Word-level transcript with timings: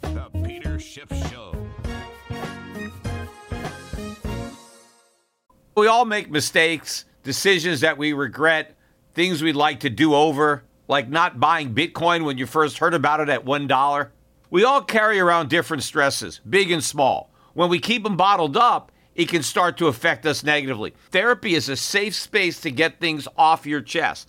The 0.00 0.30
Peter 0.44 0.78
Schiff 0.78 1.08
Show. 1.30 1.54
We 5.76 5.86
all 5.86 6.04
make 6.04 6.30
mistakes, 6.30 7.04
decisions 7.22 7.80
that 7.82 7.96
we 7.98 8.12
regret, 8.12 8.76
things 9.14 9.42
we'd 9.42 9.56
like 9.56 9.80
to 9.80 9.90
do 9.90 10.14
over, 10.14 10.64
like 10.88 11.08
not 11.08 11.38
buying 11.38 11.74
Bitcoin 11.74 12.24
when 12.24 12.38
you 12.38 12.46
first 12.46 12.78
heard 12.78 12.94
about 12.94 13.20
it 13.20 13.28
at 13.28 13.44
$1. 13.44 14.08
We 14.50 14.64
all 14.64 14.82
carry 14.82 15.20
around 15.20 15.50
different 15.50 15.82
stresses, 15.82 16.40
big 16.48 16.70
and 16.70 16.82
small. 16.82 17.30
When 17.54 17.68
we 17.68 17.78
keep 17.78 18.02
them 18.02 18.16
bottled 18.16 18.56
up, 18.56 18.92
it 19.14 19.28
can 19.28 19.42
start 19.42 19.76
to 19.78 19.88
affect 19.88 20.24
us 20.26 20.44
negatively. 20.44 20.94
Therapy 21.10 21.56
is 21.56 21.68
a 21.68 21.76
safe 21.76 22.14
space 22.14 22.60
to 22.60 22.70
get 22.70 23.00
things 23.00 23.26
off 23.36 23.66
your 23.66 23.80
chest 23.80 24.28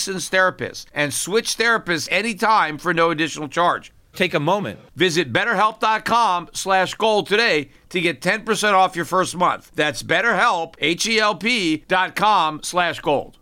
therapist 0.07 0.89
and 0.93 1.13
switch 1.13 1.57
therapists 1.57 2.07
anytime 2.11 2.77
for 2.77 2.93
no 2.93 3.11
additional 3.11 3.47
charge. 3.47 3.91
Take 4.13 4.33
a 4.33 4.39
moment. 4.39 4.79
Visit 4.95 5.31
betterhelp.com 5.31 6.49
slash 6.53 6.93
gold 6.95 7.27
today 7.27 7.69
to 7.89 8.01
get 8.01 8.21
10% 8.21 8.73
off 8.73 8.95
your 8.95 9.05
first 9.05 9.35
month. 9.35 9.71
That's 9.73 10.03
betterhelp, 10.03 10.75
H-E-L-P 10.79 11.85
dot 11.87 12.15
com 12.15 12.61
slash 12.63 12.99
gold. 12.99 13.37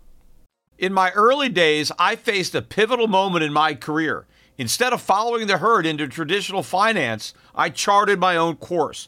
In 0.77 0.93
my 0.93 1.11
early 1.11 1.49
days, 1.49 1.91
I 1.99 2.16
faced 2.16 2.55
a 2.55 2.61
pivotal 2.61 3.07
moment 3.07 3.44
in 3.44 3.51
my 3.51 3.73
career. 3.73 4.27
Instead 4.57 4.94
of 4.94 5.01
following 5.01 5.47
the 5.47 5.57
herd 5.57 5.85
into 5.85 6.07
traditional 6.07 6.63
finance, 6.63 7.33
I 7.55 7.69
charted 7.69 8.19
my 8.19 8.35
own 8.35 8.57
course. 8.57 9.07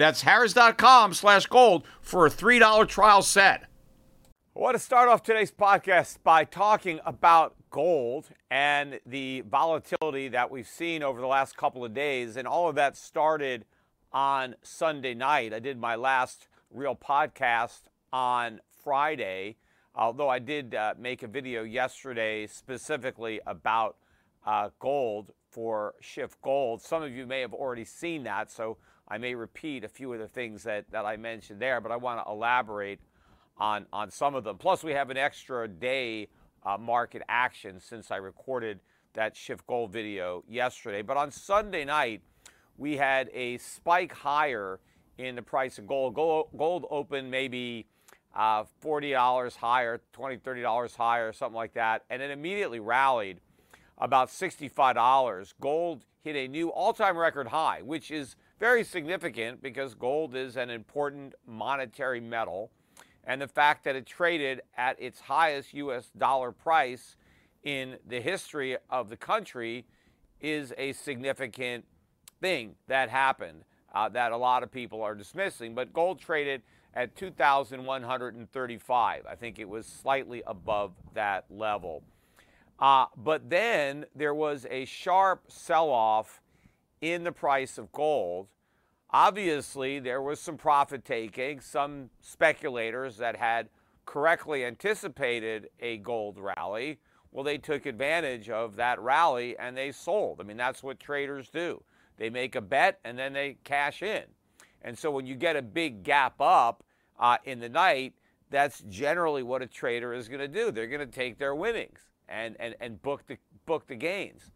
That's 0.00 0.22
harrys.com 0.22 1.12
slash 1.12 1.44
gold 1.44 1.84
for 2.00 2.24
a 2.24 2.30
$3 2.30 2.88
trial 2.88 3.20
set. 3.20 3.64
I 4.56 4.58
want 4.58 4.74
to 4.74 4.78
start 4.78 5.10
off 5.10 5.22
today's 5.22 5.52
podcast 5.52 6.22
by 6.24 6.44
talking 6.44 7.00
about 7.04 7.54
gold 7.68 8.30
and 8.50 8.98
the 9.04 9.42
volatility 9.42 10.28
that 10.28 10.50
we've 10.50 10.66
seen 10.66 11.02
over 11.02 11.20
the 11.20 11.26
last 11.26 11.54
couple 11.54 11.84
of 11.84 11.92
days. 11.92 12.38
And 12.38 12.48
all 12.48 12.66
of 12.66 12.76
that 12.76 12.96
started 12.96 13.66
on 14.10 14.54
Sunday 14.62 15.12
night. 15.12 15.52
I 15.52 15.58
did 15.58 15.78
my 15.78 15.96
last 15.96 16.48
real 16.70 16.96
podcast 16.96 17.82
on 18.10 18.60
Friday, 18.82 19.56
although 19.94 20.30
I 20.30 20.38
did 20.38 20.74
uh, 20.74 20.94
make 20.98 21.22
a 21.22 21.28
video 21.28 21.62
yesterday 21.62 22.46
specifically 22.46 23.42
about 23.46 23.98
uh, 24.46 24.70
gold 24.78 25.32
for 25.50 25.92
Schiff 26.00 26.40
Gold. 26.40 26.80
Some 26.80 27.02
of 27.02 27.12
you 27.12 27.26
may 27.26 27.42
have 27.42 27.52
already 27.52 27.84
seen 27.84 28.22
that, 28.24 28.50
so 28.50 28.78
I 29.10 29.18
may 29.18 29.34
repeat 29.34 29.82
a 29.82 29.88
few 29.88 30.12
of 30.12 30.20
the 30.20 30.28
things 30.28 30.62
that, 30.62 30.84
that 30.92 31.04
I 31.04 31.16
mentioned 31.16 31.60
there, 31.60 31.80
but 31.80 31.90
I 31.90 31.96
want 31.96 32.24
to 32.24 32.30
elaborate 32.30 33.00
on, 33.58 33.86
on 33.92 34.10
some 34.10 34.36
of 34.36 34.44
them. 34.44 34.56
Plus, 34.56 34.84
we 34.84 34.92
have 34.92 35.10
an 35.10 35.16
extra 35.16 35.66
day 35.66 36.28
uh, 36.64 36.78
market 36.78 37.22
action 37.28 37.80
since 37.80 38.12
I 38.12 38.16
recorded 38.16 38.78
that 39.14 39.36
Schiff 39.36 39.66
Gold 39.66 39.92
video 39.92 40.44
yesterday. 40.48 41.02
But 41.02 41.16
on 41.16 41.32
Sunday 41.32 41.84
night, 41.84 42.22
we 42.78 42.96
had 42.96 43.28
a 43.34 43.58
spike 43.58 44.12
higher 44.12 44.78
in 45.18 45.34
the 45.34 45.42
price 45.42 45.78
of 45.78 45.86
gold. 45.88 46.14
Gold, 46.14 46.48
gold 46.56 46.86
opened 46.88 47.30
maybe 47.30 47.86
uh, 48.34 48.64
$40 48.82 49.56
higher, 49.56 50.00
$20, 50.14 50.40
$30 50.40 50.96
higher, 50.96 51.32
something 51.32 51.56
like 51.56 51.74
that, 51.74 52.04
and 52.10 52.22
it 52.22 52.30
immediately 52.30 52.78
rallied 52.78 53.40
about 53.98 54.28
$65. 54.28 55.54
Gold 55.60 56.04
hit 56.22 56.36
a 56.36 56.46
new 56.46 56.68
all 56.68 56.92
time 56.92 57.16
record 57.16 57.48
high, 57.48 57.82
which 57.82 58.10
is 58.10 58.36
very 58.60 58.84
significant 58.84 59.60
because 59.62 59.94
gold 59.94 60.36
is 60.36 60.56
an 60.56 60.70
important 60.70 61.34
monetary 61.46 62.20
metal 62.20 62.70
and 63.24 63.40
the 63.40 63.48
fact 63.48 63.84
that 63.84 63.96
it 63.96 64.04
traded 64.06 64.60
at 64.76 65.00
its 65.00 65.20
highest 65.20 65.72
US 65.74 66.10
dollar 66.16 66.52
price 66.52 67.16
in 67.64 67.96
the 68.06 68.20
history 68.20 68.76
of 68.90 69.08
the 69.08 69.16
country 69.16 69.86
is 70.40 70.72
a 70.78 70.92
significant 70.92 71.84
thing 72.40 72.76
that 72.86 73.08
happened 73.08 73.64
uh, 73.94 74.08
that 74.10 74.32
a 74.32 74.36
lot 74.36 74.62
of 74.62 74.70
people 74.70 75.02
are 75.02 75.14
dismissing. 75.14 75.74
But 75.74 75.92
gold 75.92 76.20
traded 76.20 76.62
at 76.94 77.16
2,135. 77.16 79.26
I 79.28 79.34
think 79.34 79.58
it 79.58 79.68
was 79.68 79.86
slightly 79.86 80.42
above 80.46 80.92
that 81.14 81.44
level. 81.50 82.02
Uh, 82.78 83.06
but 83.16 83.50
then 83.50 84.06
there 84.14 84.34
was 84.34 84.66
a 84.70 84.84
sharp 84.86 85.42
sell 85.48 85.90
off 85.90 86.40
in 87.00 87.24
the 87.24 87.32
price 87.32 87.78
of 87.78 87.92
gold 87.92 88.48
Obviously, 89.12 89.98
there 89.98 90.22
was 90.22 90.38
some 90.38 90.56
profit 90.56 91.04
taking, 91.04 91.60
some 91.60 92.10
speculators 92.20 93.16
that 93.16 93.36
had 93.36 93.68
correctly 94.06 94.64
anticipated 94.64 95.68
a 95.80 95.96
gold 95.98 96.38
rally. 96.38 97.00
Well, 97.32 97.44
they 97.44 97.58
took 97.58 97.86
advantage 97.86 98.50
of 98.50 98.76
that 98.76 99.00
rally 99.00 99.58
and 99.58 99.76
they 99.76 99.90
sold. 99.90 100.40
I 100.40 100.44
mean, 100.44 100.56
that's 100.56 100.82
what 100.82 101.00
traders 101.00 101.48
do. 101.50 101.82
They 102.18 102.30
make 102.30 102.54
a 102.54 102.60
bet 102.60 103.00
and 103.04 103.18
then 103.18 103.32
they 103.32 103.58
cash 103.64 104.02
in. 104.02 104.24
And 104.82 104.96
so 104.96 105.10
when 105.10 105.26
you 105.26 105.34
get 105.34 105.56
a 105.56 105.62
big 105.62 106.04
gap 106.04 106.40
up 106.40 106.84
uh, 107.18 107.38
in 107.44 107.58
the 107.58 107.68
night, 107.68 108.14
that's 108.48 108.80
generally 108.88 109.42
what 109.42 109.62
a 109.62 109.66
trader 109.66 110.12
is 110.12 110.28
going 110.28 110.40
to 110.40 110.48
do. 110.48 110.70
They're 110.70 110.86
going 110.86 111.00
to 111.00 111.06
take 111.06 111.38
their 111.38 111.54
winnings 111.54 112.00
and, 112.28 112.56
and, 112.60 112.76
and 112.80 113.02
book, 113.02 113.26
the, 113.26 113.38
book 113.66 113.88
the 113.88 113.96
gains. 113.96 114.52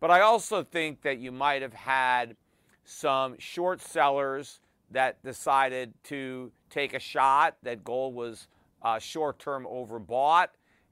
But 0.00 0.10
I 0.10 0.20
also 0.20 0.62
think 0.62 1.02
that 1.02 1.18
you 1.18 1.32
might 1.32 1.62
have 1.62 1.72
had 1.72 2.36
some 2.84 3.36
short 3.38 3.80
sellers 3.80 4.60
that 4.90 5.22
decided 5.24 5.92
to 6.04 6.52
take 6.70 6.94
a 6.94 6.98
shot 6.98 7.56
that 7.62 7.82
gold 7.84 8.14
was 8.14 8.48
uh, 8.82 8.98
short 8.98 9.38
term 9.38 9.66
overbought 9.66 10.48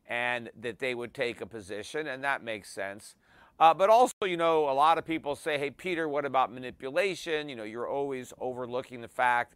and 0.06 0.50
that 0.60 0.78
they 0.78 0.94
would 0.94 1.14
take 1.14 1.40
a 1.40 1.46
position, 1.46 2.06
and 2.08 2.24
that 2.24 2.42
makes 2.42 2.70
sense. 2.70 3.14
Uh, 3.58 3.72
but 3.72 3.88
also, 3.88 4.26
you 4.26 4.36
know, 4.36 4.68
a 4.68 4.74
lot 4.74 4.98
of 4.98 5.04
people 5.04 5.36
say, 5.36 5.58
hey, 5.58 5.70
Peter, 5.70 6.08
what 6.08 6.24
about 6.24 6.52
manipulation? 6.52 7.48
You 7.48 7.56
know, 7.56 7.62
you're 7.62 7.88
always 7.88 8.32
overlooking 8.40 9.00
the 9.00 9.08
fact 9.08 9.54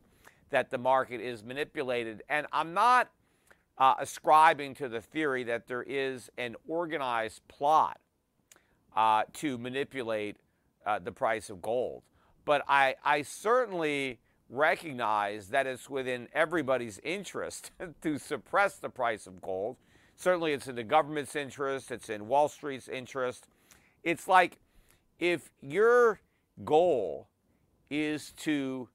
that 0.50 0.70
the 0.70 0.78
market 0.78 1.20
is 1.20 1.42
manipulated. 1.42 2.22
And 2.28 2.46
I'm 2.52 2.72
not 2.72 3.10
uh, 3.76 3.94
ascribing 3.98 4.74
to 4.76 4.88
the 4.88 5.00
theory 5.00 5.42
that 5.44 5.66
there 5.66 5.82
is 5.82 6.30
an 6.38 6.54
organized 6.66 7.42
plot 7.48 7.98
uh, 8.98 9.22
to 9.32 9.56
manipulate 9.56 10.36
uh, 10.84 10.98
the 10.98 11.12
price 11.12 11.48
of 11.48 11.62
gold. 11.62 12.02
But 12.44 12.64
I, 12.68 12.96
I 13.04 13.22
certainly 13.22 14.18
recognize 14.50 15.48
that 15.48 15.66
it's 15.66 15.88
within 15.88 16.28
everybody's 16.32 16.98
interest 17.04 17.70
to 18.02 18.18
suppress 18.18 18.76
the 18.76 18.88
price 18.90 19.28
of 19.28 19.40
gold. 19.40 19.76
Certainly, 20.16 20.52
it's 20.52 20.66
in 20.66 20.74
the 20.74 20.82
government's 20.82 21.36
interest, 21.36 21.92
it's 21.92 22.08
in 22.08 22.26
Wall 22.26 22.48
Street's 22.48 22.88
interest. 22.88 23.46
It's 24.02 24.26
like 24.26 24.58
if 25.20 25.48
your 25.62 26.20
goal 26.64 27.28
is 27.88 28.32
to 28.38 28.88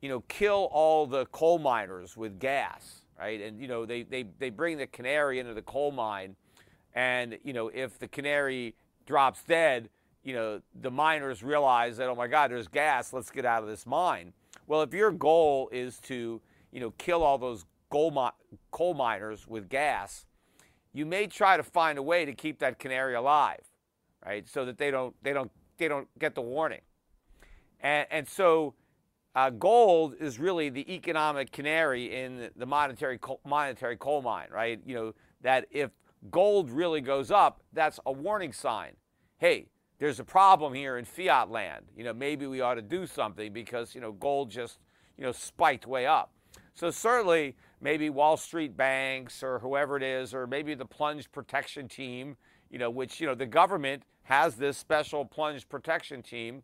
you 0.00 0.08
know, 0.08 0.20
kill 0.28 0.68
all 0.70 1.06
the 1.06 1.26
coal 1.26 1.58
miners 1.58 2.16
with 2.16 2.38
gas, 2.38 3.02
right? 3.18 3.40
And, 3.40 3.60
you 3.60 3.66
know, 3.66 3.84
they, 3.84 4.02
they, 4.04 4.26
they 4.38 4.50
bring 4.50 4.78
the 4.78 4.86
canary 4.86 5.40
into 5.40 5.54
the 5.54 5.62
coal 5.62 5.90
mine. 5.90 6.36
And, 6.94 7.38
you 7.42 7.52
know, 7.52 7.68
if 7.74 7.98
the 7.98 8.08
canary 8.08 8.74
drops 9.08 9.42
dead, 9.42 9.88
you 10.22 10.34
know, 10.34 10.60
the 10.82 10.90
miners 10.90 11.42
realize 11.42 11.96
that, 11.96 12.08
oh 12.08 12.14
my 12.14 12.28
God, 12.28 12.50
there's 12.50 12.68
gas, 12.68 13.14
let's 13.14 13.30
get 13.30 13.46
out 13.46 13.62
of 13.62 13.68
this 13.68 13.86
mine. 13.86 14.34
Well, 14.66 14.82
if 14.82 14.92
your 14.92 15.10
goal 15.10 15.70
is 15.72 15.98
to, 16.00 16.42
you 16.70 16.80
know, 16.80 16.90
kill 16.98 17.22
all 17.22 17.38
those 17.38 17.64
gold 17.90 18.14
mi- 18.14 18.58
coal 18.70 18.92
miners 18.92 19.48
with 19.48 19.70
gas, 19.70 20.26
you 20.92 21.06
may 21.06 21.26
try 21.26 21.56
to 21.56 21.62
find 21.62 21.96
a 21.96 22.02
way 22.02 22.26
to 22.26 22.34
keep 22.34 22.58
that 22.58 22.78
canary 22.78 23.14
alive, 23.14 23.62
right? 24.24 24.46
So 24.46 24.66
that 24.66 24.76
they 24.76 24.90
don't 24.90 25.14
they 25.22 25.32
don't 25.32 25.50
they 25.78 25.88
don't 25.88 26.08
get 26.18 26.34
the 26.34 26.42
warning. 26.42 26.82
And 27.80 28.06
and 28.10 28.28
so 28.28 28.74
uh, 29.34 29.48
gold 29.48 30.16
is 30.20 30.38
really 30.38 30.68
the 30.68 30.92
economic 30.92 31.50
canary 31.50 32.14
in 32.14 32.50
the 32.54 32.66
monetary 32.66 33.18
monetary 33.46 33.96
coal 33.96 34.20
mine, 34.20 34.48
right? 34.52 34.80
You 34.84 34.94
know 34.94 35.14
that 35.40 35.66
if 35.70 35.92
gold 36.30 36.70
really 36.70 37.00
goes 37.00 37.30
up, 37.30 37.62
that's 37.72 38.00
a 38.06 38.12
warning 38.12 38.52
sign. 38.52 38.92
Hey, 39.38 39.68
there's 39.98 40.20
a 40.20 40.24
problem 40.24 40.74
here 40.74 40.96
in 40.98 41.04
fiat 41.04 41.50
land. 41.50 41.86
You 41.96 42.04
know, 42.04 42.12
maybe 42.12 42.46
we 42.46 42.60
ought 42.60 42.74
to 42.74 42.82
do 42.82 43.06
something 43.06 43.52
because 43.52 43.94
you 43.94 44.00
know 44.00 44.12
gold 44.12 44.50
just 44.50 44.78
you 45.16 45.24
know 45.24 45.32
spiked 45.32 45.86
way 45.86 46.06
up. 46.06 46.32
So 46.74 46.90
certainly, 46.90 47.56
maybe 47.80 48.08
Wall 48.10 48.36
Street 48.36 48.76
banks 48.76 49.42
or 49.42 49.58
whoever 49.58 49.96
it 49.96 50.02
is, 50.02 50.34
or 50.34 50.46
maybe 50.46 50.74
the 50.74 50.84
plunge 50.84 51.30
protection 51.32 51.88
team, 51.88 52.36
you 52.70 52.78
know, 52.78 52.90
which 52.90 53.20
you 53.20 53.26
know 53.26 53.34
the 53.34 53.46
government 53.46 54.04
has 54.22 54.56
this 54.56 54.76
special 54.76 55.24
plunge 55.24 55.68
protection 55.68 56.22
team 56.22 56.62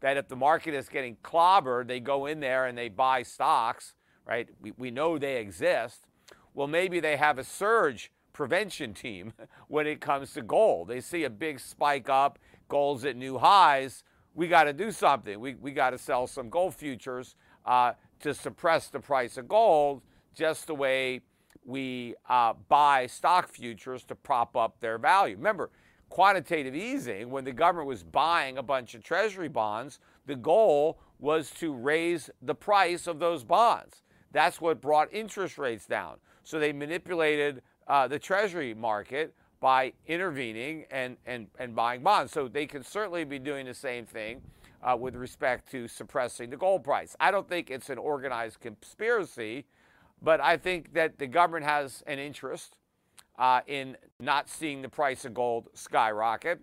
that 0.00 0.18
if 0.18 0.28
the 0.28 0.36
market 0.36 0.74
is 0.74 0.88
getting 0.88 1.16
clobbered, 1.24 1.86
they 1.86 2.00
go 2.00 2.26
in 2.26 2.40
there 2.40 2.66
and 2.66 2.76
they 2.76 2.90
buy 2.90 3.22
stocks, 3.22 3.94
right? 4.26 4.48
We, 4.60 4.72
we 4.76 4.90
know 4.90 5.16
they 5.16 5.36
exist. 5.36 6.06
Well, 6.52 6.66
maybe 6.66 7.00
they 7.00 7.16
have 7.16 7.38
a 7.38 7.44
surge 7.44 8.12
prevention 8.34 8.92
team 8.92 9.32
when 9.68 9.86
it 9.86 10.02
comes 10.02 10.34
to 10.34 10.42
gold. 10.42 10.88
They 10.88 11.00
see 11.00 11.24
a 11.24 11.30
big 11.30 11.58
spike 11.58 12.10
up, 12.10 12.38
gold's 12.68 13.06
at 13.06 13.16
new 13.16 13.38
highs. 13.38 14.04
We 14.34 14.48
got 14.48 14.64
to 14.64 14.74
do 14.74 14.90
something. 14.90 15.40
We, 15.40 15.54
we 15.54 15.72
got 15.72 15.90
to 15.90 15.98
sell 15.98 16.26
some 16.26 16.50
gold 16.50 16.74
futures 16.74 17.36
uh, 17.64 17.92
to 18.20 18.34
suppress 18.34 18.88
the 18.88 19.00
price 19.00 19.38
of 19.38 19.48
gold, 19.48 20.02
just 20.34 20.66
the 20.66 20.74
way 20.74 21.22
we 21.64 22.14
uh, 22.28 22.52
buy 22.68 23.06
stock 23.06 23.48
futures 23.48 24.04
to 24.04 24.14
prop 24.14 24.56
up 24.56 24.80
their 24.80 24.98
value. 24.98 25.36
Remember, 25.36 25.70
quantitative 26.10 26.74
easing, 26.74 27.30
when 27.30 27.44
the 27.44 27.52
government 27.52 27.88
was 27.88 28.02
buying 28.02 28.58
a 28.58 28.62
bunch 28.62 28.94
of 28.94 29.02
treasury 29.02 29.48
bonds, 29.48 30.00
the 30.26 30.36
goal 30.36 30.98
was 31.18 31.50
to 31.52 31.72
raise 31.72 32.28
the 32.42 32.54
price 32.54 33.06
of 33.06 33.18
those 33.18 33.44
bonds. 33.44 34.02
That's 34.32 34.60
what 34.60 34.80
brought 34.80 35.12
interest 35.12 35.58
rates 35.58 35.86
down. 35.86 36.16
So 36.42 36.58
they 36.58 36.72
manipulated 36.72 37.62
uh, 37.86 38.08
the 38.08 38.18
treasury 38.18 38.74
market 38.74 39.34
by 39.60 39.92
intervening 40.06 40.84
and, 40.90 41.16
and, 41.26 41.46
and 41.58 41.74
buying 41.74 42.02
bonds. 42.02 42.32
So 42.32 42.48
they 42.48 42.66
can 42.66 42.82
certainly 42.84 43.24
be 43.24 43.38
doing 43.38 43.66
the 43.66 43.74
same 43.74 44.04
thing 44.04 44.42
uh, 44.82 44.96
with 44.96 45.16
respect 45.16 45.70
to 45.70 45.88
suppressing 45.88 46.50
the 46.50 46.56
gold 46.56 46.84
price. 46.84 47.16
I 47.18 47.30
don't 47.30 47.48
think 47.48 47.70
it's 47.70 47.88
an 47.88 47.98
organized 47.98 48.60
conspiracy, 48.60 49.64
but 50.20 50.40
I 50.40 50.56
think 50.56 50.92
that 50.94 51.18
the 51.18 51.26
government 51.26 51.64
has 51.64 52.02
an 52.06 52.18
interest 52.18 52.76
uh, 53.38 53.60
in 53.66 53.96
not 54.20 54.48
seeing 54.48 54.82
the 54.82 54.88
price 54.88 55.24
of 55.24 55.34
gold 55.34 55.68
skyrocket. 55.74 56.60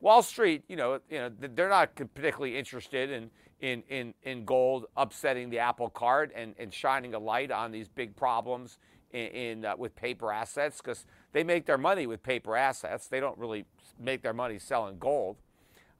Wall 0.00 0.22
Street, 0.22 0.62
you 0.68 0.76
know, 0.76 1.00
you 1.10 1.18
know, 1.18 1.30
they're 1.40 1.68
not 1.68 1.94
particularly 1.94 2.56
interested 2.56 3.10
in 3.10 3.30
in 3.60 3.82
in, 3.88 4.14
in 4.22 4.44
gold 4.44 4.86
upsetting 4.96 5.50
the 5.50 5.58
apple 5.58 5.88
cart 5.88 6.30
and, 6.34 6.54
and 6.58 6.72
shining 6.72 7.14
a 7.14 7.18
light 7.18 7.50
on 7.50 7.72
these 7.72 7.88
big 7.88 8.14
problems 8.14 8.78
in, 9.14 9.26
in 9.28 9.64
uh, 9.64 9.76
with 9.78 9.94
paper 9.96 10.32
assets 10.32 10.78
because 10.78 11.06
they 11.32 11.44
make 11.44 11.64
their 11.64 11.78
money 11.78 12.06
with 12.06 12.22
paper 12.22 12.56
assets. 12.56 13.06
They 13.06 13.20
don't 13.20 13.38
really 13.38 13.64
make 13.98 14.22
their 14.22 14.34
money 14.34 14.58
selling 14.58 14.98
gold. 14.98 15.36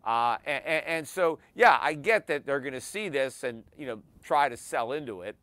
Uh, 0.04 0.36
and, 0.44 0.84
and, 0.84 1.08
so, 1.08 1.38
yeah, 1.54 1.78
I 1.80 1.94
get 1.94 2.26
that 2.26 2.44
they're 2.44 2.60
going 2.60 2.74
to 2.74 2.80
see 2.80 3.08
this 3.08 3.42
and 3.42 3.64
you 3.78 3.86
know 3.86 4.02
try 4.22 4.50
to 4.50 4.56
sell 4.56 4.92
into 4.92 5.22
it, 5.22 5.36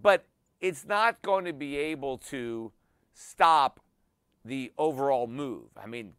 but 0.00 0.24
it's 0.60 0.86
not 0.86 1.20
going 1.22 1.46
to 1.46 1.52
be 1.52 1.76
able 1.76 2.18
to 2.18 2.70
stop 3.12 3.80
the 4.44 4.72
overall 4.78 5.26
move. 5.26 5.64
I 5.76 5.86
mean, 5.86 6.12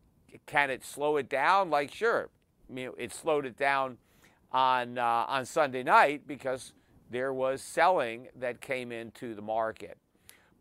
can 0.45 0.69
it 0.69 0.83
slow 0.83 1.15
it 1.15 1.29
down? 1.29 1.69
Like, 1.69 1.93
sure. 1.93 2.29
I 2.69 2.73
mean, 2.73 2.89
it 2.97 3.13
slowed 3.13 3.45
it 3.45 3.55
down 3.55 3.97
on 4.51 4.97
uh, 4.97 5.25
on 5.27 5.45
Sunday 5.45 5.83
night 5.83 6.27
because 6.27 6.73
there 7.09 7.31
was 7.31 7.61
selling 7.61 8.27
that 8.35 8.59
came 8.59 8.91
into 8.91 9.35
the 9.35 9.41
market. 9.41 9.97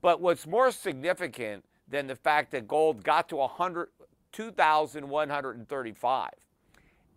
But 0.06 0.20
what's 0.20 0.46
more 0.46 0.70
significant 0.70 1.64
than 1.88 2.06
the 2.06 2.14
fact 2.14 2.52
that 2.52 2.68
gold 2.68 3.02
got 3.02 3.28
to 3.30 3.36
100, 3.38 3.88
2,135 4.30 6.30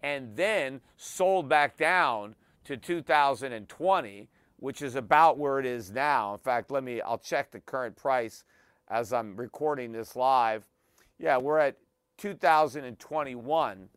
and 0.01 0.36
then 0.36 0.81
sold 0.97 1.47
back 1.47 1.77
down 1.77 2.33
to 2.63 2.77
2020, 2.77 4.27
which 4.57 4.81
is 4.81 4.95
about 4.95 5.38
where 5.38 5.59
it 5.59 5.68
is 5.68 5.91
now. 5.91 6.33
In 6.33 6.39
fact, 6.39 6.71
let 6.71 6.83
me, 6.83 7.00
I'll 7.00 7.19
check 7.19 7.51
the 7.51 7.59
current 7.59 7.95
price 7.95 8.44
as 8.88 9.13
I'm 9.13 9.35
recording 9.35 9.92
this 9.92 10.15
live. 10.15 10.65
Yeah, 11.19 11.38
we're 11.38 11.59
at 11.59 11.77
2021 12.18 13.89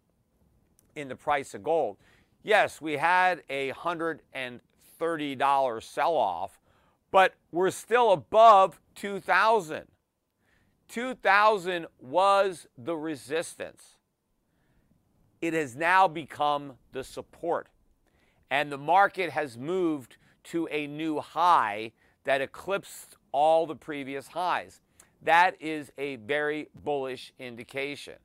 in 0.96 1.08
the 1.08 1.16
price 1.16 1.54
of 1.54 1.62
gold. 1.62 1.96
Yes, 2.42 2.82
we 2.82 2.98
had 2.98 3.42
a 3.48 3.72
$130 3.72 5.82
sell 5.82 6.14
off, 6.14 6.60
but 7.12 7.34
we're 7.52 7.70
still 7.70 8.10
above 8.10 8.80
2000. 8.96 9.86
2000 10.88 11.86
was 12.00 12.66
the 12.76 12.96
resistance. 12.96 13.96
It 15.40 15.54
has 15.54 15.76
now 15.76 16.08
become 16.08 16.72
the 16.90 17.04
support. 17.04 17.68
And 18.50 18.72
the 18.72 18.78
market 18.78 19.30
has 19.30 19.56
moved 19.56 20.16
to 20.44 20.68
a 20.70 20.86
new 20.86 21.20
high 21.20 21.92
that 22.24 22.40
eclipsed 22.40 23.16
all 23.30 23.66
the 23.66 23.76
previous 23.76 24.28
highs. 24.28 24.80
That 25.22 25.56
is 25.60 25.92
a 25.96 26.16
very 26.16 26.68
bullish 26.74 27.32
indication. 27.38 28.16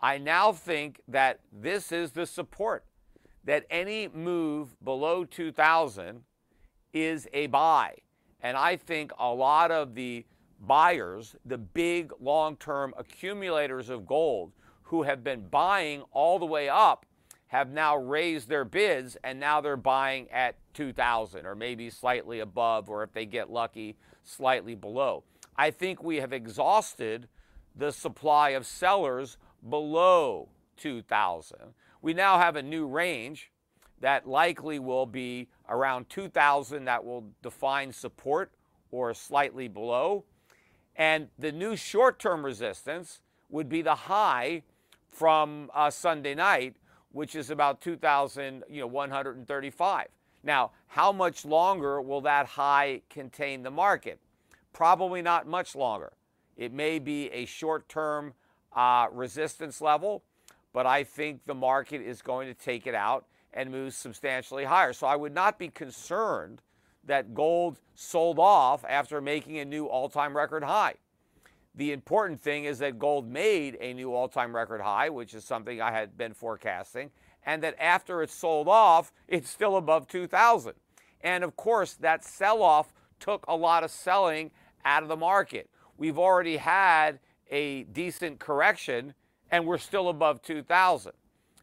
I 0.00 0.18
now 0.18 0.52
think 0.52 1.00
that 1.08 1.40
this 1.52 1.90
is 1.90 2.12
the 2.12 2.26
support, 2.26 2.84
that 3.44 3.64
any 3.70 4.08
move 4.08 4.76
below 4.82 5.24
2000 5.24 6.22
is 6.92 7.26
a 7.32 7.46
buy. 7.46 7.96
And 8.44 8.58
I 8.58 8.76
think 8.76 9.10
a 9.18 9.32
lot 9.32 9.70
of 9.70 9.94
the 9.94 10.26
buyers, 10.60 11.34
the 11.46 11.56
big 11.56 12.12
long 12.20 12.56
term 12.58 12.92
accumulators 12.98 13.88
of 13.88 14.06
gold 14.06 14.52
who 14.82 15.02
have 15.02 15.24
been 15.24 15.48
buying 15.48 16.02
all 16.12 16.38
the 16.38 16.46
way 16.46 16.68
up, 16.68 17.06
have 17.46 17.70
now 17.70 17.96
raised 17.96 18.48
their 18.48 18.64
bids 18.64 19.16
and 19.24 19.40
now 19.40 19.60
they're 19.60 19.78
buying 19.78 20.30
at 20.30 20.56
2000 20.74 21.46
or 21.46 21.54
maybe 21.54 21.88
slightly 21.88 22.40
above, 22.40 22.90
or 22.90 23.02
if 23.02 23.12
they 23.12 23.24
get 23.24 23.50
lucky, 23.50 23.96
slightly 24.22 24.74
below. 24.74 25.24
I 25.56 25.70
think 25.70 26.02
we 26.02 26.16
have 26.16 26.32
exhausted 26.32 27.28
the 27.74 27.92
supply 27.92 28.50
of 28.50 28.66
sellers 28.66 29.38
below 29.68 30.48
2,000. 30.76 31.58
We 32.02 32.12
now 32.12 32.38
have 32.38 32.56
a 32.56 32.62
new 32.62 32.86
range 32.86 33.52
that 34.00 34.28
likely 34.28 34.78
will 34.78 35.06
be 35.06 35.48
around 35.68 36.08
2,000 36.10 36.84
that 36.84 37.04
will 37.04 37.24
define 37.42 37.92
support 37.92 38.52
or 38.90 39.14
slightly 39.14 39.68
below. 39.68 40.24
And 40.96 41.28
the 41.38 41.52
new 41.52 41.76
short 41.76 42.18
term 42.18 42.44
resistance 42.44 43.20
would 43.50 43.68
be 43.68 43.82
the 43.82 43.94
high 43.94 44.62
from 45.10 45.70
uh, 45.74 45.90
Sunday 45.90 46.34
night, 46.34 46.74
which 47.12 47.36
is 47.36 47.50
about 47.50 47.80
2,135. 47.80 50.06
Now, 50.42 50.72
how 50.88 51.12
much 51.12 51.44
longer 51.44 52.02
will 52.02 52.22
that 52.22 52.46
high 52.46 53.02
contain 53.08 53.62
the 53.62 53.70
market? 53.70 54.18
Probably 54.72 55.22
not 55.22 55.46
much 55.46 55.76
longer. 55.76 56.14
It 56.56 56.72
may 56.72 56.98
be 56.98 57.30
a 57.30 57.44
short 57.46 57.88
term 57.88 58.34
uh, 58.74 59.06
resistance 59.12 59.80
level, 59.80 60.24
but 60.72 60.86
I 60.86 61.04
think 61.04 61.42
the 61.46 61.54
market 61.54 62.00
is 62.00 62.22
going 62.22 62.48
to 62.48 62.54
take 62.54 62.86
it 62.86 62.94
out 62.94 63.26
and 63.54 63.70
moves 63.70 63.96
substantially 63.96 64.64
higher. 64.64 64.92
So 64.92 65.06
I 65.06 65.16
would 65.16 65.32
not 65.32 65.58
be 65.58 65.68
concerned 65.68 66.60
that 67.06 67.34
gold 67.34 67.78
sold 67.94 68.38
off 68.38 68.84
after 68.88 69.20
making 69.20 69.58
a 69.58 69.64
new 69.64 69.86
all 69.86 70.08
time 70.08 70.36
record 70.36 70.64
high. 70.64 70.94
The 71.74 71.92
important 71.92 72.40
thing 72.40 72.64
is 72.64 72.78
that 72.78 72.98
gold 72.98 73.28
made 73.28 73.76
a 73.80 73.94
new 73.94 74.12
all 74.12 74.28
time 74.28 74.54
record 74.54 74.80
high, 74.80 75.08
which 75.08 75.34
is 75.34 75.44
something 75.44 75.80
I 75.80 75.92
had 75.92 76.16
been 76.16 76.34
forecasting, 76.34 77.10
and 77.46 77.62
that 77.62 77.74
after 77.80 78.22
it 78.22 78.30
sold 78.30 78.68
off, 78.68 79.12
it's 79.28 79.48
still 79.48 79.76
above 79.76 80.06
2,000. 80.08 80.74
And 81.20 81.42
of 81.42 81.56
course, 81.56 81.94
that 81.94 82.24
sell 82.24 82.62
off 82.62 82.92
took 83.18 83.44
a 83.48 83.56
lot 83.56 83.84
of 83.84 83.90
selling 83.90 84.50
out 84.84 85.02
of 85.02 85.08
the 85.08 85.16
market. 85.16 85.70
We've 85.96 86.18
already 86.18 86.58
had 86.58 87.20
a 87.50 87.84
decent 87.84 88.38
correction 88.38 89.14
and 89.50 89.66
we're 89.66 89.78
still 89.78 90.08
above 90.08 90.42
2,000. 90.42 91.12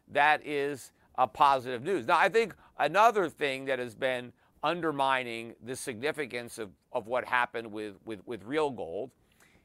That 0.08 0.44
is 0.46 0.92
a 1.16 1.26
positive 1.26 1.82
news. 1.82 2.06
Now, 2.06 2.18
I 2.18 2.28
think 2.28 2.54
another 2.78 3.28
thing 3.28 3.66
that 3.66 3.78
has 3.78 3.94
been 3.94 4.32
undermining 4.62 5.54
the 5.62 5.76
significance 5.76 6.58
of, 6.58 6.70
of 6.92 7.06
what 7.06 7.24
happened 7.24 7.70
with, 7.70 7.94
with, 8.04 8.20
with 8.26 8.44
real 8.44 8.70
gold 8.70 9.10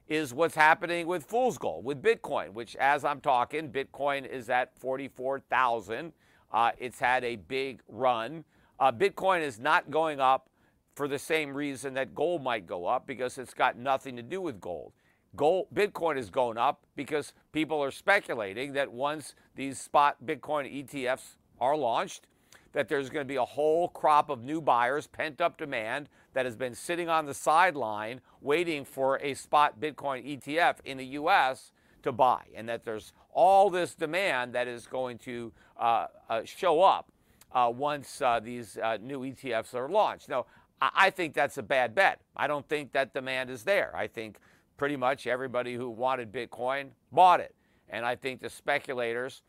is 0.07 0.33
what's 0.33 0.55
happening 0.55 1.05
with 1.05 1.25
fool's 1.25 1.57
gold, 1.57 1.83
with 1.83 2.01
Bitcoin, 2.01 2.53
which, 2.53 2.75
as 2.77 3.03
I'm 3.03 3.19
talking, 3.19 3.69
Bitcoin 3.69 4.27
is 4.27 4.49
at 4.49 4.77
44,000. 4.79 6.13
Uh, 6.51 6.71
it's 6.79 6.99
had 6.99 7.23
a 7.23 7.35
big 7.35 7.81
run. 7.89 8.45
Uh, 8.79 8.91
Bitcoin 8.91 9.41
is 9.41 9.59
not 9.59 9.91
going 9.91 10.19
up 10.19 10.49
for 10.95 11.07
the 11.07 11.19
same 11.19 11.53
reason 11.53 11.93
that 11.93 12.15
gold 12.15 12.41
might 12.41 12.65
go 12.65 12.85
up 12.85 13.05
because 13.05 13.37
it's 13.37 13.53
got 13.53 13.77
nothing 13.77 14.15
to 14.15 14.23
do 14.23 14.41
with 14.41 14.59
gold. 14.61 14.93
Gold, 15.37 15.67
Bitcoin 15.73 16.17
is 16.17 16.31
going 16.31 16.57
up 16.57 16.83
because 16.95 17.31
people 17.53 17.81
are 17.81 17.91
speculating 17.91 18.73
that 18.73 18.91
once 18.91 19.35
these 19.55 19.79
spot 19.79 20.17
Bitcoin 20.25 20.83
ETFs 20.83 21.37
are 21.61 21.77
launched, 21.77 22.25
that 22.73 22.89
there's 22.89 23.09
going 23.09 23.23
to 23.23 23.27
be 23.27 23.37
a 23.37 23.45
whole 23.45 23.87
crop 23.87 24.29
of 24.29 24.43
new 24.43 24.59
buyers, 24.59 25.05
pent 25.05 25.39
up 25.39 25.57
demand 25.57 26.09
that 26.33 26.45
has 26.45 26.55
been 26.55 26.73
sitting 26.73 27.07
on 27.07 27.27
the 27.27 27.33
sideline 27.35 28.19
waiting 28.41 28.83
for 28.83 29.19
a 29.21 29.35
spot 29.35 29.79
Bitcoin 29.79 30.25
ETF 30.25 30.77
in 30.85 30.97
the 30.97 31.05
US 31.05 31.71
to 32.01 32.11
buy, 32.11 32.41
and 32.55 32.67
that 32.67 32.83
there's 32.83 33.13
all 33.31 33.69
this 33.69 33.93
demand 33.93 34.53
that 34.53 34.67
is 34.67 34.87
going 34.87 35.19
to 35.19 35.53
uh, 35.79 36.07
uh, 36.29 36.41
show 36.45 36.81
up 36.81 37.11
uh, 37.51 37.71
once 37.73 38.21
uh, 38.21 38.39
these 38.39 38.77
uh, 38.77 38.97
new 39.01 39.19
ETFs 39.21 39.75
are 39.75 39.87
launched. 39.87 40.29
Now, 40.29 40.47
I 40.81 41.09
think 41.09 41.33
that's 41.33 41.57
a 41.57 41.63
bad 41.63 41.95
bet. 41.95 42.21
I 42.35 42.47
don't 42.47 42.67
think 42.67 42.91
that 42.91 43.13
demand 43.13 43.49
is 43.49 43.63
there. 43.63 43.95
I 43.95 44.07
think 44.07 44.37
pretty 44.77 44.95
much 44.95 45.27
everybody 45.27 45.75
who 45.75 45.89
wanted 45.89 46.31
Bitcoin 46.31 46.89
bought 47.11 47.39
it. 47.39 47.53
And 47.89 48.05
I 48.05 48.15
think 48.15 48.41
the 48.41 48.49
speculators 48.49 49.41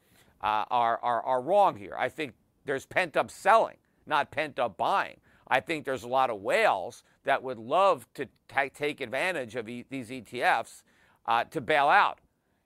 uh, 0.43 0.65
are, 0.71 0.99
are, 1.03 1.23
are 1.23 1.43
wrong 1.43 1.77
here. 1.77 1.95
I 1.99 2.09
think 2.09 2.35
there's 2.65 2.87
pent 2.87 3.17
up 3.17 3.31
selling, 3.31 3.77
not 4.07 4.31
pent 4.31 4.59
up 4.59 4.77
buying. 4.77 5.21
I 5.49 5.61
think 5.61 5.85
there's 5.85 6.03
a 6.03 6.09
lot 6.09 6.31
of 6.31 6.41
whales 6.41 7.03
that 7.25 7.43
would 7.43 7.59
love 7.59 8.07
to 8.15 8.27
take 8.49 9.01
advantage 9.01 9.57
of 9.57 9.69
e- 9.69 9.87
these 9.89 10.11
ETFs 10.11 10.83
uh, 11.27 11.45
to 11.45 11.61
bail 11.61 11.89
out. 11.89 12.19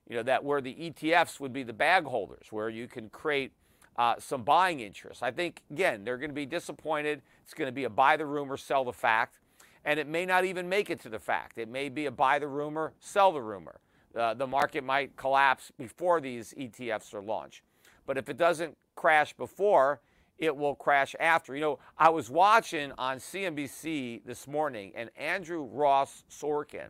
You 0.08 0.16
know, 0.16 0.22
that 0.24 0.44
where 0.44 0.60
the 0.60 0.74
ETFs 0.74 1.40
would 1.40 1.52
be 1.52 1.62
the 1.62 1.72
bag 1.72 2.04
holders, 2.04 2.48
where 2.50 2.68
you 2.68 2.88
can 2.88 3.08
create 3.08 3.52
uh, 3.96 4.16
some 4.18 4.42
buying 4.42 4.80
interest. 4.80 5.22
I 5.22 5.30
think, 5.30 5.62
again, 5.70 6.04
they're 6.04 6.18
going 6.18 6.30
to 6.30 6.34
be 6.34 6.46
disappointed. 6.46 7.22
It's 7.44 7.54
going 7.54 7.68
to 7.68 7.72
be 7.72 7.84
a 7.84 7.90
buy 7.90 8.16
the 8.16 8.26
rumor, 8.26 8.56
sell 8.56 8.84
the 8.84 8.92
fact. 8.92 9.38
And 9.84 9.98
it 9.98 10.06
may 10.06 10.24
not 10.24 10.44
even 10.44 10.68
make 10.68 10.90
it 10.90 11.00
to 11.00 11.08
the 11.08 11.18
fact. 11.18 11.58
It 11.58 11.68
may 11.68 11.88
be 11.88 12.06
a 12.06 12.10
buy 12.10 12.38
the 12.38 12.48
rumor, 12.48 12.92
sell 13.00 13.32
the 13.32 13.42
rumor. 13.42 13.80
Uh, 14.16 14.34
the 14.34 14.46
market 14.46 14.84
might 14.84 15.16
collapse 15.16 15.72
before 15.76 16.20
these 16.20 16.54
ETFs 16.58 17.14
are 17.14 17.22
launched. 17.22 17.62
But 18.06 18.18
if 18.18 18.28
it 18.28 18.36
doesn't 18.36 18.76
crash 18.94 19.32
before, 19.32 20.00
it 20.38 20.54
will 20.56 20.74
crash 20.74 21.14
after. 21.18 21.54
You 21.54 21.60
know, 21.60 21.78
I 21.96 22.10
was 22.10 22.28
watching 22.28 22.92
on 22.98 23.18
CNBC 23.18 24.24
this 24.24 24.46
morning, 24.46 24.92
and 24.94 25.10
Andrew 25.16 25.64
Ross 25.64 26.24
Sorkin, 26.30 26.88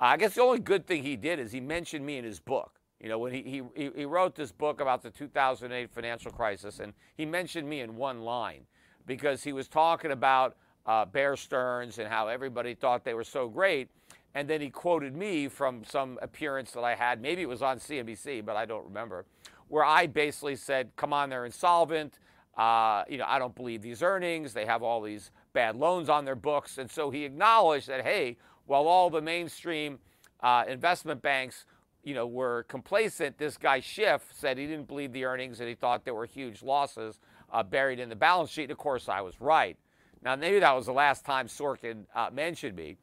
I 0.00 0.16
guess 0.16 0.34
the 0.34 0.42
only 0.42 0.58
good 0.58 0.86
thing 0.86 1.02
he 1.02 1.16
did 1.16 1.38
is 1.38 1.52
he 1.52 1.60
mentioned 1.60 2.04
me 2.04 2.16
in 2.16 2.24
his 2.24 2.40
book. 2.40 2.80
You 2.98 3.08
know, 3.08 3.18
when 3.18 3.32
he, 3.32 3.62
he, 3.74 3.90
he 3.94 4.04
wrote 4.04 4.34
this 4.34 4.52
book 4.52 4.80
about 4.80 5.02
the 5.02 5.10
2008 5.10 5.90
financial 5.90 6.30
crisis, 6.30 6.80
and 6.80 6.92
he 7.16 7.26
mentioned 7.26 7.68
me 7.68 7.80
in 7.80 7.96
one 7.96 8.22
line 8.22 8.66
because 9.06 9.42
he 9.42 9.52
was 9.52 9.68
talking 9.68 10.12
about 10.12 10.56
uh, 10.86 11.04
Bear 11.04 11.36
Stearns 11.36 11.98
and 11.98 12.08
how 12.08 12.28
everybody 12.28 12.74
thought 12.74 13.04
they 13.04 13.14
were 13.14 13.24
so 13.24 13.48
great. 13.48 13.88
And 14.34 14.48
then 14.48 14.60
he 14.60 14.70
quoted 14.70 15.14
me 15.14 15.48
from 15.48 15.84
some 15.84 16.18
appearance 16.22 16.72
that 16.72 16.84
I 16.84 16.94
had. 16.94 17.20
Maybe 17.20 17.42
it 17.42 17.48
was 17.48 17.62
on 17.62 17.78
CNBC, 17.78 18.44
but 18.44 18.56
I 18.56 18.64
don't 18.64 18.84
remember, 18.84 19.26
where 19.68 19.84
I 19.84 20.06
basically 20.06 20.56
said, 20.56 20.90
"Come 20.96 21.12
on, 21.12 21.28
they're 21.28 21.44
insolvent. 21.44 22.18
Uh, 22.56 23.04
you 23.08 23.18
know, 23.18 23.26
I 23.26 23.38
don't 23.38 23.54
believe 23.54 23.82
these 23.82 24.02
earnings. 24.02 24.54
They 24.54 24.66
have 24.66 24.82
all 24.82 25.02
these 25.02 25.30
bad 25.52 25.76
loans 25.76 26.08
on 26.08 26.24
their 26.24 26.34
books." 26.34 26.78
And 26.78 26.90
so 26.90 27.10
he 27.10 27.24
acknowledged 27.24 27.88
that, 27.88 28.02
hey, 28.04 28.38
while 28.66 28.86
all 28.86 29.10
the 29.10 29.20
mainstream 29.20 29.98
uh, 30.40 30.64
investment 30.66 31.20
banks, 31.20 31.66
you 32.02 32.14
know, 32.14 32.26
were 32.26 32.64
complacent, 32.64 33.38
this 33.38 33.56
guy 33.56 33.80
Schiff 33.80 34.28
said 34.32 34.58
he 34.58 34.66
didn't 34.66 34.88
believe 34.88 35.12
the 35.12 35.24
earnings 35.24 35.60
and 35.60 35.68
he 35.68 35.74
thought 35.74 36.04
there 36.04 36.14
were 36.14 36.26
huge 36.26 36.62
losses 36.62 37.20
uh, 37.52 37.62
buried 37.62 38.00
in 38.00 38.08
the 38.08 38.16
balance 38.16 38.50
sheet. 38.50 38.64
And 38.64 38.72
of 38.72 38.78
course, 38.78 39.08
I 39.08 39.20
was 39.20 39.40
right. 39.40 39.76
Now, 40.22 40.36
maybe 40.36 40.60
that 40.60 40.72
was 40.72 40.86
the 40.86 40.92
last 40.92 41.24
time 41.24 41.48
Sorkin 41.48 42.04
uh, 42.14 42.30
mentioned 42.32 42.76
me, 42.76 42.96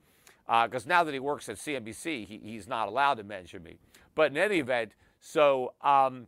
because 0.46 0.86
uh, 0.86 0.90
now 0.90 1.04
that 1.04 1.14
he 1.14 1.20
works 1.20 1.50
at 1.50 1.58
CNBC, 1.58 2.26
he, 2.26 2.40
he's 2.44 2.68
not 2.68 2.88
allowed 2.88 3.16
to 3.16 3.24
mention 3.24 3.62
me. 3.62 3.78
But 4.16 4.32
in 4.32 4.38
any 4.38 4.60
event, 4.60 4.94
so 5.20 5.74
um, 5.82 6.28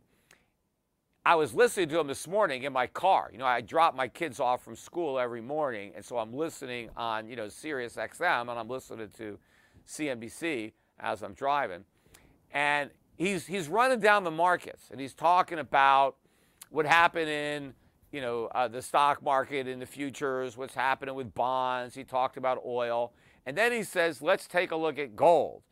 I 1.24 1.34
was 1.34 1.54
listening 1.54 1.88
to 1.90 1.98
him 1.98 2.06
this 2.06 2.28
morning 2.28 2.64
in 2.64 2.72
my 2.72 2.86
car. 2.86 3.30
You 3.32 3.38
know, 3.38 3.46
I 3.46 3.60
drop 3.60 3.94
my 3.94 4.08
kids 4.08 4.38
off 4.38 4.62
from 4.62 4.76
school 4.76 5.18
every 5.18 5.40
morning, 5.40 5.92
and 5.96 6.04
so 6.04 6.18
I'm 6.18 6.34
listening 6.34 6.90
on, 6.96 7.28
you 7.28 7.36
know, 7.36 7.48
Sirius 7.48 7.96
XM, 7.96 8.42
and 8.42 8.50
I'm 8.50 8.68
listening 8.68 9.08
to 9.18 9.38
CNBC 9.88 10.72
as 11.00 11.22
I'm 11.22 11.32
driving. 11.32 11.84
And 12.52 12.90
he's, 13.16 13.46
he's 13.46 13.68
running 13.68 14.00
down 14.00 14.24
the 14.24 14.30
markets, 14.30 14.88
and 14.90 15.00
he's 15.00 15.14
talking 15.14 15.58
about 15.58 16.16
what 16.70 16.86
happened 16.86 17.28
in 17.28 17.74
you 18.12 18.20
know, 18.20 18.48
uh, 18.54 18.68
the 18.68 18.82
stock 18.82 19.22
market 19.22 19.66
in 19.66 19.80
the 19.80 19.86
futures, 19.86 20.56
what's 20.56 20.74
happening 20.74 21.14
with 21.14 21.34
bonds. 21.34 21.94
He 21.94 22.04
talked 22.04 22.36
about 22.36 22.62
oil. 22.64 23.12
And 23.46 23.56
then 23.56 23.72
he 23.72 23.82
says, 23.82 24.22
let's 24.22 24.46
take 24.46 24.70
a 24.70 24.76
look 24.76 24.98
at 24.98 25.16
gold. 25.16 25.62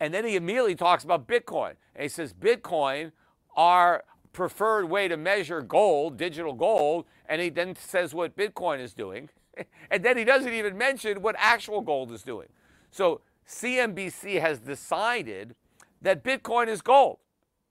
And 0.00 0.12
then 0.12 0.24
he 0.24 0.34
immediately 0.34 0.74
talks 0.74 1.04
about 1.04 1.28
Bitcoin. 1.28 1.74
And 1.94 2.02
he 2.02 2.08
says, 2.08 2.32
Bitcoin, 2.32 3.12
our 3.54 4.02
preferred 4.32 4.86
way 4.86 5.06
to 5.08 5.16
measure 5.16 5.60
gold, 5.60 6.16
digital 6.16 6.54
gold. 6.54 7.04
And 7.26 7.40
he 7.40 7.50
then 7.50 7.76
says 7.76 8.14
what 8.14 8.36
Bitcoin 8.36 8.80
is 8.80 8.94
doing. 8.94 9.28
and 9.90 10.04
then 10.04 10.16
he 10.16 10.24
doesn't 10.24 10.52
even 10.52 10.76
mention 10.76 11.22
what 11.22 11.36
actual 11.38 11.82
gold 11.82 12.10
is 12.12 12.22
doing. 12.22 12.48
So 12.90 13.20
CNBC 13.46 14.40
has 14.40 14.58
decided 14.58 15.54
that 16.00 16.24
Bitcoin 16.24 16.68
is 16.68 16.80
gold, 16.80 17.18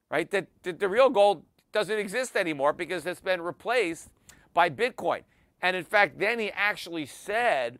right? 0.09 0.29
That, 0.31 0.47
that 0.63 0.79
the 0.79 0.87
real 0.87 1.09
gold 1.09 1.43
doesn't 1.73 1.97
exist 1.97 2.37
anymore 2.37 2.71
because 2.71 3.05
it's 3.05 3.19
been 3.19 3.41
replaced 3.41 4.09
by 4.53 4.69
Bitcoin. 4.69 5.21
And 5.61 5.75
in 5.75 5.83
fact, 5.83 6.19
then 6.19 6.39
he 6.39 6.51
actually 6.51 7.05
said 7.05 7.79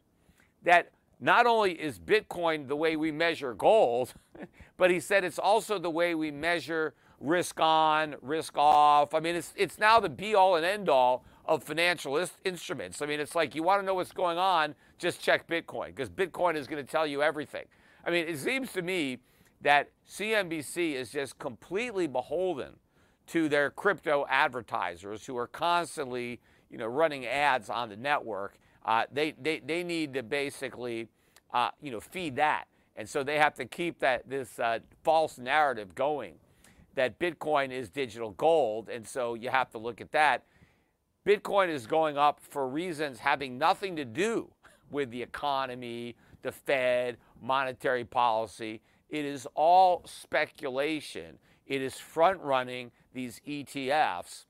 that 0.63 0.91
not 1.19 1.45
only 1.45 1.71
is 1.73 2.00
Bitcoin 2.00 2.67
the 2.67 2.75
way 2.75 2.95
we 2.95 3.12
measure 3.12 3.53
gold, 3.53 4.13
but 4.77 4.91
he 4.91 5.00
said 5.00 5.23
it's 5.23 5.39
also 5.39 5.79
the 5.79 5.89
way 5.89 6.15
we 6.15 6.31
measure 6.31 6.95
risk 7.19 7.59
on, 7.59 8.15
risk 8.21 8.57
off. 8.57 9.13
I 9.13 9.19
mean, 9.19 9.35
it's, 9.35 9.53
it's 9.55 9.79
now 9.79 10.00
the 10.00 10.09
be 10.09 10.35
all 10.35 10.55
and 10.55 10.65
end 10.65 10.89
all 10.89 11.23
of 11.45 11.63
financial 11.63 12.25
instruments. 12.43 13.01
I 13.01 13.05
mean, 13.05 13.19
it's 13.19 13.35
like 13.35 13.55
you 13.55 13.63
want 13.63 13.81
to 13.81 13.85
know 13.85 13.93
what's 13.93 14.12
going 14.12 14.38
on, 14.38 14.75
just 14.97 15.21
check 15.21 15.47
Bitcoin 15.47 15.88
because 15.88 16.09
Bitcoin 16.09 16.55
is 16.55 16.67
going 16.67 16.83
to 16.83 16.89
tell 16.89 17.05
you 17.05 17.21
everything. 17.21 17.65
I 18.05 18.12
mean, 18.12 18.27
it 18.27 18.38
seems 18.39 18.73
to 18.73 18.81
me 18.81 19.19
that 19.62 19.91
CNBC 20.09 20.93
is 20.93 21.12
just 21.12 21.38
completely 21.39 22.07
beholden 22.07 22.73
to 23.27 23.48
their 23.50 23.70
crypto 23.70 24.25
advertisers 24.30 25.25
who 25.25 25.38
are 25.38 25.48
constantly, 25.48 26.39
you 26.70 26.77
know, 26.77 26.88
running 26.88 27.25
ads 27.25 27.70
on 27.70 27.89
the 27.89 27.96
network. 27.96 28.58
Uh, 28.86 29.06
they, 29.12 29.34
they, 29.42 29.60
they 29.60 29.84
need 29.84 30.13
to 30.13 30.24
basically, 30.24 31.08
uh, 31.53 31.70
you 31.82 31.92
know, 31.92 32.00
feed 32.00 32.36
that. 32.36 32.65
And 32.96 33.08
so 33.10 33.24
they 33.24 33.38
have 33.38 33.56
to 33.56 33.65
keep 33.65 34.00
that 34.00 34.30
this 34.30 34.60
uh, 34.60 34.80
false 35.03 35.38
narrative 35.38 35.96
going 35.96 36.36
that 36.96 37.20
Bitcoin 37.20 37.72
is 37.72 37.89
digital 37.89 38.32
gold. 38.32 38.89
And 38.89 39.08
so 39.08 39.34
you 39.34 39.50
have 39.50 39.72
to 39.72 39.77
look 39.77 40.01
at 40.01 40.12
that. 40.12 40.44
Bitcoin 41.25 41.70
is 41.70 41.88
going 41.88 42.18
up 42.18 42.39
for 42.39 42.68
reasons 42.68 43.20
having 43.20 43.58
nothing 43.58 43.96
to 43.96 44.06
do 44.06 44.51
with 44.92 45.10
the 45.10 45.22
economy, 45.22 46.15
the 46.42 46.51
Fed, 46.51 47.18
monetary 47.42 48.03
policy. 48.06 48.82
It 49.10 49.25
is 49.25 49.48
all 49.56 50.03
speculation. 50.06 51.38
It 51.65 51.82
is 51.82 51.96
front 51.96 52.42
running 52.42 52.92
these 53.13 53.41
ETFs. 53.48 54.46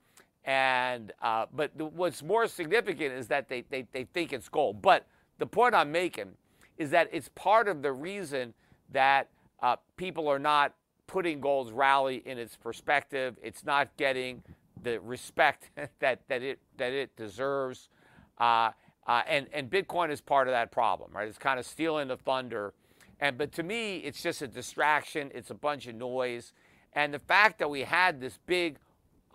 And 0.46 1.14
uh, 1.22 1.46
but 1.54 1.72
what's 1.76 2.22
more 2.22 2.48
significant 2.48 3.14
is 3.14 3.28
that 3.28 3.48
they, 3.48 3.64
they, 3.70 3.88
they 3.92 4.04
think 4.04 4.34
it's 4.34 4.50
gold. 4.50 4.82
But 4.82 5.08
the 5.40 5.46
point 5.46 5.74
I'm 5.74 5.92
making 5.92 6.32
is 6.78 6.90
that 6.90 7.10
it's 7.12 7.30
part 7.36 7.68
of 7.68 7.82
the 7.82 7.94
reason 7.94 8.54
that 8.92 9.30
uh, 9.62 9.78
people 9.96 10.28
are 10.28 10.40
not 10.40 10.74
putting 11.08 11.40
gold's 11.40 11.72
rally 11.72 12.24
in 12.26 12.38
its 12.38 12.56
perspective. 12.56 13.38
It's 13.42 13.64
not 13.64 13.96
getting 13.98 14.44
the 14.82 15.00
respect 15.00 15.70
that, 16.00 16.22
that 16.28 16.44
it 16.44 16.60
that 16.78 16.92
it 16.92 17.16
deserves. 17.16 17.90
Uh, 18.38 18.72
uh, 19.08 19.22
and 19.28 19.48
and 19.54 19.70
Bitcoin 19.70 20.10
is 20.12 20.22
part 20.22 20.48
of 20.48 20.54
that 20.54 20.72
problem, 20.72 21.12
right? 21.14 21.28
It's 21.28 21.38
kind 21.38 21.60
of 21.60 21.66
stealing 21.66 22.08
the 22.08 22.18
thunder. 22.18 22.74
And 23.20 23.38
but 23.38 23.52
to 23.54 23.64
me, 23.64 23.98
it's 23.98 24.22
just 24.22 24.42
a 24.42 24.48
distraction. 24.48 25.32
It's 25.34 25.50
a 25.50 25.56
bunch 25.56 25.88
of 25.88 25.96
noise. 25.96 26.52
And 26.96 27.14
the 27.14 27.20
fact 27.20 27.60
that 27.60 27.70
we 27.70 27.82
had 27.82 28.22
this 28.22 28.40
big 28.46 28.78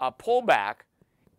uh, 0.01 0.11
pullback, 0.11 0.77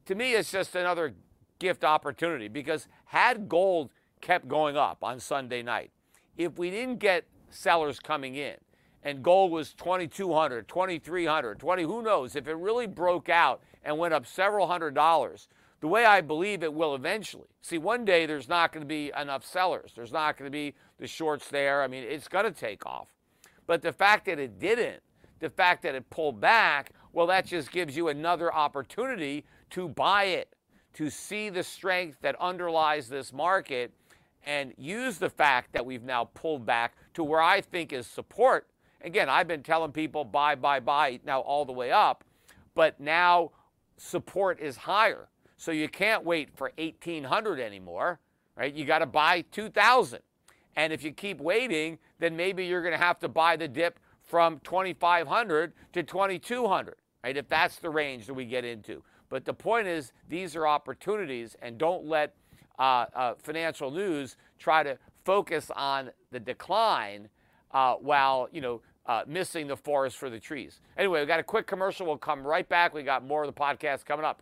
to 0.06 0.16
me, 0.16 0.34
is 0.34 0.52
just 0.52 0.76
another 0.76 1.14
gift 1.60 1.84
opportunity 1.84 2.48
because 2.48 2.88
had 3.06 3.48
gold 3.50 3.92
kept 4.22 4.48
going 4.48 4.76
up 4.78 5.04
on 5.04 5.20
Sunday 5.20 5.62
night, 5.62 5.92
if 6.38 6.58
we 6.58 6.70
didn't 6.70 6.98
get 6.98 7.26
sellers 7.50 8.00
coming 8.00 8.36
in 8.36 8.56
and 9.04 9.24
gold 9.24 9.52
was 9.52 9.74
2200 9.74 10.68
2300 10.68 11.60
20 11.60 11.84
who 11.84 12.02
knows 12.02 12.36
if 12.36 12.48
it 12.48 12.54
really 12.54 12.86
broke 12.86 13.28
out 13.28 13.62
and 13.84 13.98
went 13.98 14.14
up 14.14 14.28
several 14.28 14.68
hundred 14.68 14.94
dollars 14.94 15.48
the 15.80 15.88
way 15.88 16.06
I 16.06 16.22
believe 16.22 16.64
it 16.64 16.74
will 16.74 16.94
eventually. 16.94 17.48
See, 17.62 17.78
one 17.78 18.04
day 18.04 18.26
there's 18.26 18.50
not 18.50 18.72
going 18.72 18.82
to 18.82 18.88
be 18.88 19.12
enough 19.20 19.46
sellers. 19.46 19.94
There's 19.96 20.12
not 20.12 20.38
going 20.38 20.52
to 20.52 20.52
be 20.52 20.76
the 20.98 21.08
shorts 21.08 21.48
there. 21.48 21.82
I 21.82 21.88
mean, 21.88 22.04
it's 22.04 22.28
going 22.28 22.46
to 22.46 22.52
take 22.52 22.86
off. 22.86 23.08
But 23.66 23.82
the 23.82 23.94
fact 23.94 24.26
that 24.26 24.40
it 24.40 24.60
didn't, 24.60 25.02
the 25.40 25.50
fact 25.50 25.84
that 25.84 25.96
it 25.96 26.10
pulled 26.10 26.40
back, 26.40 26.92
well, 27.14 27.28
that 27.28 27.46
just 27.46 27.72
gives 27.72 27.96
you 27.96 28.10
another 28.10 28.54
opportunity 28.54 29.46
to 29.72 29.88
buy 29.88 30.26
it, 30.26 30.56
to 30.94 31.10
see 31.10 31.50
the 31.50 31.64
strength 31.64 32.18
that 32.22 32.36
underlies 32.40 33.08
this 33.08 33.32
market 33.34 33.94
and 34.46 34.74
use 34.78 35.18
the 35.18 35.30
fact 35.30 35.74
that 35.74 35.86
we've 35.86 36.04
now 36.04 36.26
pulled 36.34 36.66
back 36.66 36.96
to 37.14 37.24
where 37.24 37.42
I 37.42 37.62
think 37.62 37.94
is 37.94 38.08
support. 38.08 38.68
Again, 39.02 39.30
I've 39.30 39.48
been 39.48 39.64
telling 39.64 39.92
people 39.92 40.24
buy, 40.24 40.56
buy, 40.56 40.80
buy 40.80 41.20
now 41.26 41.42
all 41.42 41.66
the 41.66 41.72
way 41.72 41.92
up, 41.92 42.24
but 42.76 43.00
now 43.00 43.52
support 43.98 44.60
is 44.60 44.78
higher. 44.78 45.30
So 45.58 45.72
you 45.72 45.90
can't 45.90 46.24
wait 46.24 46.50
for 46.56 46.72
1800 46.78 47.60
anymore, 47.60 48.20
right? 48.56 48.74
You 48.74 48.86
got 48.86 49.00
to 49.00 49.06
buy 49.06 49.42
2000. 49.52 50.20
And 50.76 50.94
if 50.94 51.04
you 51.04 51.12
keep 51.12 51.42
waiting, 51.42 52.00
then 52.20 52.36
maybe 52.36 52.66
you're 52.66 52.82
going 52.82 52.94
to 52.94 53.04
have 53.04 53.20
to 53.20 53.28
buy 53.28 53.58
the 53.58 53.68
dip 53.68 54.00
from 54.30 54.60
2500 54.64 55.74
to 55.92 56.04
2200, 56.04 56.96
right? 57.24 57.36
If 57.36 57.50
that's 57.50 57.80
the 57.80 57.90
range 57.90 58.28
that 58.28 58.36
we 58.36 58.46
get 58.46 58.64
into. 58.64 59.04
But 59.28 59.44
the 59.44 59.54
point 59.54 59.88
is, 59.88 60.14
these 60.30 60.56
are 60.56 60.68
opportunities, 60.68 61.56
and 61.62 61.78
don't 61.78 62.06
let 62.06 62.36
uh, 62.78 63.06
uh, 63.14 63.34
financial 63.42 63.92
news 63.92 64.38
try 64.58 64.84
to 64.84 64.98
focus 65.26 65.72
on 65.76 66.12
the 66.32 66.40
decline 66.40 67.28
uh, 67.72 67.96
while 67.96 68.48
you 68.52 68.62
know 68.62 68.82
uh, 69.08 69.24
missing 69.28 69.68
the 69.68 69.76
forest 69.76 70.18
for 70.18 70.30
the 70.30 70.40
trees. 70.40 70.80
Anyway, 70.98 71.20
we 71.20 71.26
got 71.26 71.40
a 71.40 71.44
quick 71.44 71.68
commercial. 71.68 72.06
We'll 72.06 72.18
come 72.18 72.46
right 72.46 72.68
back. 72.70 72.94
We 72.94 73.04
got 73.04 73.26
more 73.26 73.44
of 73.44 73.54
the 73.54 73.60
podcast 73.60 74.06
coming 74.06 74.26
up. 74.26 74.42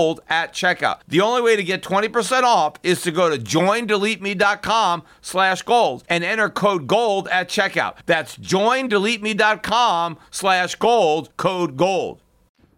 at 0.29 0.53
checkout. 0.53 0.99
The 1.07 1.21
only 1.21 1.41
way 1.41 1.55
to 1.55 1.63
get 1.63 1.83
20% 1.83 2.43
off 2.43 2.75
is 2.83 3.01
to 3.03 3.11
go 3.11 3.29
to 3.29 3.37
joindeleteme.com 3.37 5.03
slash 5.21 5.61
gold 5.61 6.03
and 6.09 6.23
enter 6.23 6.49
code 6.49 6.87
gold 6.87 7.27
at 7.27 7.49
checkout. 7.49 7.97
That's 8.05 8.37
joindeleteme.com 8.37 10.17
slash 10.31 10.75
gold, 10.75 11.35
code 11.37 11.77
gold. 11.77 12.21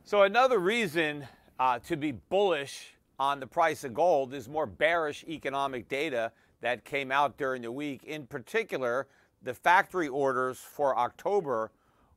So 0.04 0.24
another 0.24 0.60
reason 0.60 1.28
uh, 1.60 1.80
to 1.88 1.96
be 1.96 2.12
bullish 2.12 2.94
on 3.20 3.40
the 3.40 3.48
price 3.48 3.84
of 3.84 3.94
gold 3.94 4.34
is 4.34 4.50
more 4.50 4.66
bearish 4.66 5.24
economic 5.28 5.88
data 5.88 6.32
that 6.62 6.84
came 6.84 7.12
out 7.12 7.38
during 7.38 7.62
the 7.62 7.72
week. 7.72 8.04
In 8.04 8.26
particular, 8.26 9.08
the 9.42 9.54
factory 9.54 10.08
orders 10.08 10.60
for 10.60 10.98
October 10.98 11.72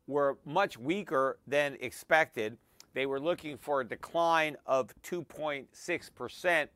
were 0.06 0.38
much 0.44 0.78
weaker 0.78 1.38
than 1.46 1.76
expected. 1.80 2.56
They 2.96 3.04
were 3.04 3.20
looking 3.20 3.58
for 3.58 3.82
a 3.82 3.84
decline 3.86 4.56
of 4.64 4.90
2.6%, 5.02 6.68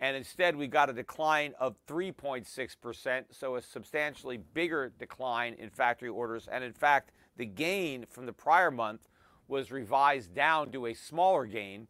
and 0.00 0.16
instead 0.16 0.56
we 0.56 0.66
got 0.66 0.88
a 0.88 0.94
decline 0.94 1.52
of 1.60 1.76
3.6%, 1.86 3.24
so 3.30 3.56
a 3.56 3.60
substantially 3.60 4.38
bigger 4.38 4.90
decline 4.98 5.52
in 5.58 5.68
factory 5.68 6.08
orders. 6.08 6.48
And 6.50 6.64
in 6.64 6.72
fact, 6.72 7.12
the 7.36 7.44
gain 7.44 8.06
from 8.08 8.24
the 8.24 8.32
prior 8.32 8.70
month 8.70 9.10
was 9.48 9.70
revised 9.70 10.34
down 10.34 10.72
to 10.72 10.86
a 10.86 10.94
smaller 10.94 11.44
gain 11.44 11.88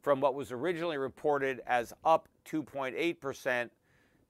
from 0.00 0.22
what 0.22 0.34
was 0.34 0.50
originally 0.50 0.96
reported 0.96 1.60
as 1.66 1.92
up 2.06 2.26
2.8% 2.48 3.68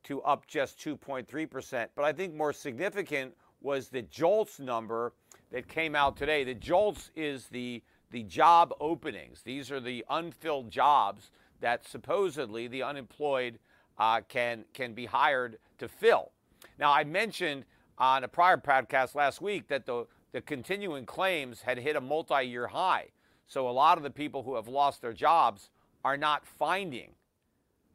to 0.03 0.22
up 0.22 0.48
just 0.48 0.81
2.3%. 0.81 1.88
But 1.94 2.05
I 2.05 2.12
think 2.12 2.35
more 2.35 2.53
significant 2.53 3.37
was 3.61 3.88
the 3.88 4.03
JOLTS 4.03 4.59
number 4.59 5.12
that 5.53 5.68
came 5.68 5.94
out 5.94 6.16
today. 6.16 6.42
The 6.42 6.55
JOLTS 6.55 7.12
is 7.14 7.46
the 7.46 7.85
the 8.11 8.23
job 8.25 8.75
openings. 8.81 9.42
These 9.42 9.70
are 9.70 9.81
the 9.81 10.05
unfilled 10.09 10.70
jobs 10.70 11.31
that 11.61 11.87
supposedly 11.87 12.66
the 12.68 12.83
unemployed 12.83 13.59
uh, 13.99 14.23
can 14.29 14.64
can 14.73 14.94
be 14.94 15.07
hired 15.07 15.59
to 15.79 15.88
fill. 15.88 16.33
Now, 16.79 16.92
I 16.92 17.05
mentioned 17.05 17.64
on 17.99 18.25
a 18.25 18.29
prior 18.29 18.57
podcast 18.57 19.14
last 19.14 19.40
week 19.40 19.68
that 19.68 19.87
the 19.87 20.07
the 20.33 20.40
continuing 20.40 21.07
claims 21.07 21.62
had 21.62 21.79
hit 21.79 21.96
a 21.96 22.01
multi-year 22.01 22.68
high. 22.68 23.09
So 23.46 23.68
a 23.68 23.70
lot 23.70 23.99
of 23.99 24.05
the 24.05 24.11
people 24.11 24.44
who 24.44 24.55
have 24.55 24.68
lost 24.68 25.03
their 25.03 25.12
jobs 25.12 25.70
are 26.05 26.16
not 26.16 26.46
finding 26.46 27.11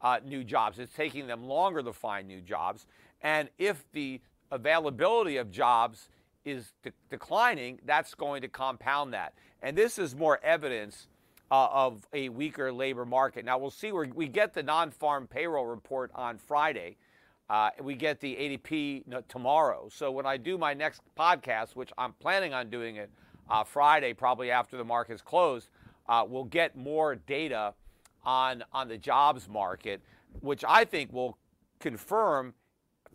uh, 0.02 0.20
new 0.24 0.44
jobs. 0.44 0.78
It's 0.78 0.92
taking 0.92 1.26
them 1.26 1.44
longer 1.44 1.82
to 1.82 1.92
find 1.92 2.28
new 2.28 2.42
jobs. 2.42 2.86
And 3.22 3.48
if 3.58 3.90
the 3.92 4.20
availability 4.50 5.38
of 5.38 5.50
jobs 5.50 6.10
is 6.44 6.72
de- 6.82 6.92
declining, 7.10 7.80
that's 7.84 8.14
going 8.14 8.42
to 8.42 8.48
compound 8.48 9.14
that. 9.14 9.32
And 9.62 9.76
this 9.76 9.98
is 9.98 10.14
more 10.14 10.38
evidence 10.42 11.08
uh, 11.50 11.68
of 11.70 12.06
a 12.12 12.28
weaker 12.28 12.72
labor 12.72 13.04
market. 13.04 13.44
Now, 13.44 13.58
we'll 13.58 13.70
see 13.70 13.92
where 13.92 14.06
we 14.14 14.28
get 14.28 14.54
the 14.54 14.62
non 14.62 14.90
farm 14.90 15.26
payroll 15.26 15.66
report 15.66 16.10
on 16.14 16.38
Friday. 16.38 16.96
Uh, 17.48 17.70
we 17.80 17.94
get 17.94 18.20
the 18.20 18.34
ADP 18.34 19.04
tomorrow. 19.28 19.88
So 19.92 20.10
when 20.10 20.26
I 20.26 20.36
do 20.36 20.58
my 20.58 20.74
next 20.74 21.00
podcast, 21.16 21.76
which 21.76 21.92
I'm 21.96 22.12
planning 22.14 22.52
on 22.52 22.70
doing 22.70 22.96
it 22.96 23.08
uh, 23.48 23.62
Friday, 23.62 24.12
probably 24.12 24.50
after 24.50 24.76
the 24.76 24.84
market's 24.84 25.22
closed, 25.22 25.68
uh, 26.08 26.24
we'll 26.28 26.44
get 26.44 26.76
more 26.76 27.14
data 27.14 27.74
on 28.24 28.64
on 28.72 28.88
the 28.88 28.98
jobs 28.98 29.48
market, 29.48 30.02
which 30.40 30.64
I 30.66 30.84
think 30.84 31.12
will 31.12 31.38
confirm 31.78 32.54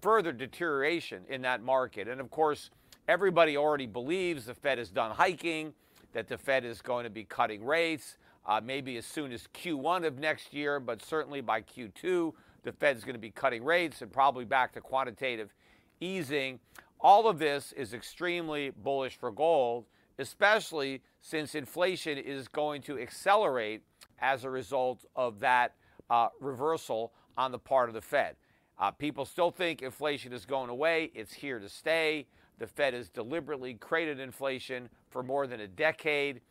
further 0.02 0.32
deterioration 0.32 1.24
in 1.28 1.42
that 1.42 1.62
market. 1.62 2.08
And 2.08 2.22
of 2.22 2.32
course, 2.32 2.72
everybody 3.10 3.58
already 3.58 3.86
believes 3.86 4.46
the 4.46 4.54
Fed 4.54 4.80
is 4.80 4.90
done 4.90 5.12
hiking 5.12 5.74
that 6.14 6.28
the 6.28 6.38
Fed 6.38 6.66
is 6.66 6.82
going 6.82 7.04
to 7.04 7.10
be 7.10 7.24
cutting 7.24 7.64
rates, 7.64 8.18
uh, 8.46 8.60
maybe 8.64 8.98
as 8.98 9.06
soon 9.06 9.32
as 9.32 9.48
Q1 9.54 10.06
of 10.06 10.20
next 10.20 10.54
year, 10.54 10.80
but 10.80 11.02
certainly 11.02 11.42
by 11.42 11.62
Q2, 11.62 12.34
the 12.64 12.72
Fed 12.72 12.98
is 12.98 13.04
going 13.04 13.16
to 13.16 13.20
be 13.20 13.32
cutting 13.32 13.64
rates 13.64 14.02
and 14.02 14.12
probably 14.12 14.46
back 14.46 14.74
to 14.74 14.82
quantitative 14.82 15.54
easing. 16.00 16.60
All 17.00 17.28
of 17.28 17.40
this 17.40 17.72
is 17.74 17.94
extremely 17.94 18.72
bullish 18.72 19.18
for 19.18 19.32
gold, 19.32 19.86
especially 20.20 21.02
since 21.22 21.56
inflation 21.56 22.18
is 22.18 22.48
going 22.48 22.82
to 22.84 23.00
accelerate 23.00 23.82
as 24.20 24.44
a 24.44 24.50
result 24.50 25.06
of 25.16 25.40
that 25.40 25.76
uh, 26.10 26.28
reversal 26.40 27.14
on 27.38 27.52
the 27.52 27.60
part 27.60 27.90
of 27.90 27.96
the 27.96 28.02
Fed. 28.02 28.36
Uh, 28.78 28.92
people 28.92 29.26
still 29.26 29.52
think 29.52 29.82
inflation 29.82 30.34
is 30.34 30.46
going 30.46 30.70
away, 30.70 31.12
it's 31.14 31.34
here 31.34 31.60
to 31.60 31.70
stay. 31.70 32.26
The 32.60 32.68
Fed 32.68 32.94
has 32.94 33.10
deliberately 33.10 33.74
created 33.74 34.20
inflation 34.20 34.90
for 35.12 35.22
more 35.22 35.46
than 35.46 35.60
a 35.60 35.68
decade. 35.68 36.42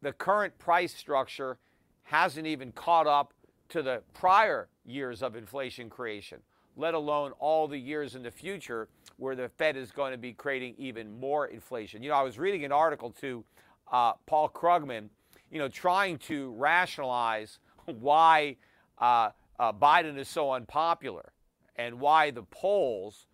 The 0.00 0.12
current 0.12 0.58
price 0.58 0.94
structure 0.94 1.58
hasn't 2.02 2.46
even 2.46 2.72
caught 2.72 3.06
up 3.06 3.32
to 3.68 3.82
the 3.82 4.02
prior 4.14 4.68
years 4.84 5.22
of 5.22 5.36
inflation 5.36 5.88
creation, 5.88 6.38
let 6.76 6.94
alone 6.94 7.32
all 7.38 7.68
the 7.68 7.78
years 7.78 8.16
in 8.16 8.22
the 8.22 8.30
future 8.30 8.88
where 9.16 9.36
the 9.36 9.48
Fed 9.48 9.76
is 9.76 9.92
going 9.92 10.12
to 10.12 10.18
be 10.18 10.32
creating 10.32 10.74
even 10.78 11.18
more 11.20 11.46
inflation. 11.46 12.02
You 12.02 12.10
know, 12.10 12.16
I 12.16 12.22
was 12.22 12.38
reading 12.38 12.64
an 12.64 12.72
article 12.72 13.10
to 13.20 13.44
uh, 13.92 14.14
Paul 14.26 14.48
Krugman, 14.48 15.08
you 15.50 15.58
know, 15.58 15.68
trying 15.68 16.18
to 16.18 16.52
rationalize 16.52 17.58
why 17.86 18.56
uh, 18.98 19.30
uh, 19.58 19.72
Biden 19.72 20.18
is 20.18 20.28
so 20.28 20.52
unpopular 20.52 21.32
and 21.76 22.00
why 22.00 22.30
the 22.30 22.42
polls 22.42 23.26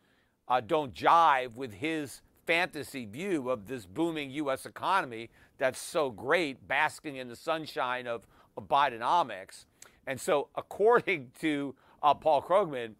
uh, 0.48 0.60
don't 0.60 0.92
jive 0.94 1.54
with 1.54 1.72
his 1.72 2.20
fantasy 2.48 3.04
view 3.04 3.50
of 3.50 3.66
this 3.66 3.84
booming 3.84 4.30
U.S. 4.30 4.64
economy 4.64 5.28
that's 5.58 5.78
so 5.78 6.10
great, 6.10 6.66
basking 6.66 7.16
in 7.16 7.28
the 7.28 7.36
sunshine 7.36 8.06
of, 8.06 8.22
of 8.56 8.66
Bidenomics. 8.68 9.66
And 10.06 10.18
so, 10.18 10.48
according 10.56 11.32
to 11.40 11.74
uh, 12.02 12.14
Paul 12.14 12.40
Krugman, 12.40 12.94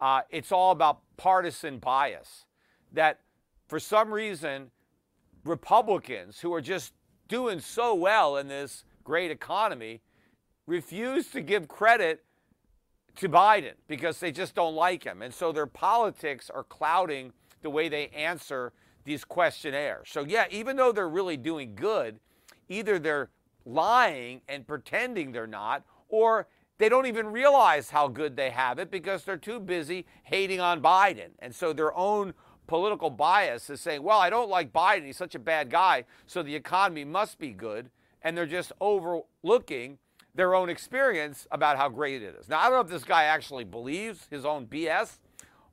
uh, 0.00 0.20
it's 0.30 0.52
all 0.52 0.70
about 0.70 1.00
partisan 1.16 1.78
bias. 1.78 2.46
That 2.92 3.18
for 3.66 3.80
some 3.80 4.14
reason, 4.14 4.70
Republicans 5.44 6.38
who 6.38 6.54
are 6.54 6.60
just 6.60 6.92
doing 7.26 7.58
so 7.58 7.94
well 7.94 8.36
in 8.36 8.46
this 8.46 8.84
great 9.02 9.32
economy 9.32 10.00
refuse 10.68 11.26
to 11.32 11.40
give 11.40 11.66
credit 11.66 12.22
to 13.16 13.28
Biden 13.28 13.72
because 13.88 14.20
they 14.20 14.30
just 14.30 14.54
don't 14.54 14.76
like 14.76 15.02
him. 15.02 15.22
And 15.22 15.34
so 15.34 15.50
their 15.50 15.66
politics 15.66 16.50
are 16.50 16.62
clouding 16.62 17.32
the 17.62 17.70
way 17.70 17.88
they 17.88 18.06
answer 18.08 18.72
these 19.04 19.24
questionnaires. 19.24 20.08
So, 20.10 20.24
yeah, 20.24 20.46
even 20.50 20.76
though 20.76 20.92
they're 20.92 21.08
really 21.08 21.36
doing 21.36 21.74
good, 21.74 22.20
either 22.68 22.98
they're 22.98 23.30
lying 23.64 24.42
and 24.48 24.66
pretending 24.66 25.32
they're 25.32 25.46
not, 25.46 25.84
or 26.08 26.46
they 26.78 26.88
don't 26.88 27.06
even 27.06 27.28
realize 27.28 27.90
how 27.90 28.08
good 28.08 28.36
they 28.36 28.50
have 28.50 28.78
it 28.78 28.90
because 28.90 29.24
they're 29.24 29.36
too 29.36 29.60
busy 29.60 30.06
hating 30.24 30.60
on 30.60 30.82
Biden. 30.82 31.30
And 31.38 31.54
so 31.54 31.72
their 31.72 31.96
own 31.96 32.34
political 32.66 33.10
bias 33.10 33.70
is 33.70 33.80
saying, 33.80 34.02
well, 34.02 34.18
I 34.18 34.30
don't 34.30 34.48
like 34.48 34.72
Biden. 34.72 35.06
He's 35.06 35.16
such 35.16 35.34
a 35.34 35.38
bad 35.38 35.70
guy. 35.70 36.04
So 36.26 36.42
the 36.42 36.54
economy 36.54 37.04
must 37.04 37.38
be 37.38 37.50
good. 37.50 37.90
And 38.22 38.36
they're 38.36 38.46
just 38.46 38.72
overlooking 38.80 39.98
their 40.34 40.54
own 40.54 40.70
experience 40.70 41.46
about 41.50 41.76
how 41.76 41.88
great 41.88 42.22
it 42.22 42.34
is. 42.38 42.48
Now, 42.48 42.60
I 42.60 42.64
don't 42.64 42.72
know 42.72 42.80
if 42.80 42.88
this 42.88 43.04
guy 43.04 43.24
actually 43.24 43.64
believes 43.64 44.26
his 44.30 44.44
own 44.44 44.66
BS 44.66 45.18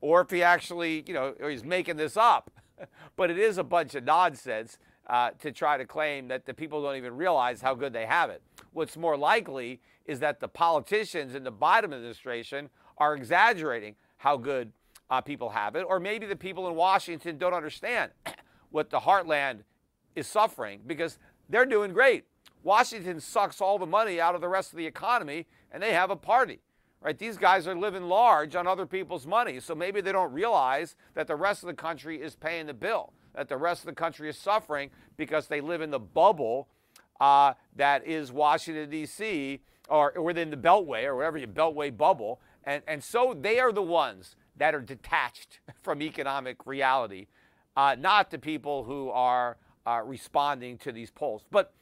or 0.02 0.22
if 0.22 0.30
he 0.30 0.44
actually, 0.44 1.04
you 1.08 1.14
know, 1.14 1.34
he's 1.48 1.64
making 1.64 1.98
this 1.98 2.18
up. 2.18 2.52
but 3.16 3.30
it 3.30 3.38
is 3.38 3.58
a 3.58 3.64
bunch 3.64 3.96
of 3.96 4.04
nonsense 4.04 4.78
uh, 5.08 5.32
to 5.40 5.52
try 5.52 5.78
to 5.78 5.86
claim 5.86 6.28
that 6.28 6.46
the 6.46 6.54
people 6.54 6.82
don't 6.82 6.96
even 6.96 7.18
realize 7.18 7.62
how 7.62 7.74
good 7.74 7.94
they 7.94 8.06
have 8.06 8.30
it. 8.30 8.42
What's 8.74 8.96
more 8.96 9.18
likely 9.18 9.82
is 10.06 10.20
that 10.20 10.40
the 10.40 10.48
politicians 10.48 11.36
in 11.36 11.44
the 11.44 11.52
Biden 11.52 11.86
administration 11.86 12.70
are 12.98 13.16
exaggerating 13.16 13.96
how 14.18 14.38
good 14.38 14.72
uh, 15.10 15.22
people 15.22 15.50
have 15.50 15.76
it, 15.76 15.86
or 15.88 16.00
maybe 16.00 16.26
the 16.26 16.36
people 16.36 16.68
in 16.68 16.76
Washington 16.76 17.38
don't 17.38 17.54
understand 17.54 18.12
what 18.70 18.90
the 18.90 19.00
heartland 19.00 19.60
is 20.16 20.28
suffering 20.28 20.82
because 20.86 21.18
they're 21.50 21.66
doing 21.66 21.94
great. 21.94 22.26
Washington 22.64 23.20
sucks 23.20 23.62
all 23.62 23.80
the 23.80 23.86
money 23.86 24.20
out 24.20 24.36
of 24.36 24.42
the 24.42 24.48
rest 24.48 24.72
of 24.72 24.78
the 24.78 24.86
economy 24.86 25.48
and 25.72 25.82
they 25.82 25.94
have 25.94 26.12
a 26.12 26.16
party. 26.16 26.60
Right? 27.02 27.18
These 27.18 27.38
guys 27.38 27.68
are 27.68 27.76
living 27.76 28.04
large 28.04 28.56
on 28.56 28.68
other 28.68 28.86
people's 28.86 29.26
money. 29.26 29.60
So 29.60 29.74
maybe 29.74 30.02
they 30.02 30.12
don't 30.12 30.34
realize 30.34 30.96
that 31.14 31.28
the 31.28 31.36
rest 31.36 31.64
of 31.64 31.68
the 31.68 31.74
country 31.74 32.22
is 32.22 32.36
paying 32.36 32.66
the 32.66 32.74
bill, 32.74 33.14
that 33.36 33.48
the 33.48 33.58
rest 33.58 33.82
of 33.82 33.86
the 33.86 33.96
country 33.96 34.30
is 34.30 34.38
suffering 34.38 34.90
because 35.16 35.48
they 35.48 35.62
live 35.62 35.82
in 35.82 35.92
the 35.92 36.00
bubble 36.00 36.68
uh, 37.20 37.54
that 37.76 38.06
is 38.08 38.32
Washington, 38.32 38.90
D.C., 38.90 39.60
or 39.90 40.14
within 40.22 40.50
the 40.50 40.58
Beltway 40.58 41.06
or 41.06 41.16
whatever, 41.16 41.38
your 41.38 41.48
Beltway 41.48 41.96
bubble. 41.96 42.40
And, 42.64 42.84
and 42.88 43.04
so 43.04 43.36
they 43.40 43.60
are 43.60 43.72
the 43.72 43.82
ones 43.82 44.36
that 44.58 44.76
are 44.76 44.82
detached 44.82 45.60
from 45.82 46.02
economic 46.02 46.66
reality, 46.66 47.28
uh, 47.76 47.96
not 47.98 48.30
the 48.30 48.38
people 48.38 48.84
who 48.84 49.10
are 49.10 49.58
uh, 49.88 50.02
responding 50.04 50.78
to 50.80 50.92
these 50.92 51.10
polls. 51.10 51.44
But 51.50 51.74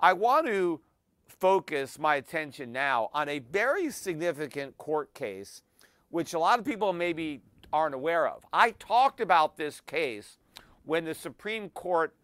I 0.00 0.12
want 0.12 0.46
to 0.46 0.80
focus 1.26 1.98
my 1.98 2.16
attention 2.16 2.72
now 2.72 3.10
on 3.12 3.28
a 3.28 3.38
very 3.38 3.90
significant 3.90 4.76
court 4.78 5.12
case, 5.14 5.62
which 6.10 6.34
a 6.34 6.38
lot 6.38 6.58
of 6.58 6.64
people 6.64 6.92
maybe 6.92 7.42
aren't 7.72 7.94
aware 7.94 8.28
of. 8.28 8.44
I 8.52 8.70
talked 8.72 9.20
about 9.20 9.56
this 9.56 9.80
case 9.80 10.38
when 10.84 11.04
the 11.04 11.14
Supreme 11.14 11.68
Court 11.70 12.14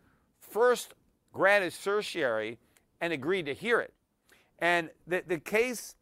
first 0.40 0.94
granted 1.32 1.72
certiorari 1.72 2.58
and 3.00 3.12
agreed 3.12 3.46
to 3.46 3.54
hear 3.54 3.80
it. 3.80 3.92
And 4.58 4.90
the, 5.06 5.22
the 5.26 5.38
case 5.38 5.96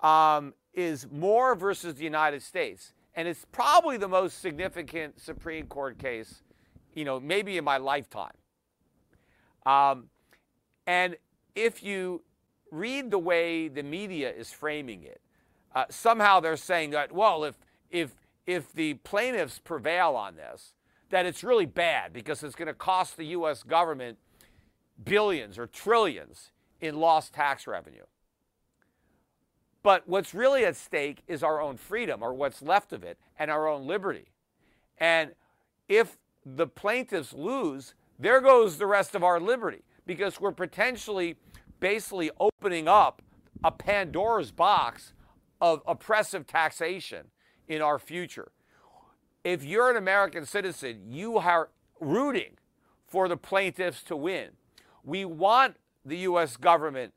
um, 0.00 0.54
is 0.72 1.06
Moore 1.10 1.54
versus 1.54 1.94
the 1.94 2.04
United 2.04 2.42
States. 2.42 2.92
And 3.14 3.28
it's 3.28 3.44
probably 3.52 3.96
the 3.96 4.08
most 4.08 4.40
significant 4.40 5.20
Supreme 5.20 5.66
Court 5.66 5.98
case, 5.98 6.42
you 6.94 7.04
know, 7.04 7.20
maybe 7.20 7.58
in 7.58 7.64
my 7.64 7.76
lifetime. 7.78 8.32
Um, 9.64 10.08
and 10.86 11.16
if 11.54 11.82
you 11.82 12.22
read 12.70 13.10
the 13.10 13.18
way 13.18 13.68
the 13.68 13.82
media 13.82 14.32
is 14.32 14.52
framing 14.52 15.02
it, 15.02 15.20
uh, 15.74 15.84
somehow 15.90 16.40
they're 16.40 16.56
saying 16.56 16.90
that, 16.90 17.12
well, 17.12 17.44
if, 17.44 17.54
if, 17.90 18.14
if 18.46 18.72
the 18.72 18.94
plaintiffs 18.94 19.58
prevail 19.58 20.16
on 20.16 20.36
this, 20.36 20.72
that 21.10 21.26
it's 21.26 21.44
really 21.44 21.66
bad 21.66 22.12
because 22.12 22.42
it's 22.42 22.54
going 22.54 22.66
to 22.66 22.74
cost 22.74 23.16
the 23.16 23.26
U.S. 23.26 23.62
government 23.62 24.18
billions 25.04 25.58
or 25.58 25.66
trillions 25.66 26.50
in 26.80 26.98
lost 26.98 27.34
tax 27.34 27.66
revenue. 27.66 28.04
But 29.82 30.08
what's 30.08 30.34
really 30.34 30.64
at 30.64 30.76
stake 30.76 31.22
is 31.28 31.42
our 31.44 31.60
own 31.60 31.76
freedom, 31.76 32.22
or 32.22 32.34
what's 32.34 32.60
left 32.60 32.92
of 32.92 33.04
it, 33.04 33.18
and 33.38 33.50
our 33.50 33.68
own 33.68 33.86
liberty. 33.86 34.32
And 34.98 35.30
if 35.88 36.16
the 36.44 36.66
plaintiffs 36.66 37.32
lose, 37.32 37.94
there 38.18 38.40
goes 38.40 38.78
the 38.78 38.86
rest 38.86 39.14
of 39.14 39.22
our 39.22 39.38
liberty 39.38 39.82
because 40.04 40.40
we're 40.40 40.52
potentially 40.52 41.36
basically 41.80 42.30
opening 42.40 42.88
up 42.88 43.22
a 43.64 43.70
Pandora's 43.70 44.50
box 44.50 45.12
of 45.60 45.82
oppressive 45.86 46.46
taxation 46.46 47.26
in 47.68 47.82
our 47.82 47.98
future. 47.98 48.52
If 49.44 49.64
you're 49.64 49.90
an 49.90 49.96
American 49.96 50.44
citizen, 50.44 51.02
you 51.06 51.38
are 51.38 51.70
rooting 52.00 52.52
for 53.06 53.28
the 53.28 53.36
plaintiffs 53.36 54.02
to 54.04 54.16
win. 54.16 54.50
We 55.04 55.24
want 55.24 55.76
the 56.04 56.18
U.S. 56.18 56.56
government 56.56 57.12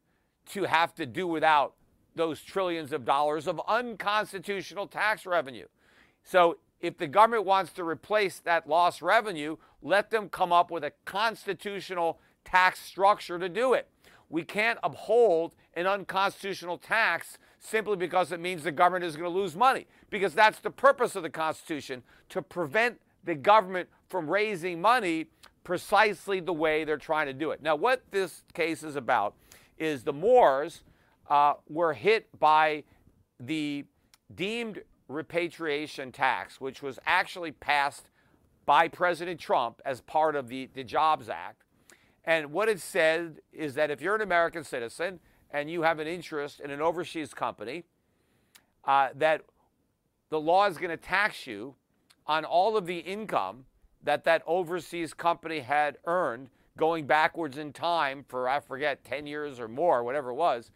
to 0.51 0.63
have 0.63 0.93
to 0.95 1.05
do 1.05 1.27
without 1.27 1.73
those 2.15 2.41
trillions 2.41 2.91
of 2.91 3.05
dollars 3.05 3.47
of 3.47 3.61
unconstitutional 3.67 4.87
tax 4.87 5.25
revenue. 5.25 5.67
So 6.23 6.57
if 6.81 6.97
the 6.97 7.07
government 7.07 7.45
wants 7.45 7.73
to 7.73 7.83
replace 7.83 8.39
that 8.39 8.67
lost 8.67 9.01
revenue, 9.01 9.57
let 9.81 10.11
them 10.11 10.29
come 10.29 10.51
up 10.51 10.71
with 10.71 10.83
a 10.83 10.91
constitutional 11.05 12.19
tax 12.45 12.79
structure 12.79 13.37
to 13.37 13.49
do 13.49 13.73
it. 13.73 13.87
We 14.29 14.43
can't 14.43 14.79
uphold 14.83 15.55
an 15.73 15.87
unconstitutional 15.87 16.77
tax 16.77 17.37
simply 17.59 17.97
because 17.97 18.31
it 18.31 18.39
means 18.39 18.63
the 18.63 18.71
government 18.71 19.05
is 19.05 19.15
going 19.15 19.31
to 19.31 19.37
lose 19.37 19.55
money, 19.55 19.87
because 20.09 20.33
that's 20.33 20.59
the 20.59 20.69
purpose 20.69 21.15
of 21.15 21.23
the 21.23 21.29
Constitution 21.29 22.03
to 22.29 22.41
prevent 22.41 22.99
the 23.23 23.35
government 23.35 23.89
from 24.07 24.29
raising 24.29 24.79
money 24.79 25.27
precisely 25.63 26.39
the 26.39 26.53
way 26.53 26.83
they're 26.83 26.97
trying 26.97 27.27
to 27.27 27.33
do 27.33 27.51
it. 27.51 27.61
Now, 27.61 27.75
what 27.75 28.01
this 28.11 28.43
case 28.53 28.83
is 28.83 28.95
about 28.95 29.35
is 29.77 30.03
the 30.03 30.13
Moores 30.13 30.83
uh, 31.29 31.53
were 31.67 31.93
hit 31.93 32.27
by 32.39 32.83
the 33.39 33.85
deemed 34.33 34.81
repatriation 35.07 36.11
tax, 36.11 36.61
which 36.61 36.81
was 36.81 36.99
actually 37.05 37.51
passed 37.51 38.09
by 38.65 38.87
President 38.87 39.39
Trump 39.39 39.81
as 39.85 40.01
part 40.01 40.35
of 40.35 40.47
the, 40.47 40.69
the 40.73 40.83
Jobs 40.83 41.29
Act. 41.29 41.63
And 42.29 42.51
what 42.51 42.69
it 42.69 42.79
said 42.79 43.39
is 43.51 43.73
that 43.73 43.89
if 43.89 44.03
you're 44.03 44.13
an 44.13 44.21
American 44.21 44.63
citizen 44.63 45.19
and 45.49 45.67
you 45.67 45.81
have 45.81 45.97
an 45.97 46.05
interest 46.05 46.59
in 46.59 46.69
an 46.69 46.79
overseas 46.79 47.33
company, 47.33 47.85
uh, 48.85 49.07
that 49.15 49.41
the 50.29 50.39
law 50.39 50.67
is 50.67 50.77
going 50.77 50.91
to 50.91 50.97
tax 50.97 51.47
you 51.47 51.73
on 52.27 52.45
all 52.45 52.77
of 52.77 52.85
the 52.85 52.99
income 52.99 53.65
that 54.03 54.25
that 54.25 54.43
overseas 54.45 55.11
company 55.11 55.61
had 55.61 55.97
earned 56.05 56.49
going 56.77 57.07
backwards 57.07 57.57
in 57.57 57.73
time 57.73 58.23
for, 58.27 58.47
I 58.47 58.59
forget, 58.59 59.03
10 59.03 59.25
years 59.25 59.59
or 59.59 59.67
more, 59.67 60.03
whatever 60.03 60.29
it 60.29 60.35
was. 60.35 60.69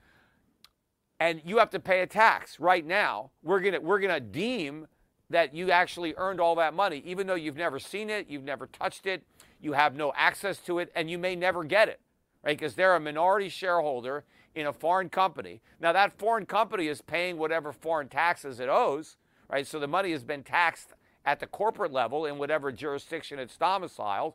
And 1.20 1.40
you 1.46 1.60
have 1.60 1.70
to 1.70 1.80
pay 1.80 2.02
a 2.02 2.08
tax 2.08 2.60
right 2.60 2.84
now. 2.84 3.30
We're 3.44 3.60
going 3.60 3.74
to 3.74 3.80
we're 3.80 4.00
going 4.00 4.16
to 4.16 4.20
deem 4.20 4.88
that 5.30 5.54
you 5.54 5.70
actually 5.70 6.16
earned 6.18 6.40
all 6.40 6.56
that 6.56 6.74
money, 6.74 7.04
even 7.06 7.28
though 7.28 7.36
you've 7.36 7.58
never 7.58 7.78
seen 7.78 8.10
it, 8.10 8.28
you've 8.28 8.44
never 8.44 8.66
touched 8.66 9.06
it, 9.06 9.24
you 9.64 9.74
have 9.74 9.96
no 9.96 10.12
access 10.16 10.58
to 10.60 10.80
it, 10.80 10.92
and 10.96 11.10
you 11.10 11.18
may 11.18 11.36
never 11.36 11.64
get 11.64 11.88
it, 11.88 12.02
right? 12.44 12.58
Because 12.58 12.76
they're 12.76 12.96
a 12.96 13.00
minority 13.00 13.50
shareholder 13.50 14.26
in 14.56 14.68
a 14.68 14.74
foreign 14.74 15.10
company. 15.10 15.62
Now, 15.80 15.94
that 15.94 16.18
foreign 16.20 16.46
company 16.46 16.88
is 16.88 17.02
paying 17.02 17.38
whatever 17.38 17.72
foreign 17.72 18.10
taxes 18.10 18.60
it 18.60 18.70
owes, 18.70 19.18
right? 19.50 19.66
So 19.66 19.80
the 19.80 19.88
money 19.88 20.12
has 20.12 20.24
been 20.24 20.44
taxed 20.44 20.94
at 21.26 21.40
the 21.40 21.48
corporate 21.48 21.94
level 21.94 22.26
in 22.26 22.38
whatever 22.38 22.72
jurisdiction 22.72 23.40
it's 23.40 23.58
domiciled. 23.58 24.34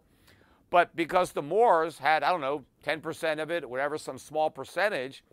But 0.70 0.94
because 0.96 1.32
the 1.32 1.42
Moores 1.42 1.98
had, 1.98 2.22
I 2.22 2.30
don't 2.30 2.40
know, 2.40 2.64
10% 2.84 3.42
of 3.42 3.50
it, 3.50 3.68
whatever, 3.68 3.96
some 3.98 4.18
small 4.18 4.50
percentage, 4.50 5.24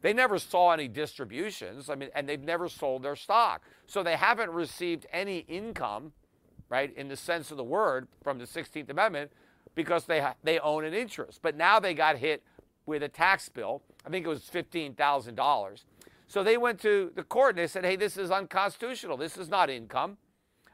they 0.00 0.12
never 0.12 0.38
saw 0.38 0.72
any 0.72 0.88
distributions. 0.88 1.90
I 1.90 1.94
mean, 1.94 2.10
and 2.14 2.28
they've 2.28 2.42
never 2.42 2.68
sold 2.68 3.02
their 3.02 3.16
stock. 3.16 3.62
So 3.86 4.02
they 4.02 4.16
haven't 4.16 4.50
received 4.50 5.06
any 5.12 5.38
income, 5.40 6.12
right, 6.68 6.94
in 6.96 7.08
the 7.08 7.16
sense 7.16 7.50
of 7.50 7.56
the 7.56 7.64
word 7.64 8.08
from 8.22 8.38
the 8.38 8.44
16th 8.44 8.90
Amendment 8.90 9.30
because 9.74 10.04
they, 10.04 10.26
they 10.42 10.58
own 10.58 10.84
an 10.84 10.94
interest. 10.94 11.40
But 11.42 11.56
now 11.56 11.78
they 11.80 11.94
got 11.94 12.18
hit 12.18 12.42
with 12.86 13.02
a 13.02 13.08
tax 13.08 13.48
bill. 13.48 13.82
I 14.04 14.10
think 14.10 14.26
it 14.26 14.28
was 14.28 14.42
$15,000. 14.42 15.84
So 16.26 16.42
they 16.42 16.56
went 16.56 16.80
to 16.80 17.12
the 17.14 17.22
court 17.22 17.50
and 17.50 17.58
they 17.58 17.66
said, 17.66 17.84
hey, 17.84 17.96
this 17.96 18.16
is 18.16 18.30
unconstitutional. 18.30 19.16
This 19.16 19.36
is 19.36 19.48
not 19.48 19.70
income. 19.70 20.18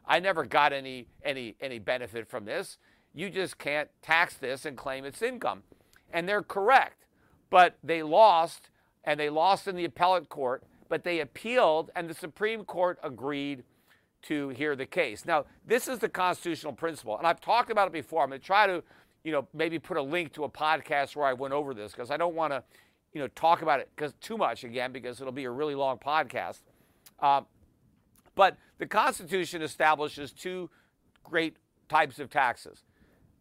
I 0.06 0.20
never 0.20 0.44
got 0.44 0.72
any, 0.72 1.06
any, 1.24 1.56
any 1.60 1.78
benefit 1.78 2.28
from 2.28 2.44
this. 2.44 2.78
You 3.14 3.30
just 3.30 3.58
can't 3.58 3.88
tax 4.02 4.34
this 4.34 4.64
and 4.64 4.76
claim 4.76 5.04
it's 5.04 5.22
income. 5.22 5.62
And 6.12 6.28
they're 6.28 6.42
correct. 6.42 7.06
But 7.50 7.78
they 7.84 8.02
lost, 8.02 8.70
and 9.04 9.18
they 9.18 9.30
lost 9.30 9.68
in 9.68 9.76
the 9.76 9.84
appellate 9.84 10.28
court. 10.28 10.64
but 10.88 11.04
they 11.04 11.20
appealed, 11.20 11.90
and 11.96 12.08
the 12.08 12.14
Supreme 12.14 12.64
Court 12.64 12.98
agreed 13.02 13.64
to 14.24 14.50
hear 14.50 14.76
the 14.76 14.86
case. 14.86 15.24
Now, 15.24 15.44
this 15.66 15.88
is 15.88 15.98
the 15.98 16.08
constitutional 16.08 16.72
principle, 16.72 17.18
and 17.18 17.26
I've 17.26 17.40
talked 17.40 17.70
about 17.70 17.88
it 17.88 17.92
before. 17.92 18.22
I'm 18.22 18.30
going 18.30 18.40
to 18.40 18.46
try 18.46 18.66
to, 18.66 18.82
you 19.22 19.32
know, 19.32 19.46
maybe 19.52 19.78
put 19.78 19.96
a 19.96 20.02
link 20.02 20.32
to 20.34 20.44
a 20.44 20.48
podcast 20.48 21.16
where 21.16 21.26
I 21.26 21.32
went 21.32 21.54
over 21.54 21.74
this 21.74 21.92
because 21.92 22.10
I 22.10 22.16
don't 22.16 22.34
want 22.34 22.52
to, 22.52 22.62
you 23.12 23.20
know, 23.20 23.28
talk 23.28 23.62
about 23.62 23.80
it 23.80 23.90
because 23.94 24.14
too 24.20 24.36
much 24.36 24.64
again 24.64 24.92
because 24.92 25.20
it'll 25.20 25.32
be 25.32 25.44
a 25.44 25.50
really 25.50 25.74
long 25.74 25.98
podcast. 25.98 26.60
Uh, 27.20 27.42
but 28.34 28.56
the 28.78 28.86
Constitution 28.86 29.62
establishes 29.62 30.32
two 30.32 30.70
great 31.22 31.56
types 31.88 32.18
of 32.18 32.30
taxes. 32.30 32.82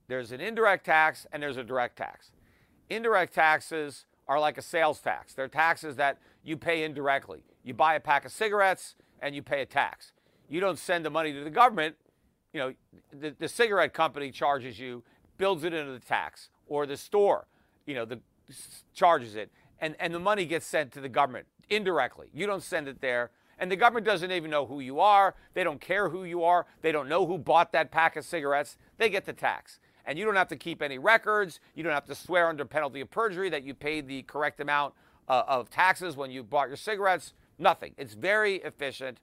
There's 0.07 0.31
an 0.31 0.41
indirect 0.41 0.85
tax 0.85 1.25
and 1.31 1.41
there's 1.41 1.57
a 1.57 1.63
direct 1.63 1.97
tax. 1.97 2.31
Indirect 2.89 3.33
taxes 3.33 4.05
are 4.27 4.39
like 4.39 4.57
a 4.57 4.61
sales 4.61 4.99
tax. 4.99 5.33
They're 5.33 5.47
taxes 5.47 5.95
that 5.95 6.19
you 6.43 6.57
pay 6.57 6.83
indirectly. 6.83 7.43
You 7.63 7.73
buy 7.73 7.95
a 7.95 7.99
pack 7.99 8.25
of 8.25 8.31
cigarettes 8.31 8.95
and 9.21 9.33
you 9.33 9.41
pay 9.41 9.61
a 9.61 9.65
tax. 9.65 10.11
You 10.49 10.59
don't 10.59 10.79
send 10.79 11.05
the 11.05 11.09
money 11.09 11.33
to 11.33 11.43
the 11.43 11.49
government. 11.49 11.95
You 12.53 12.59
know, 12.59 12.73
the, 13.11 13.35
the 13.37 13.47
cigarette 13.47 13.93
company 13.93 14.31
charges 14.31 14.79
you, 14.79 15.03
builds 15.37 15.63
it 15.63 15.73
into 15.73 15.91
the 15.91 15.99
tax, 15.99 16.49
or 16.67 16.85
the 16.85 16.97
store, 16.97 17.47
you 17.85 17.95
know, 17.95 18.05
the 18.05 18.19
charges 18.93 19.35
it, 19.35 19.51
and, 19.79 19.95
and 19.99 20.13
the 20.13 20.19
money 20.19 20.45
gets 20.45 20.65
sent 20.65 20.91
to 20.93 21.01
the 21.01 21.09
government 21.09 21.47
indirectly. 21.69 22.27
You 22.33 22.45
don't 22.45 22.63
send 22.63 22.87
it 22.87 23.01
there. 23.01 23.31
And 23.59 23.71
the 23.71 23.75
government 23.75 24.05
doesn't 24.05 24.31
even 24.31 24.49
know 24.49 24.65
who 24.65 24.79
you 24.79 24.99
are. 24.99 25.35
They 25.53 25.63
don't 25.63 25.79
care 25.79 26.09
who 26.09 26.23
you 26.23 26.43
are. 26.43 26.65
They 26.81 26.91
don't 26.91 27.07
know 27.07 27.25
who 27.25 27.37
bought 27.37 27.71
that 27.73 27.91
pack 27.91 28.15
of 28.15 28.25
cigarettes. 28.25 28.77
They 28.97 29.09
get 29.09 29.25
the 29.25 29.33
tax. 29.33 29.79
And 30.05 30.19
you 30.19 30.25
don't 30.25 30.35
have 30.35 30.49
to 30.49 30.57
keep 30.57 30.81
any 30.81 30.97
records. 30.97 31.59
You 31.75 31.83
don't 31.83 31.93
have 31.93 32.05
to 32.05 32.15
swear 32.15 32.49
under 32.49 32.65
penalty 32.65 33.01
of 33.01 33.09
perjury 33.09 33.49
that 33.49 33.63
you 33.63 33.73
paid 33.73 34.07
the 34.07 34.23
correct 34.23 34.59
amount 34.59 34.93
uh, 35.29 35.43
of 35.47 35.69
taxes 35.69 36.17
when 36.17 36.31
you 36.31 36.43
bought 36.43 36.67
your 36.67 36.77
cigarettes. 36.77 37.33
Nothing. 37.57 37.93
It's 37.97 38.13
very 38.13 38.55
efficient. 38.55 39.19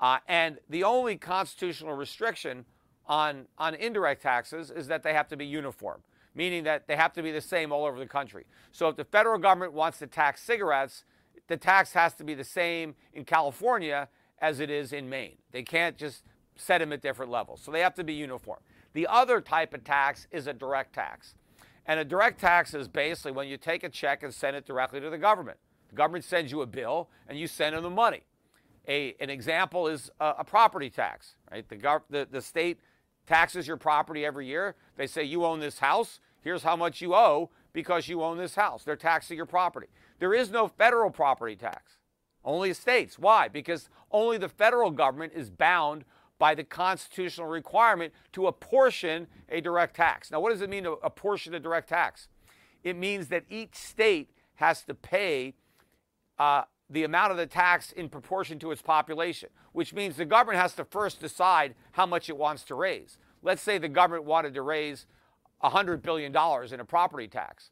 Uh, 0.00 0.18
and 0.26 0.58
the 0.68 0.82
only 0.82 1.16
constitutional 1.16 1.94
restriction 1.94 2.64
on, 3.06 3.46
on 3.58 3.74
indirect 3.74 4.22
taxes 4.22 4.70
is 4.70 4.86
that 4.86 5.02
they 5.02 5.12
have 5.12 5.28
to 5.28 5.36
be 5.36 5.44
uniform, 5.44 6.02
meaning 6.34 6.64
that 6.64 6.86
they 6.88 6.96
have 6.96 7.12
to 7.12 7.22
be 7.22 7.30
the 7.30 7.40
same 7.40 7.70
all 7.70 7.84
over 7.84 7.98
the 7.98 8.06
country. 8.06 8.46
So 8.72 8.88
if 8.88 8.96
the 8.96 9.04
federal 9.04 9.38
government 9.38 9.72
wants 9.72 9.98
to 9.98 10.06
tax 10.06 10.42
cigarettes, 10.42 11.04
the 11.48 11.56
tax 11.56 11.92
has 11.92 12.14
to 12.14 12.24
be 12.24 12.34
the 12.34 12.44
same 12.44 12.94
in 13.12 13.24
California 13.24 14.08
as 14.40 14.60
it 14.60 14.70
is 14.70 14.92
in 14.92 15.10
Maine. 15.10 15.36
They 15.52 15.62
can't 15.62 15.98
just 15.98 16.22
set 16.56 16.78
them 16.78 16.92
at 16.92 17.02
different 17.02 17.30
levels. 17.30 17.60
So 17.60 17.70
they 17.70 17.80
have 17.80 17.94
to 17.96 18.04
be 18.04 18.14
uniform. 18.14 18.60
The 18.92 19.06
other 19.06 19.40
type 19.40 19.74
of 19.74 19.84
tax 19.84 20.26
is 20.30 20.46
a 20.46 20.52
direct 20.52 20.94
tax. 20.94 21.34
And 21.86 21.98
a 21.98 22.04
direct 22.04 22.40
tax 22.40 22.74
is 22.74 22.88
basically 22.88 23.32
when 23.32 23.48
you 23.48 23.56
take 23.56 23.82
a 23.82 23.88
check 23.88 24.22
and 24.22 24.32
send 24.32 24.56
it 24.56 24.64
directly 24.66 25.00
to 25.00 25.10
the 25.10 25.18
government. 25.18 25.58
The 25.88 25.96
government 25.96 26.24
sends 26.24 26.52
you 26.52 26.62
a 26.62 26.66
bill 26.66 27.08
and 27.28 27.38
you 27.38 27.46
send 27.46 27.74
them 27.74 27.82
the 27.82 27.90
money. 27.90 28.22
A, 28.90 29.14
an 29.20 29.30
example 29.30 29.86
is 29.86 30.10
a, 30.20 30.34
a 30.40 30.44
property 30.44 30.90
tax, 30.90 31.36
right? 31.50 31.66
The, 31.68 31.76
gov- 31.76 32.02
the, 32.10 32.26
the 32.30 32.42
state 32.42 32.80
taxes 33.26 33.68
your 33.68 33.76
property 33.76 34.26
every 34.26 34.46
year. 34.46 34.74
They 34.96 35.06
say 35.06 35.22
you 35.22 35.44
own 35.44 35.60
this 35.60 35.78
house. 35.78 36.18
Here's 36.42 36.64
how 36.64 36.74
much 36.74 37.00
you 37.00 37.14
owe 37.14 37.50
because 37.72 38.08
you 38.08 38.22
own 38.22 38.36
this 38.36 38.56
house. 38.56 38.82
They're 38.82 38.96
taxing 38.96 39.36
your 39.36 39.46
property. 39.46 39.86
There 40.18 40.34
is 40.34 40.50
no 40.50 40.66
federal 40.66 41.10
property 41.10 41.54
tax, 41.54 41.98
only 42.44 42.74
states. 42.74 43.18
Why? 43.18 43.46
Because 43.46 43.88
only 44.10 44.38
the 44.38 44.48
federal 44.48 44.90
government 44.90 45.34
is 45.36 45.50
bound 45.50 46.04
by 46.40 46.56
the 46.56 46.64
constitutional 46.64 47.46
requirement 47.46 48.12
to 48.32 48.48
apportion 48.48 49.28
a 49.50 49.60
direct 49.60 49.94
tax. 49.94 50.30
Now, 50.32 50.40
what 50.40 50.50
does 50.50 50.62
it 50.62 50.70
mean 50.70 50.84
to 50.84 50.92
apportion 51.02 51.54
a 51.54 51.60
direct 51.60 51.90
tax? 51.90 52.28
It 52.82 52.96
means 52.96 53.28
that 53.28 53.44
each 53.48 53.76
state 53.76 54.30
has 54.54 54.82
to 54.84 54.94
pay 54.94 55.54
uh, 56.38 56.62
the 56.90 57.04
amount 57.04 57.30
of 57.30 57.36
the 57.36 57.46
tax 57.46 57.92
in 57.92 58.08
proportion 58.08 58.58
to 58.58 58.72
its 58.72 58.82
population, 58.82 59.48
which 59.72 59.94
means 59.94 60.16
the 60.16 60.24
government 60.24 60.60
has 60.60 60.74
to 60.74 60.84
first 60.84 61.20
decide 61.20 61.74
how 61.92 62.04
much 62.04 62.28
it 62.28 62.36
wants 62.36 62.64
to 62.64 62.74
raise. 62.74 63.16
Let's 63.42 63.62
say 63.62 63.78
the 63.78 63.88
government 63.88 64.24
wanted 64.24 64.54
to 64.54 64.62
raise 64.62 65.06
$100 65.62 66.02
billion 66.02 66.34
in 66.72 66.80
a 66.80 66.84
property 66.84 67.28
tax. 67.28 67.70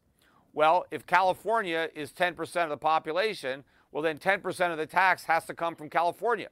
Well, 0.52 0.86
if 0.90 1.04
California 1.04 1.88
is 1.94 2.12
10% 2.12 2.64
of 2.64 2.70
the 2.70 2.76
population, 2.76 3.64
well, 3.90 4.02
then 4.02 4.18
10% 4.18 4.70
of 4.70 4.78
the 4.78 4.86
tax 4.86 5.24
has 5.24 5.44
to 5.46 5.54
come 5.54 5.74
from 5.74 5.90
California. 5.90 6.50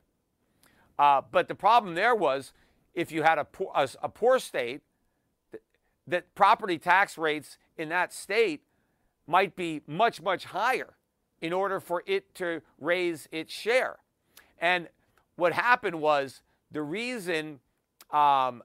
Uh, 0.99 1.23
but 1.31 1.49
the 1.49 1.55
problem 1.55 1.95
there 1.95 2.15
was 2.15 2.53
if 2.95 3.13
you 3.13 3.23
had 3.23 3.39
a 3.39 3.45
poor, 3.45 3.71
a, 3.75 3.89
a 4.03 4.09
poor 4.09 4.39
state, 4.39 4.81
that, 5.53 5.61
that 6.07 6.35
property 6.35 6.79
tax 6.79 7.17
rates 7.17 7.59
in 7.77 7.91
that 7.91 8.13
state 8.13 8.63
might 9.27 9.55
be 9.55 9.83
much, 9.87 10.23
much 10.23 10.47
higher 10.47 10.95
in 11.41 11.53
order 11.53 11.81
for 11.81 12.03
it 12.07 12.35
to 12.35 12.63
raise 12.81 13.29
its 13.31 13.53
share. 13.53 13.97
And 14.59 14.89
what 15.37 15.53
happened 15.53 16.01
was 16.01 16.43
the 16.71 16.83
reason 16.83 17.61
um, 18.11 18.63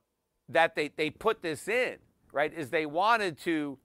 that 0.49 0.75
they, 0.75 0.91
they 0.95 1.10
put 1.10 1.41
this 1.41 1.67
in, 1.67 1.97
right, 2.31 2.53
is 2.53 2.69
they 2.69 2.86
wanted 2.86 3.38
to 3.39 3.77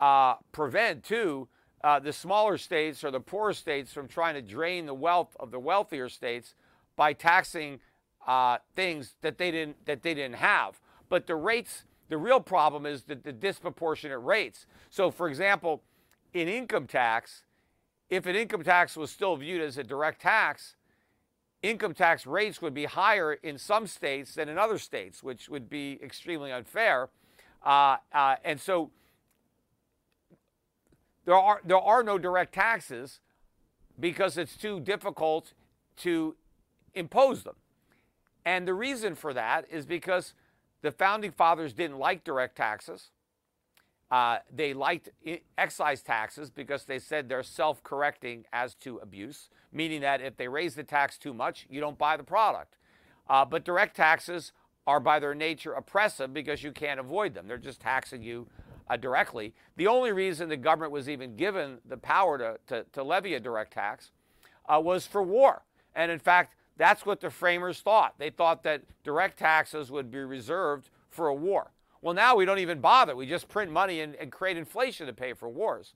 uh, 0.00 0.34
prevent, 0.52 1.04
too, 1.04 1.48
uh, 1.82 1.98
the 1.98 2.12
smaller 2.12 2.58
states 2.58 3.04
or 3.04 3.10
the 3.10 3.20
poorer 3.20 3.52
states 3.52 3.92
from 3.92 4.08
trying 4.08 4.34
to 4.34 4.42
drain 4.42 4.86
the 4.86 4.94
wealth 4.94 5.36
of 5.38 5.50
the 5.50 5.58
wealthier 5.58 6.08
states 6.08 6.54
by 6.96 7.12
taxing 7.12 7.80
uh, 8.26 8.58
things 8.74 9.14
that 9.22 9.38
they 9.38 9.50
didn't 9.50 9.76
that 9.86 10.02
they 10.02 10.12
didn't 10.12 10.36
have. 10.36 10.80
But 11.08 11.26
the 11.26 11.36
rates, 11.36 11.84
the 12.08 12.18
real 12.18 12.40
problem 12.40 12.84
is 12.84 13.04
the, 13.04 13.14
the 13.14 13.32
disproportionate 13.32 14.22
rates. 14.22 14.66
So, 14.90 15.10
for 15.10 15.28
example, 15.28 15.82
in 16.34 16.48
income 16.48 16.86
tax, 16.86 17.44
if 18.10 18.26
an 18.26 18.36
income 18.36 18.62
tax 18.62 18.96
was 18.96 19.10
still 19.10 19.36
viewed 19.36 19.60
as 19.60 19.78
a 19.78 19.84
direct 19.84 20.22
tax, 20.22 20.76
income 21.62 21.94
tax 21.94 22.26
rates 22.26 22.62
would 22.62 22.74
be 22.74 22.84
higher 22.84 23.34
in 23.34 23.58
some 23.58 23.86
states 23.86 24.34
than 24.34 24.48
in 24.48 24.58
other 24.58 24.78
states, 24.78 25.22
which 25.22 25.48
would 25.48 25.68
be 25.68 25.98
extremely 26.02 26.52
unfair. 26.52 27.08
Uh, 27.64 27.96
uh, 28.12 28.36
and 28.44 28.60
so 28.60 28.90
there 31.24 31.34
are, 31.34 31.60
there 31.64 31.78
are 31.78 32.02
no 32.02 32.18
direct 32.18 32.54
taxes 32.54 33.20
because 34.00 34.38
it's 34.38 34.56
too 34.56 34.80
difficult 34.80 35.52
to 35.96 36.36
impose 36.94 37.42
them. 37.42 37.56
And 38.44 38.66
the 38.66 38.74
reason 38.74 39.14
for 39.14 39.34
that 39.34 39.66
is 39.70 39.84
because 39.84 40.32
the 40.80 40.92
founding 40.92 41.32
fathers 41.32 41.72
didn't 41.74 41.98
like 41.98 42.24
direct 42.24 42.56
taxes. 42.56 43.10
Uh, 44.10 44.38
they 44.54 44.72
liked 44.72 45.10
excise 45.58 46.02
taxes 46.02 46.50
because 46.50 46.84
they 46.84 46.98
said 46.98 47.28
they're 47.28 47.42
self 47.42 47.82
correcting 47.82 48.44
as 48.52 48.74
to 48.74 48.96
abuse, 48.98 49.50
meaning 49.72 50.00
that 50.00 50.22
if 50.22 50.36
they 50.36 50.48
raise 50.48 50.74
the 50.74 50.82
tax 50.82 51.18
too 51.18 51.34
much, 51.34 51.66
you 51.68 51.80
don't 51.80 51.98
buy 51.98 52.16
the 52.16 52.24
product. 52.24 52.76
Uh, 53.28 53.44
but 53.44 53.64
direct 53.64 53.94
taxes 53.94 54.52
are 54.86 55.00
by 55.00 55.18
their 55.18 55.34
nature 55.34 55.74
oppressive 55.74 56.32
because 56.32 56.62
you 56.62 56.72
can't 56.72 56.98
avoid 56.98 57.34
them. 57.34 57.46
They're 57.46 57.58
just 57.58 57.80
taxing 57.80 58.22
you 58.22 58.46
uh, 58.88 58.96
directly. 58.96 59.54
The 59.76 59.86
only 59.86 60.12
reason 60.12 60.48
the 60.48 60.56
government 60.56 60.92
was 60.92 61.10
even 61.10 61.36
given 61.36 61.78
the 61.86 61.98
power 61.98 62.38
to, 62.38 62.58
to, 62.68 62.86
to 62.92 63.02
levy 63.02 63.34
a 63.34 63.40
direct 63.40 63.74
tax 63.74 64.12
uh, 64.66 64.80
was 64.82 65.06
for 65.06 65.22
war. 65.22 65.62
And 65.94 66.10
in 66.10 66.18
fact, 66.18 66.54
that's 66.78 67.04
what 67.04 67.20
the 67.20 67.28
framers 67.28 67.80
thought. 67.80 68.14
They 68.18 68.30
thought 68.30 68.62
that 68.62 68.82
direct 69.04 69.38
taxes 69.38 69.90
would 69.90 70.10
be 70.10 70.18
reserved 70.20 70.88
for 71.10 71.28
a 71.28 71.34
war. 71.34 71.72
Well, 72.00 72.14
now 72.14 72.36
we 72.36 72.44
don't 72.44 72.60
even 72.60 72.80
bother. 72.80 73.16
We 73.16 73.26
just 73.26 73.48
print 73.48 73.72
money 73.72 74.00
and, 74.00 74.14
and 74.16 74.30
create 74.30 74.56
inflation 74.56 75.06
to 75.06 75.12
pay 75.12 75.32
for 75.32 75.48
wars. 75.48 75.94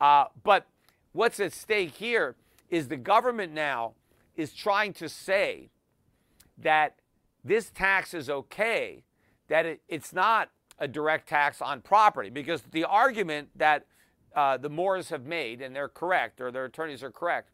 Uh, 0.00 0.26
but 0.42 0.66
what's 1.12 1.40
at 1.40 1.52
stake 1.52 1.94
here 1.94 2.36
is 2.70 2.88
the 2.88 2.96
government 2.96 3.52
now 3.52 3.94
is 4.36 4.52
trying 4.52 4.92
to 4.94 5.08
say 5.08 5.70
that 6.58 6.96
this 7.44 7.70
tax 7.70 8.14
is 8.14 8.28
okay, 8.28 9.02
that 9.48 9.64
it, 9.64 9.80
it's 9.88 10.12
not 10.12 10.50
a 10.78 10.86
direct 10.86 11.28
tax 11.28 11.62
on 11.62 11.80
property. 11.80 12.30
Because 12.30 12.62
the 12.70 12.84
argument 12.84 13.48
that 13.56 13.86
uh, 14.36 14.56
the 14.58 14.68
Moores 14.68 15.08
have 15.08 15.24
made, 15.24 15.62
and 15.62 15.74
they're 15.74 15.88
correct, 15.88 16.40
or 16.40 16.52
their 16.52 16.66
attorneys 16.66 17.02
are 17.02 17.10
correct, 17.10 17.50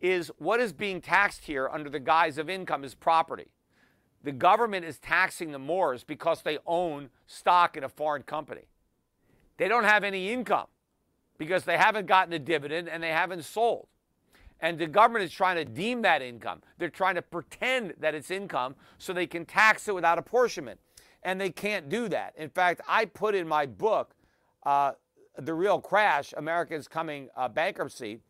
is 0.00 0.30
what 0.38 0.60
is 0.60 0.72
being 0.72 1.00
taxed 1.00 1.44
here 1.44 1.68
under 1.68 1.88
the 1.88 2.00
guise 2.00 2.38
of 2.38 2.50
income 2.50 2.82
is 2.82 2.94
property. 2.94 3.48
The 4.24 4.32
government 4.32 4.84
is 4.84 4.98
taxing 4.98 5.52
the 5.52 5.58
Moores 5.58 6.04
because 6.04 6.42
they 6.42 6.58
own 6.66 7.10
stock 7.26 7.76
in 7.76 7.84
a 7.84 7.88
foreign 7.88 8.22
company. 8.22 8.62
They 9.56 9.68
don't 9.68 9.84
have 9.84 10.04
any 10.04 10.32
income 10.32 10.66
because 11.38 11.64
they 11.64 11.76
haven't 11.76 12.06
gotten 12.06 12.32
a 12.32 12.38
dividend 12.38 12.88
and 12.88 13.02
they 13.02 13.10
haven't 13.10 13.44
sold. 13.44 13.88
And 14.60 14.78
the 14.78 14.86
government 14.86 15.24
is 15.24 15.32
trying 15.32 15.56
to 15.56 15.64
deem 15.64 16.02
that 16.02 16.22
income. 16.22 16.62
They're 16.78 16.88
trying 16.88 17.16
to 17.16 17.22
pretend 17.22 17.94
that 17.98 18.14
it's 18.14 18.30
income 18.30 18.76
so 18.98 19.12
they 19.12 19.26
can 19.26 19.44
tax 19.44 19.88
it 19.88 19.94
without 19.94 20.18
apportionment 20.18 20.78
and 21.24 21.40
they 21.40 21.50
can't 21.50 21.88
do 21.88 22.08
that. 22.08 22.34
In 22.36 22.48
fact, 22.48 22.80
I 22.88 23.04
put 23.04 23.34
in 23.34 23.46
my 23.46 23.66
book, 23.66 24.14
uh, 24.64 24.92
The 25.36 25.54
Real 25.54 25.80
Crash 25.80 26.32
America's 26.36 26.88
Coming 26.88 27.28
uh, 27.36 27.48
Bankruptcy, 27.48 28.20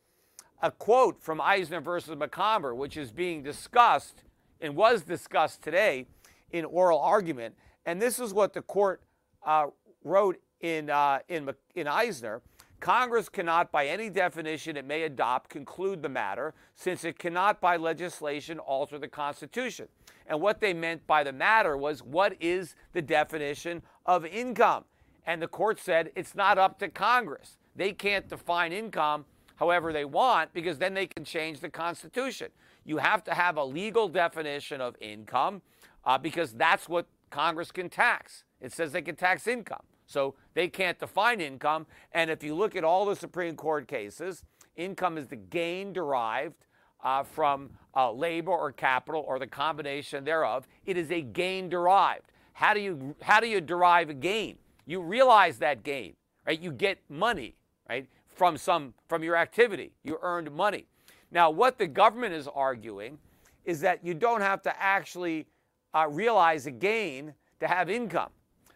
a 0.63 0.71
quote 0.71 1.21
from 1.21 1.41
Eisner 1.41 1.81
versus 1.81 2.17
Macomber, 2.17 2.75
which 2.75 2.97
is 2.97 3.11
being 3.11 3.43
discussed 3.43 4.23
and 4.63 4.75
was 4.75 5.03
discussed 5.03 5.61
today 5.61 6.07
in 6.53 6.65
oral 6.65 6.99
argument. 6.99 7.55
And 7.85 8.01
this 8.01 8.19
is 8.19 8.33
what 8.33 8.55
the 8.55 8.63
court 8.63 9.03
uh, 9.45 9.67
wrote 10.05 10.41
in, 10.61 10.89
uh, 10.89 11.19
in, 11.29 11.51
in 11.75 11.87
Eisner 11.87 12.41
Congress 12.83 13.29
cannot, 13.29 13.71
by 13.71 13.87
any 13.87 14.11
definition 14.11 14.77
it 14.77 14.85
may 14.85 15.05
adopt, 15.05 15.49
conclude 15.49 16.03
the 16.03 16.09
matter, 16.09 16.53
since 16.75 17.05
it 17.05 17.17
cannot, 17.17 17.61
by 17.61 17.77
legislation, 17.77 18.59
alter 18.59 18.99
the 18.99 19.07
Constitution. 19.07 19.87
And 20.27 20.41
what 20.41 20.61
they 20.61 20.75
meant 20.75 21.07
by 21.07 21.23
the 21.23 21.33
matter 21.33 21.77
was 21.77 22.03
what 22.03 22.35
is 22.41 22.75
the 22.93 23.01
definition 23.01 23.83
of 24.05 24.27
income? 24.27 24.85
And 25.27 25.41
the 25.41 25.47
court 25.47 25.79
said 25.79 26.11
it's 26.17 26.35
not 26.35 26.59
up 26.59 26.81
to 26.81 26.89
Congress. 26.89 27.57
They 27.77 27.93
can't 27.93 28.29
define 28.29 28.73
income 28.73 29.27
however 29.55 29.93
they 29.93 30.05
want 30.05 30.53
because 30.53 30.79
then 30.79 30.93
they 30.93 31.07
can 31.07 31.25
change 31.25 31.61
the 31.61 31.71
Constitution. 31.71 32.49
You 32.85 32.99
have 32.99 33.25
to 33.25 33.35
have 33.35 33.57
a 33.57 33.65
legal 33.65 34.09
definition 34.09 34.81
of 34.81 34.97
income 35.01 35.63
uh, 36.05 36.19
because 36.19 36.53
that's 36.53 36.89
what 36.89 37.07
Congress 37.31 37.71
can 37.71 37.89
tax. 37.89 38.45
It 38.61 38.73
says 38.73 38.93
they 38.93 39.03
can 39.03 39.17
tax 39.17 39.47
income. 39.47 39.83
So 40.07 40.35
they 40.55 40.69
can't 40.69 40.99
define 40.99 41.41
income. 41.41 41.87
And 42.13 42.31
if 42.31 42.43
you 42.43 42.55
look 42.55 42.77
at 42.77 42.85
all 42.85 43.07
the 43.07 43.17
Supreme 43.17 43.57
Court 43.57 43.89
cases, 43.89 44.45
income 44.77 45.17
is 45.17 45.29
the 45.29 45.37
gain 45.37 45.93
derived 45.93 46.67
uh, 47.03 47.23
from 47.23 47.71
uh, 47.95 48.13
labor 48.13 48.53
or 48.53 48.73
capital 48.73 49.25
or 49.27 49.39
the 49.39 49.47
combination 49.47 50.25
thereof. 50.25 50.67
It 50.85 50.97
is 50.97 51.11
a 51.11 51.23
gain 51.23 51.69
derived. 51.69 52.31
How 52.53 52.75
do 52.75 52.81
you 52.81 53.17
how 53.23 53.41
do 53.41 53.47
you 53.47 53.61
derive 53.61 54.11
a 54.11 54.15
gain? 54.15 54.59
You 54.87 55.01
realize 55.01 55.59
that 55.59 55.83
gain, 55.83 56.15
right? 56.47 56.61
You 56.61 56.71
get 56.71 56.99
money, 57.09 57.57
right, 57.89 58.07
from 58.27 58.57
some 58.57 58.95
from 59.09 59.25
your 59.25 59.37
activity. 59.37 59.93
You 60.05 60.19
earned 60.23 60.51
money. 60.53 60.87
Now, 61.33 61.51
what 61.51 61.79
the 61.79 61.87
government 61.87 62.35
is 62.35 62.47
arguing 62.47 63.19
is 63.65 63.81
that 63.81 64.05
you 64.05 64.13
don't 64.13 64.43
have 64.43 64.63
to 64.63 64.83
actually 64.83 65.47
uh, 65.95 66.07
realize 66.09 66.67
a 66.67 66.71
gain 66.71 67.33
to 67.61 67.67
have 67.67 67.89
income. 67.89 68.31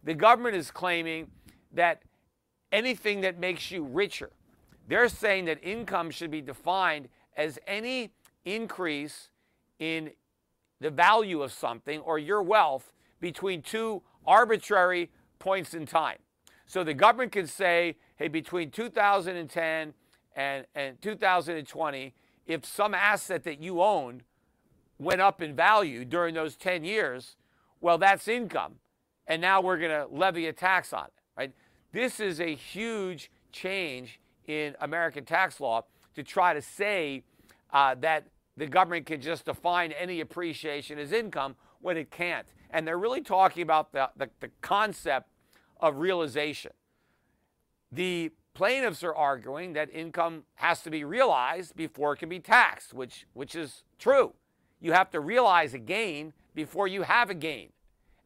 The 0.04 0.14
government 0.14 0.56
is 0.56 0.70
claiming 0.70 1.28
that 1.72 2.02
anything 2.72 3.20
that 3.20 3.38
makes 3.38 3.70
you 3.70 3.84
richer, 3.84 4.30
they're 4.88 5.08
saying 5.08 5.44
that 5.46 5.62
income 5.62 6.10
should 6.10 6.30
be 6.30 6.40
defined 6.40 7.08
as 7.36 7.58
any 7.66 8.12
increase 8.44 9.28
in 9.78 10.10
the 10.80 10.90
value 10.90 11.42
of 11.42 11.52
something 11.52 12.00
or 12.00 12.18
your 12.18 12.42
wealth 12.42 12.92
between 13.20 13.60
two 13.60 14.02
arbitrary 14.26 15.10
points 15.38 15.74
in 15.74 15.84
time. 15.84 16.18
So 16.66 16.82
the 16.82 16.94
government 16.94 17.32
can 17.32 17.46
say, 17.46 17.96
hey, 18.16 18.28
between 18.28 18.70
2010 18.70 19.94
and, 20.36 20.66
and 20.74 21.02
2020, 21.02 22.14
if 22.46 22.64
some 22.64 22.94
asset 22.94 23.44
that 23.44 23.60
you 23.60 23.82
owned 23.82 24.22
went 24.98 25.20
up 25.20 25.42
in 25.42 25.54
value 25.54 26.04
during 26.04 26.34
those 26.34 26.56
10 26.56 26.84
years, 26.84 27.36
well, 27.80 27.98
that's 27.98 28.28
income 28.28 28.76
and 29.26 29.42
now 29.42 29.60
we're 29.60 29.78
going 29.78 29.90
to 29.90 30.06
levy 30.14 30.46
a 30.46 30.52
tax 30.52 30.92
on 30.92 31.06
it, 31.06 31.12
right? 31.36 31.52
This 31.92 32.20
is 32.20 32.40
a 32.40 32.54
huge 32.54 33.30
change 33.52 34.20
in 34.46 34.74
American 34.80 35.24
tax 35.24 35.60
law 35.60 35.84
to 36.14 36.22
try 36.22 36.54
to 36.54 36.62
say 36.62 37.24
uh, 37.72 37.94
that 37.96 38.26
the 38.56 38.66
government 38.66 39.06
can 39.06 39.20
just 39.20 39.44
define 39.44 39.92
any 39.92 40.20
appreciation 40.20 40.98
as 40.98 41.12
income 41.12 41.56
when 41.80 41.96
it 41.96 42.10
can't. 42.10 42.46
And 42.70 42.86
they're 42.86 42.98
really 42.98 43.20
talking 43.20 43.62
about 43.62 43.92
the, 43.92 44.10
the, 44.16 44.30
the 44.40 44.50
concept 44.60 45.28
of 45.80 45.98
realization. 45.98 46.72
The 47.92 48.32
plaintiffs 48.56 49.04
are 49.04 49.14
arguing 49.14 49.74
that 49.74 49.90
income 49.92 50.44
has 50.54 50.80
to 50.80 50.88
be 50.88 51.04
realized 51.04 51.76
before 51.76 52.14
it 52.14 52.16
can 52.16 52.30
be 52.30 52.40
taxed, 52.40 52.94
which, 52.94 53.26
which 53.34 53.54
is 53.54 53.84
true. 53.98 54.32
You 54.80 54.92
have 54.92 55.10
to 55.10 55.20
realize 55.20 55.74
a 55.74 55.78
gain 55.78 56.32
before 56.54 56.88
you 56.88 57.02
have 57.02 57.28
a 57.28 57.34
gain. 57.34 57.68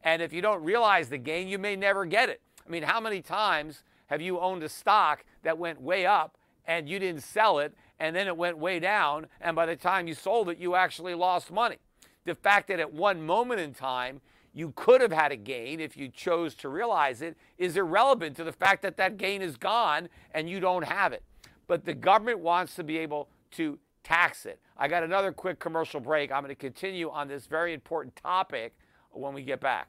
And 0.04 0.22
if 0.22 0.32
you 0.32 0.40
don't 0.40 0.62
realize 0.62 1.08
the 1.08 1.18
gain, 1.18 1.48
you 1.48 1.58
may 1.58 1.74
never 1.74 2.04
get 2.04 2.28
it. 2.28 2.40
I 2.64 2.70
mean, 2.70 2.84
how 2.84 3.00
many 3.00 3.20
times 3.20 3.82
have 4.06 4.22
you 4.22 4.38
owned 4.38 4.62
a 4.62 4.68
stock 4.68 5.24
that 5.42 5.58
went 5.58 5.82
way 5.82 6.06
up 6.06 6.38
and 6.64 6.88
you 6.88 7.00
didn't 7.00 7.24
sell 7.24 7.58
it 7.58 7.74
and 7.98 8.14
then 8.14 8.28
it 8.28 8.36
went 8.36 8.56
way 8.56 8.78
down 8.78 9.26
and 9.40 9.56
by 9.56 9.66
the 9.66 9.74
time 9.74 10.06
you 10.06 10.14
sold 10.14 10.48
it, 10.48 10.58
you 10.58 10.76
actually 10.76 11.14
lost 11.14 11.50
money? 11.50 11.78
The 12.24 12.36
fact 12.36 12.68
that 12.68 12.78
at 12.78 12.94
one 12.94 13.20
moment 13.20 13.60
in 13.60 13.74
time 13.74 14.20
you 14.52 14.72
could 14.74 15.00
have 15.00 15.12
had 15.12 15.32
a 15.32 15.36
gain 15.36 15.80
if 15.80 15.96
you 15.96 16.08
chose 16.08 16.54
to 16.56 16.68
realize 16.68 17.22
it 17.22 17.36
is 17.58 17.76
irrelevant 17.76 18.36
to 18.36 18.44
the 18.44 18.52
fact 18.52 18.82
that 18.82 18.96
that 18.96 19.16
gain 19.16 19.42
is 19.42 19.56
gone 19.56 20.08
and 20.32 20.48
you 20.50 20.60
don't 20.60 20.84
have 20.84 21.12
it. 21.12 21.22
But 21.66 21.84
the 21.84 21.94
government 21.94 22.40
wants 22.40 22.74
to 22.76 22.84
be 22.84 22.98
able 22.98 23.28
to 23.52 23.78
tax 24.02 24.46
it. 24.46 24.60
I 24.76 24.88
got 24.88 25.02
another 25.02 25.30
quick 25.30 25.58
commercial 25.60 26.00
break. 26.00 26.32
I'm 26.32 26.42
going 26.42 26.48
to 26.48 26.54
continue 26.54 27.10
on 27.10 27.28
this 27.28 27.46
very 27.46 27.74
important 27.74 28.16
topic 28.16 28.74
when 29.12 29.34
we 29.34 29.42
get 29.42 29.60
back. 29.60 29.88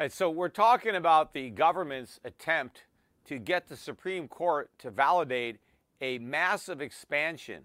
Right, 0.00 0.10
so 0.10 0.30
we're 0.30 0.48
talking 0.48 0.94
about 0.94 1.34
the 1.34 1.50
government's 1.50 2.20
attempt 2.24 2.84
to 3.26 3.38
get 3.38 3.68
the 3.68 3.76
Supreme 3.76 4.28
Court 4.28 4.70
to 4.78 4.90
validate 4.90 5.58
a 6.00 6.16
massive 6.20 6.80
expansion 6.80 7.64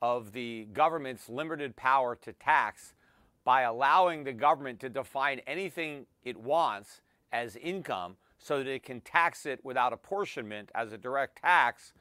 of 0.00 0.30
the 0.30 0.68
government's 0.72 1.28
limited 1.28 1.74
power 1.74 2.14
to 2.22 2.32
tax 2.34 2.94
by 3.42 3.62
allowing 3.62 4.22
the 4.22 4.32
government 4.32 4.78
to 4.78 4.88
define 4.88 5.40
anything 5.40 6.06
it 6.22 6.36
wants 6.36 7.00
as 7.32 7.56
income 7.56 8.14
so 8.38 8.58
that 8.58 8.68
it 8.68 8.84
can 8.84 9.00
tax 9.00 9.44
it 9.44 9.58
without 9.64 9.92
apportionment 9.92 10.70
as 10.76 10.92
a 10.92 10.96
direct 10.96 11.42
tax 11.42 11.94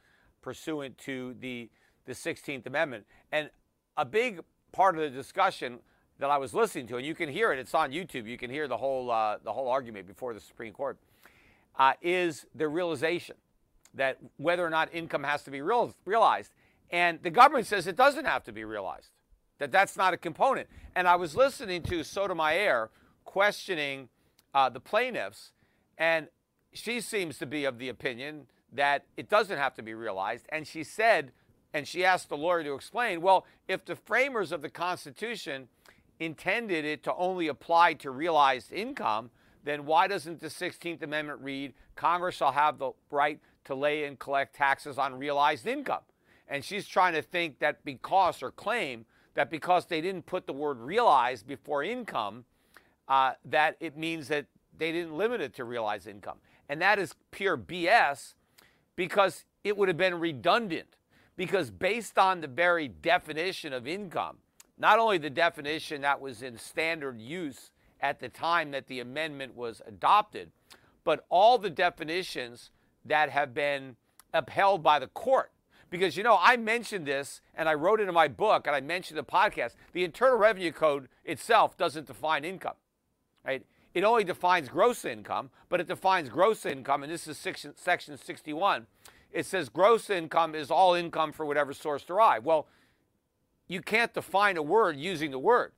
pursuant 0.43 0.95
to 0.99 1.35
the, 1.39 1.71
the 2.05 2.13
16th 2.13 2.67
Amendment. 2.67 3.03
And 3.31 3.49
a 3.97 4.05
big 4.05 4.41
part 4.73 4.95
of 4.95 5.01
the 5.01 5.09
discussion 5.09 5.79
that 6.21 6.29
I 6.29 6.37
was 6.37 6.53
listening 6.53 6.85
to, 6.87 6.97
and 6.97 7.05
you 7.05 7.15
can 7.15 7.29
hear 7.29 7.51
it. 7.51 7.57
It's 7.57 7.73
on 7.73 7.91
YouTube. 7.91 8.27
You 8.27 8.37
can 8.37 8.51
hear 8.51 8.67
the 8.67 8.77
whole 8.77 9.09
uh, 9.09 9.39
the 9.43 9.51
whole 9.51 9.67
argument 9.67 10.05
before 10.07 10.35
the 10.35 10.39
Supreme 10.39 10.71
Court. 10.71 10.97
Uh, 11.79 11.93
is 12.01 12.45
the 12.53 12.67
realization 12.67 13.35
that 13.95 14.17
whether 14.37 14.63
or 14.63 14.69
not 14.69 14.93
income 14.93 15.23
has 15.23 15.41
to 15.43 15.51
be 15.51 15.61
real, 15.61 15.95
realized, 16.05 16.51
and 16.91 17.17
the 17.23 17.29
government 17.29 17.65
says 17.65 17.87
it 17.87 17.95
doesn't 17.95 18.25
have 18.25 18.43
to 18.43 18.51
be 18.51 18.63
realized. 18.63 19.09
That 19.57 19.71
that's 19.71 19.97
not 19.97 20.13
a 20.13 20.17
component. 20.17 20.67
And 20.95 21.07
I 21.07 21.15
was 21.15 21.35
listening 21.35 21.81
to 21.83 22.03
Sotomayor 22.03 22.91
questioning 23.25 24.09
uh, 24.53 24.69
the 24.69 24.79
plaintiffs, 24.79 25.53
and 25.97 26.27
she 26.71 27.01
seems 27.01 27.39
to 27.39 27.45
be 27.47 27.65
of 27.65 27.79
the 27.79 27.89
opinion 27.89 28.47
that 28.73 29.05
it 29.17 29.27
doesn't 29.27 29.57
have 29.57 29.73
to 29.75 29.81
be 29.81 29.95
realized. 29.95 30.45
And 30.49 30.67
she 30.67 30.83
said, 30.83 31.31
and 31.73 31.87
she 31.87 32.05
asked 32.05 32.29
the 32.29 32.37
lawyer 32.37 32.63
to 32.63 32.73
explain, 32.73 33.21
well, 33.21 33.45
if 33.67 33.85
the 33.85 33.95
framers 33.95 34.51
of 34.51 34.61
the 34.61 34.69
Constitution 34.69 35.67
intended 36.21 36.85
it 36.85 37.03
to 37.03 37.15
only 37.15 37.47
apply 37.47 37.93
to 37.95 38.11
realized 38.11 38.71
income, 38.71 39.31
then 39.63 39.85
why 39.85 40.07
doesn't 40.07 40.39
the 40.39 40.47
16th 40.47 41.01
Amendment 41.01 41.41
read 41.41 41.73
Congress 41.95 42.35
shall 42.35 42.51
have 42.51 42.77
the 42.77 42.91
right 43.09 43.39
to 43.65 43.75
lay 43.75 44.05
and 44.05 44.17
collect 44.19 44.55
taxes 44.55 44.97
on 44.97 45.17
realized 45.17 45.65
income? 45.65 46.03
And 46.47 46.63
she's 46.63 46.87
trying 46.87 47.13
to 47.13 47.21
think 47.21 47.59
that 47.59 47.83
because, 47.83 48.43
or 48.43 48.51
claim 48.51 49.05
that 49.33 49.49
because 49.49 49.85
they 49.85 50.01
didn't 50.01 50.25
put 50.25 50.45
the 50.45 50.53
word 50.53 50.77
realized 50.79 51.47
before 51.47 51.83
income, 51.83 52.45
uh, 53.07 53.33
that 53.45 53.75
it 53.79 53.97
means 53.97 54.27
that 54.27 54.45
they 54.77 54.91
didn't 54.91 55.17
limit 55.17 55.41
it 55.41 55.55
to 55.55 55.63
realized 55.63 56.07
income. 56.07 56.37
And 56.69 56.81
that 56.81 56.99
is 56.99 57.15
pure 57.31 57.57
BS 57.57 58.35
because 58.95 59.45
it 59.63 59.75
would 59.75 59.87
have 59.87 59.97
been 59.97 60.19
redundant. 60.19 60.97
Because 61.35 61.71
based 61.71 62.19
on 62.19 62.41
the 62.41 62.47
very 62.47 62.87
definition 62.87 63.73
of 63.73 63.87
income, 63.87 64.37
not 64.81 64.97
only 64.97 65.19
the 65.19 65.29
definition 65.29 66.01
that 66.01 66.19
was 66.19 66.41
in 66.41 66.57
standard 66.57 67.21
use 67.21 67.69
at 68.01 68.19
the 68.19 68.27
time 68.27 68.71
that 68.71 68.87
the 68.87 68.99
amendment 68.99 69.55
was 69.55 69.79
adopted, 69.87 70.49
but 71.03 71.23
all 71.29 71.59
the 71.59 71.69
definitions 71.69 72.71
that 73.05 73.29
have 73.29 73.53
been 73.53 73.95
upheld 74.33 74.81
by 74.81 74.97
the 74.97 75.05
court. 75.07 75.51
Because, 75.91 76.17
you 76.17 76.23
know, 76.23 76.39
I 76.41 76.57
mentioned 76.57 77.05
this 77.05 77.41
and 77.53 77.69
I 77.69 77.75
wrote 77.75 77.99
it 77.99 78.07
in 78.07 78.13
my 78.13 78.27
book 78.27 78.65
and 78.65 78.75
I 78.75 78.81
mentioned 78.81 79.19
the 79.19 79.23
podcast. 79.23 79.75
The 79.93 80.03
Internal 80.03 80.37
Revenue 80.37 80.71
Code 80.71 81.09
itself 81.25 81.77
doesn't 81.77 82.07
define 82.07 82.43
income, 82.43 82.75
right? 83.45 83.63
It 83.93 84.03
only 84.03 84.23
defines 84.23 84.67
gross 84.67 85.05
income, 85.05 85.51
but 85.69 85.79
it 85.79 85.87
defines 85.87 86.29
gross 86.29 86.65
income, 86.65 87.03
and 87.03 87.11
this 87.11 87.27
is 87.27 87.37
section, 87.37 87.73
section 87.75 88.17
61. 88.17 88.87
It 89.31 89.45
says 89.45 89.69
gross 89.69 90.09
income 90.09 90.55
is 90.55 90.71
all 90.71 90.95
income 90.95 91.33
for 91.33 91.45
whatever 91.45 91.73
source 91.73 92.03
derived. 92.03 92.45
Well, 92.45 92.67
you 93.73 93.81
can't 93.81 94.13
define 94.13 94.57
a 94.57 94.61
word 94.61 94.97
using 94.97 95.31
the 95.31 95.39
word. 95.39 95.71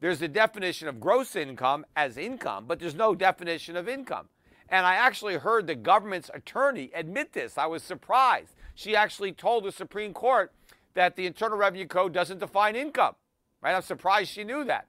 There's 0.00 0.22
a 0.22 0.28
definition 0.28 0.88
of 0.88 1.00
gross 1.00 1.36
income 1.36 1.84
as 1.94 2.16
income, 2.16 2.64
but 2.66 2.78
there's 2.78 2.94
no 2.94 3.14
definition 3.14 3.76
of 3.76 3.88
income. 3.88 4.28
And 4.70 4.86
I 4.86 4.94
actually 4.94 5.34
heard 5.34 5.66
the 5.66 5.74
government's 5.74 6.30
attorney 6.32 6.90
admit 6.94 7.32
this. 7.32 7.58
I 7.58 7.66
was 7.66 7.82
surprised. 7.82 8.54
She 8.74 8.96
actually 8.96 9.32
told 9.32 9.64
the 9.64 9.72
Supreme 9.72 10.14
Court 10.14 10.52
that 10.94 11.16
the 11.16 11.26
Internal 11.26 11.58
Revenue 11.58 11.86
Code 11.86 12.12
doesn't 12.14 12.38
define 12.38 12.76
income. 12.76 13.14
Right? 13.60 13.74
I'm 13.74 13.82
surprised 13.82 14.30
she 14.30 14.44
knew 14.44 14.64
that. 14.64 14.86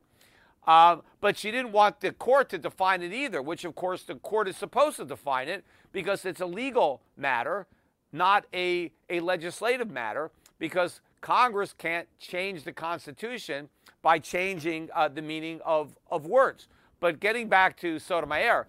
Um, 0.65 1.01
but 1.19 1.37
she 1.37 1.51
didn't 1.51 1.71
want 1.71 1.99
the 1.99 2.11
court 2.11 2.49
to 2.49 2.57
define 2.57 3.01
it 3.01 3.11
either, 3.11 3.41
which 3.41 3.65
of 3.65 3.75
course 3.75 4.03
the 4.03 4.15
court 4.15 4.47
is 4.47 4.55
supposed 4.55 4.97
to 4.97 5.05
define 5.05 5.49
it 5.49 5.65
because 5.91 6.23
it's 6.23 6.39
a 6.39 6.45
legal 6.45 7.01
matter, 7.17 7.65
not 8.11 8.45
a, 8.53 8.91
a 9.09 9.19
legislative 9.19 9.89
matter, 9.89 10.31
because 10.59 11.01
Congress 11.21 11.73
can't 11.77 12.07
change 12.19 12.63
the 12.63 12.73
Constitution 12.73 13.69
by 14.01 14.19
changing 14.19 14.89
uh, 14.95 15.07
the 15.07 15.21
meaning 15.21 15.59
of, 15.65 15.95
of 16.09 16.25
words. 16.25 16.67
But 16.99 17.19
getting 17.19 17.47
back 17.47 17.77
to 17.77 17.99
Sotomayor, 17.99 18.67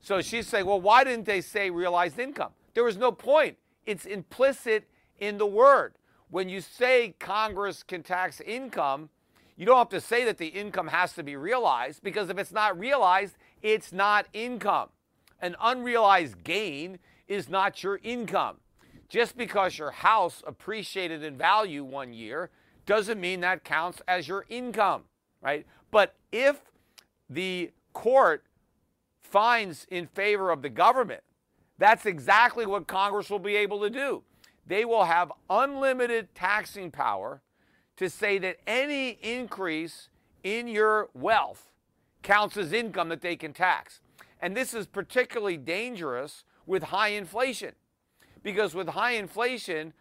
so 0.00 0.20
she's 0.20 0.48
saying, 0.48 0.66
well, 0.66 0.80
why 0.80 1.04
didn't 1.04 1.26
they 1.26 1.40
say 1.40 1.70
realized 1.70 2.18
income? 2.18 2.50
There 2.74 2.84
was 2.84 2.96
no 2.96 3.12
point. 3.12 3.56
It's 3.86 4.04
implicit 4.04 4.88
in 5.18 5.38
the 5.38 5.46
word. 5.46 5.94
When 6.30 6.48
you 6.48 6.60
say 6.60 7.14
Congress 7.18 7.82
can 7.82 8.02
tax 8.02 8.40
income, 8.40 9.10
you 9.56 9.66
don't 9.66 9.76
have 9.76 9.88
to 9.90 10.00
say 10.00 10.24
that 10.24 10.38
the 10.38 10.46
income 10.46 10.88
has 10.88 11.12
to 11.12 11.22
be 11.22 11.36
realized 11.36 12.02
because 12.02 12.30
if 12.30 12.38
it's 12.38 12.52
not 12.52 12.78
realized, 12.78 13.36
it's 13.62 13.92
not 13.92 14.26
income. 14.32 14.88
An 15.40 15.54
unrealized 15.60 16.42
gain 16.42 16.98
is 17.28 17.48
not 17.48 17.82
your 17.82 18.00
income. 18.02 18.56
Just 19.12 19.36
because 19.36 19.76
your 19.76 19.90
house 19.90 20.42
appreciated 20.46 21.22
in 21.22 21.36
value 21.36 21.84
one 21.84 22.14
year 22.14 22.48
doesn't 22.86 23.20
mean 23.20 23.40
that 23.40 23.62
counts 23.62 24.00
as 24.08 24.26
your 24.26 24.46
income, 24.48 25.02
right? 25.42 25.66
But 25.90 26.14
if 26.32 26.62
the 27.28 27.72
court 27.92 28.46
finds 29.20 29.86
in 29.90 30.06
favor 30.06 30.50
of 30.50 30.62
the 30.62 30.70
government, 30.70 31.22
that's 31.76 32.06
exactly 32.06 32.64
what 32.64 32.86
Congress 32.86 33.28
will 33.28 33.38
be 33.38 33.54
able 33.54 33.82
to 33.82 33.90
do. 33.90 34.22
They 34.66 34.86
will 34.86 35.04
have 35.04 35.30
unlimited 35.50 36.34
taxing 36.34 36.90
power 36.90 37.42
to 37.98 38.08
say 38.08 38.38
that 38.38 38.60
any 38.66 39.18
increase 39.20 40.08
in 40.42 40.66
your 40.68 41.10
wealth 41.12 41.70
counts 42.22 42.56
as 42.56 42.72
income 42.72 43.10
that 43.10 43.20
they 43.20 43.36
can 43.36 43.52
tax. 43.52 44.00
And 44.40 44.56
this 44.56 44.72
is 44.72 44.86
particularly 44.86 45.58
dangerous 45.58 46.44
with 46.64 46.84
high 46.84 47.08
inflation 47.08 47.74
because 48.42 48.74
with 48.74 48.88
high 48.88 49.12
inflation, 49.12 49.92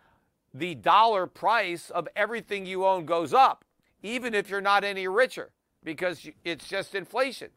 the 0.53 0.75
dollar 0.75 1.27
price 1.27 1.89
of 1.89 2.07
everything 2.15 2.65
you 2.65 2.85
own 2.85 3.05
goes 3.05 3.33
up, 3.33 3.63
even 4.03 4.33
if 4.33 4.49
you're 4.49 4.61
not 4.61 4.83
any 4.83 5.07
richer, 5.07 5.51
because 5.83 6.27
it's 6.43 6.67
just 6.67 6.95
inflation. 6.95 7.49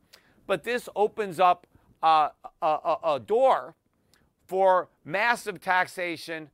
But 0.47 0.63
this 0.65 0.89
opens 0.95 1.41
up 1.41 1.67
uh, 2.03 2.29
a, 2.61 2.67
a, 2.67 2.97
a 3.15 3.21
door 3.21 3.75
for 4.47 4.89
massive 5.05 5.61
taxation 5.61 6.51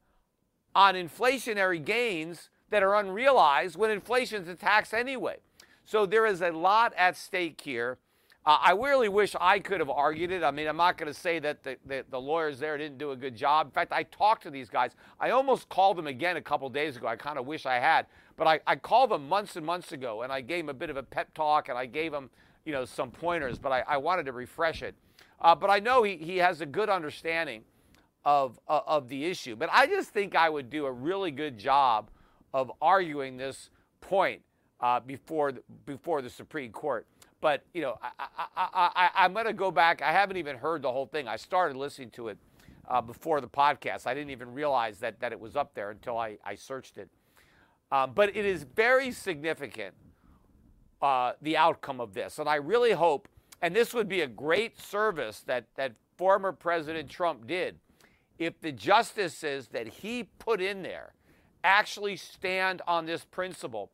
on 0.74 0.94
inflationary 0.94 1.84
gains 1.84 2.50
that 2.70 2.82
are 2.82 2.94
unrealized 2.94 3.76
when 3.76 3.90
inflation 3.90 4.42
is 4.42 4.48
a 4.48 4.54
tax 4.54 4.94
anyway. 4.94 5.38
So 5.84 6.06
there 6.06 6.24
is 6.24 6.40
a 6.40 6.50
lot 6.52 6.94
at 6.96 7.16
stake 7.16 7.60
here. 7.62 7.98
Uh, 8.46 8.56
I 8.58 8.72
really 8.72 9.10
wish 9.10 9.36
I 9.38 9.58
could 9.58 9.80
have 9.80 9.90
argued 9.90 10.30
it. 10.30 10.42
I 10.42 10.50
mean, 10.50 10.66
I'm 10.66 10.76
not 10.76 10.96
going 10.96 11.12
to 11.12 11.18
say 11.18 11.40
that 11.40 11.62
the, 11.62 11.76
the, 11.84 12.04
the, 12.08 12.18
lawyers 12.18 12.58
there 12.58 12.78
didn't 12.78 12.96
do 12.96 13.10
a 13.10 13.16
good 13.16 13.36
job. 13.36 13.66
In 13.66 13.72
fact, 13.72 13.92
I 13.92 14.04
talked 14.04 14.44
to 14.44 14.50
these 14.50 14.70
guys. 14.70 14.92
I 15.20 15.30
almost 15.30 15.68
called 15.68 15.98
them 15.98 16.06
again 16.06 16.38
a 16.38 16.40
couple 16.40 16.66
days 16.70 16.96
ago. 16.96 17.06
I 17.06 17.16
kind 17.16 17.38
of 17.38 17.46
wish 17.46 17.66
I 17.66 17.78
had. 17.78 18.06
But 18.38 18.46
I, 18.46 18.60
I 18.66 18.76
called 18.76 19.10
them 19.10 19.28
months 19.28 19.56
and 19.56 19.66
months 19.66 19.92
ago, 19.92 20.22
and 20.22 20.32
I 20.32 20.40
gave 20.40 20.64
them 20.64 20.70
a 20.70 20.74
bit 20.74 20.88
of 20.88 20.96
a 20.96 21.02
pep 21.02 21.34
talk, 21.34 21.68
and 21.68 21.76
I 21.76 21.84
gave 21.84 22.12
them, 22.12 22.30
you 22.64 22.72
know, 22.72 22.86
some 22.86 23.10
pointers, 23.10 23.58
but 23.58 23.72
I, 23.72 23.84
I 23.86 23.96
wanted 23.98 24.24
to 24.24 24.32
refresh 24.32 24.82
it. 24.82 24.94
Uh, 25.38 25.54
but 25.54 25.68
I 25.68 25.78
know 25.78 26.02
he, 26.02 26.16
he 26.16 26.38
has 26.38 26.62
a 26.62 26.66
good 26.66 26.88
understanding 26.88 27.62
of, 28.24 28.58
uh, 28.68 28.80
of 28.86 29.08
the 29.08 29.26
issue. 29.26 29.54
But 29.54 29.68
I 29.70 29.86
just 29.86 30.10
think 30.10 30.34
I 30.34 30.48
would 30.48 30.70
do 30.70 30.86
a 30.86 30.92
really 30.92 31.30
good 31.30 31.58
job 31.58 32.10
of 32.54 32.72
arguing 32.80 33.36
this 33.36 33.68
point 34.00 34.40
uh, 34.80 35.00
before, 35.00 35.52
before 35.84 36.22
the 36.22 36.30
Supreme 36.30 36.72
Court. 36.72 37.06
But, 37.40 37.64
you 37.72 37.82
know, 37.82 37.98
I, 38.02 38.26
I, 38.56 39.10
I, 39.14 39.24
am 39.24 39.32
going 39.32 39.46
to 39.46 39.52
go 39.52 39.70
back. 39.70 40.02
I 40.02 40.12
haven't 40.12 40.36
even 40.36 40.56
heard 40.56 40.82
the 40.82 40.92
whole 40.92 41.06
thing. 41.06 41.26
I 41.26 41.36
started 41.36 41.76
listening 41.76 42.10
to 42.10 42.28
it 42.28 42.38
uh, 42.88 43.00
before 43.00 43.40
the 43.40 43.48
podcast. 43.48 44.06
I 44.06 44.12
didn't 44.12 44.30
even 44.30 44.52
realize 44.52 44.98
that, 44.98 45.20
that 45.20 45.32
it 45.32 45.40
was 45.40 45.56
up 45.56 45.74
there 45.74 45.90
until 45.90 46.18
I, 46.18 46.36
I 46.44 46.54
searched 46.54 46.98
it. 46.98 47.08
Um, 47.90 48.12
but 48.14 48.36
it 48.36 48.44
is 48.44 48.64
very 48.64 49.10
significant, 49.10 49.94
uh, 51.00 51.32
the 51.40 51.56
outcome 51.56 52.00
of 52.00 52.12
this. 52.12 52.38
And 52.38 52.48
I 52.48 52.56
really 52.56 52.92
hope 52.92 53.26
and 53.62 53.76
this 53.76 53.92
would 53.92 54.08
be 54.08 54.22
a 54.22 54.26
great 54.26 54.80
service 54.80 55.40
that, 55.46 55.66
that 55.76 55.92
former 56.16 56.52
President 56.52 57.08
Trump 57.10 57.46
did 57.46 57.78
if 58.38 58.58
the 58.60 58.72
justices 58.72 59.68
that 59.68 59.86
he 59.86 60.24
put 60.38 60.60
in 60.60 60.82
there 60.82 61.12
actually 61.62 62.16
stand 62.16 62.80
on 62.86 63.04
this 63.04 63.24
principle 63.24 63.90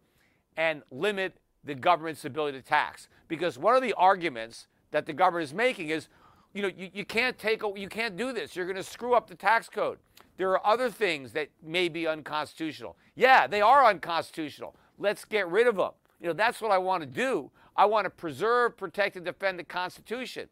and 0.56 0.82
limit 0.90 1.36
the 1.66 1.74
government's 1.74 2.24
ability 2.24 2.58
to 2.58 2.64
tax. 2.64 3.08
Because 3.28 3.58
one 3.58 3.74
of 3.74 3.82
the 3.82 3.92
arguments 3.94 4.68
that 4.92 5.04
the 5.04 5.12
government 5.12 5.44
is 5.44 5.52
making 5.52 5.90
is, 5.90 6.08
you 6.54 6.62
know, 6.62 6.70
you, 6.76 6.88
you 6.94 7.04
can't 7.04 7.38
take, 7.38 7.62
you 7.74 7.88
can't 7.88 8.16
do 8.16 8.32
this. 8.32 8.56
You're 8.56 8.66
going 8.66 8.76
to 8.76 8.82
screw 8.82 9.14
up 9.14 9.28
the 9.28 9.34
tax 9.34 9.68
code. 9.68 9.98
There 10.38 10.50
are 10.50 10.66
other 10.66 10.90
things 10.90 11.32
that 11.32 11.48
may 11.62 11.88
be 11.88 12.06
unconstitutional. 12.06 12.96
Yeah, 13.14 13.46
they 13.46 13.60
are 13.60 13.84
unconstitutional. 13.84 14.74
Let's 14.98 15.24
get 15.24 15.48
rid 15.48 15.66
of 15.66 15.76
them. 15.76 15.92
You 16.20 16.28
know, 16.28 16.32
that's 16.32 16.60
what 16.60 16.70
I 16.70 16.78
want 16.78 17.02
to 17.02 17.06
do. 17.06 17.50
I 17.76 17.84
want 17.84 18.04
to 18.04 18.10
preserve, 18.10 18.76
protect, 18.76 19.16
and 19.16 19.24
defend 19.24 19.58
the 19.58 19.64
Constitution. 19.64 20.48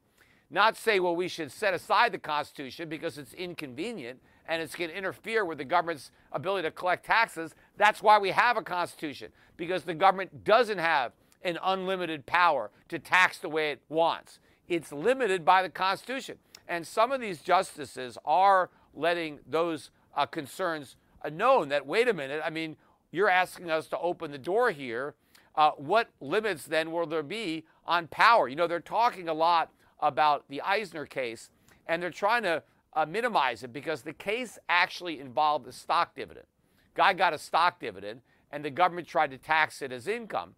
Not 0.51 0.77
say, 0.77 1.01
well, 1.01 1.17
we 1.17 1.29
should 1.29 1.51
set 1.51 1.75
aside 1.75 2.13
the 2.13 2.19
Constitution 2.19 2.89
because 2.89 3.17
it's 3.19 3.33
inconvenient 3.35 4.21
and 4.49 4.61
it's 4.63 4.75
going 4.75 4.91
to 4.91 4.97
interfere 4.97 5.45
with 5.45 5.59
the 5.59 5.65
government's 5.65 6.11
ability 6.33 6.67
to 6.69 6.71
collect 6.71 7.07
taxes. 7.07 7.55
That's 7.77 8.03
why 8.03 8.19
we 8.19 8.31
have 8.31 8.57
a 8.57 8.63
Constitution, 8.63 9.33
because 9.57 9.85
the 9.85 9.95
government 9.95 10.45
doesn't 10.45 10.79
have 10.79 11.13
an 11.43 11.59
unlimited 11.63 12.27
power 12.27 12.71
to 12.89 12.99
tax 12.99 13.39
the 13.39 13.49
way 13.49 13.71
it 13.71 13.81
wants. 13.89 14.39
It's 14.69 14.93
limited 14.93 15.45
by 15.45 15.63
the 15.63 15.69
Constitution. 15.69 16.39
And 16.69 16.87
some 16.87 17.13
of 17.13 17.21
these 17.21 17.41
justices 17.41 18.17
are 18.25 18.71
letting 18.95 19.41
those 19.47 19.91
uh, 20.17 20.27
concerns 20.27 20.97
uh, 21.23 21.29
known 21.29 21.69
that, 21.69 21.87
wait 21.87 22.09
a 22.09 22.15
minute, 22.15 22.41
I 22.45 22.51
mean, 22.51 22.77
you're 23.11 23.29
asking 23.29 23.71
us 23.71 23.87
to 23.89 23.99
open 23.99 24.31
the 24.31 24.39
door 24.39 24.71
here 24.71 25.15
uh, 25.57 25.71
what 25.73 26.09
limits 26.21 26.65
then 26.65 26.91
will 26.91 27.07
there 27.07 27.23
be 27.23 27.65
on 27.87 28.09
power? 28.09 28.49
You 28.49 28.57
know, 28.57 28.67
they're 28.67 28.81
talking 28.81 29.29
a 29.29 29.35
lot 29.35 29.71
about 30.01 30.45
the 30.49 30.61
Eisner 30.63 31.07
case, 31.07 31.51
and 31.87 32.03
they're 32.03 32.11
trying 32.11 32.43
to 32.43 32.63
uh, 32.95 33.07
minimize 33.07 33.63
it 33.63 33.73
because 33.73 34.03
the 34.03 34.13
case 34.13 34.59
actually 34.69 35.21
involved 35.21 35.67
a 35.67 35.73
stock 35.73 36.15
dividend. 36.15 36.47
Guy 36.95 37.13
got 37.13 37.33
a 37.33 37.39
stock 37.39 37.81
dividend, 37.81 38.21
and 38.53 38.65
the 38.65 38.71
government 38.71 39.09
tried 39.09 39.31
to 39.33 39.39
tax 39.39 39.83
it 39.83 39.91
as 39.91 40.07
income. 40.07 40.55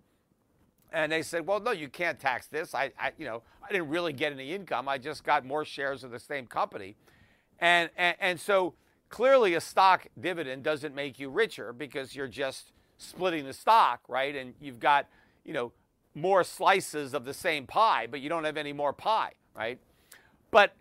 And 0.93 1.11
they 1.11 1.23
said, 1.23 1.47
"Well, 1.47 1.61
no, 1.61 1.73
you 1.73 1.89
can't 1.89 2.19
tax 2.19 2.47
this. 2.47 2.75
I, 2.75 2.93
I, 2.99 3.13
you 3.19 3.25
know, 3.25 3.43
I 3.67 3.73
didn't 3.73 3.89
really 3.89 4.13
get 4.13 4.33
any 4.33 4.53
income. 4.53 4.89
I 4.89 4.99
just 4.99 5.25
got 5.25 5.45
more 5.45 5.65
shares 5.65 6.05
of 6.05 6.11
the 6.11 6.19
same 6.19 6.47
company." 6.47 6.97
And, 7.59 7.91
and, 7.97 8.17
and 8.21 8.41
so 8.41 8.75
clearly, 9.09 9.55
a 9.55 9.61
stock 9.61 10.07
dividend 10.21 10.63
doesn't 10.63 10.95
make 10.95 11.19
you 11.19 11.31
richer 11.31 11.73
because 11.73 12.15
you're 12.15 12.29
just 12.29 12.73
splitting 12.99 13.47
the 13.47 13.53
stock, 13.53 14.01
right? 14.09 14.35
And 14.37 14.55
you've 14.61 14.79
got, 14.79 15.07
you 15.45 15.53
know, 15.53 15.73
more 16.15 16.45
slices 16.45 17.15
of 17.15 17.25
the 17.25 17.35
same 17.35 17.67
pie, 17.67 18.07
but 18.11 18.21
you 18.21 18.29
don't 18.29 18.45
have 18.45 18.57
any 18.57 18.73
more 18.73 18.93
pie, 18.93 19.33
right? 19.55 19.79
But 20.51 20.75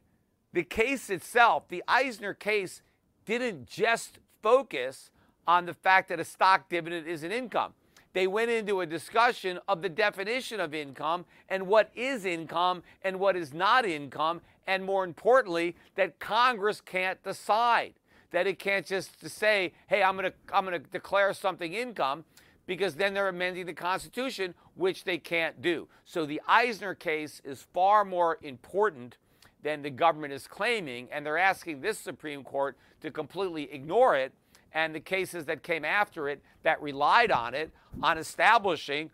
the 0.56 0.64
case 0.64 1.10
itself, 1.10 1.68
the 1.68 1.84
Eisner 1.86 2.34
case, 2.34 2.82
didn't 3.26 3.68
just 3.68 4.20
focus 4.42 5.10
on 5.46 5.66
the 5.66 5.74
fact 5.74 6.08
that 6.08 6.20
a 6.20 6.24
stock 6.24 6.70
dividend 6.70 7.06
is 7.08 7.24
an 7.24 7.32
income. 7.34 7.74
They 8.14 8.26
went 8.26 8.50
into 8.50 8.80
a 8.80 8.86
discussion 8.86 9.60
of 9.68 9.82
the 9.82 9.90
definition 9.90 10.62
of 10.62 10.74
income 10.74 11.26
and 11.50 11.68
what 11.68 11.92
is 11.94 12.24
income 12.24 12.84
and 13.02 13.20
what 13.20 13.36
is 13.36 13.54
not 13.54 13.86
income, 13.86 14.40
and 14.66 14.86
more 14.86 15.04
importantly, 15.04 15.76
that 15.96 16.20
Congress 16.20 16.80
can't 16.80 17.22
decide 17.22 17.96
that 18.32 18.48
it 18.48 18.58
can't 18.58 18.86
just 18.86 19.28
say, 19.28 19.74
hey, 19.88 20.04
I'm 20.04 20.16
going 20.16 20.32
to 20.32 20.56
I'm 20.56 20.66
to 20.68 20.80
declare 20.80 21.34
something 21.34 21.74
income 21.74 22.24
because 22.66 22.96
then 22.96 23.14
they're 23.14 23.28
amending 23.28 23.66
the 23.66 23.74
Constitution, 23.74 24.54
which 24.76 25.04
they 25.04 25.18
can't 25.18 25.62
do. 25.62 25.90
So 26.06 26.26
the 26.26 26.42
Eisner 26.48 26.96
case 26.96 27.42
is 27.44 27.68
far 27.74 28.06
more 28.06 28.38
important 28.42 29.18
than 29.66 29.82
the 29.82 29.90
government 29.90 30.32
is 30.32 30.46
claiming, 30.46 31.08
and 31.12 31.26
they're 31.26 31.40
asking 31.40 31.82
this 31.82 31.98
Supreme 31.98 32.44
Court 32.44 32.78
to 33.02 33.10
completely 33.10 33.64
ignore 33.74 34.16
it 34.16 34.32
and 34.74 34.94
the 34.94 35.00
cases 35.00 35.44
that 35.46 35.64
came 35.64 35.84
after 35.84 36.30
it 36.30 36.40
that 36.62 36.80
relied 36.84 37.32
on 37.32 37.56
it 37.56 37.72
on 38.04 38.20
establishing 38.20 39.10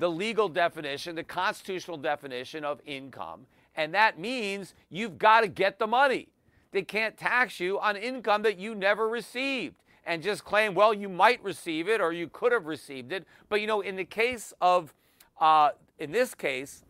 the 0.00 0.10
legal 0.10 0.48
definition, 0.48 1.14
the 1.14 1.22
constitutional 1.22 1.96
definition 1.96 2.64
of 2.64 2.80
income. 2.84 3.46
And 3.76 3.94
that 3.94 4.18
means 4.18 4.74
you've 4.90 5.18
got 5.18 5.42
to 5.42 5.48
get 5.48 5.78
the 5.78 5.86
money. 5.86 6.26
They 6.72 6.82
can't 6.82 7.16
tax 7.16 7.60
you 7.60 7.78
on 7.78 7.94
income 7.96 8.42
that 8.42 8.58
you 8.58 8.74
never 8.74 9.08
received 9.08 9.76
and 10.04 10.20
just 10.20 10.44
claim, 10.44 10.74
well, 10.74 10.92
you 10.92 11.08
might 11.08 11.40
receive 11.44 11.88
it 11.88 12.00
or 12.00 12.12
you 12.12 12.26
could 12.26 12.50
have 12.50 12.66
received 12.66 13.12
it. 13.12 13.24
But 13.48 13.60
you 13.60 13.68
know, 13.68 13.82
in 13.82 13.94
the 13.94 14.04
case 14.04 14.52
of, 14.60 14.92
uh, 15.40 15.70
in 16.00 16.10
this 16.10 16.34
case, 16.34 16.82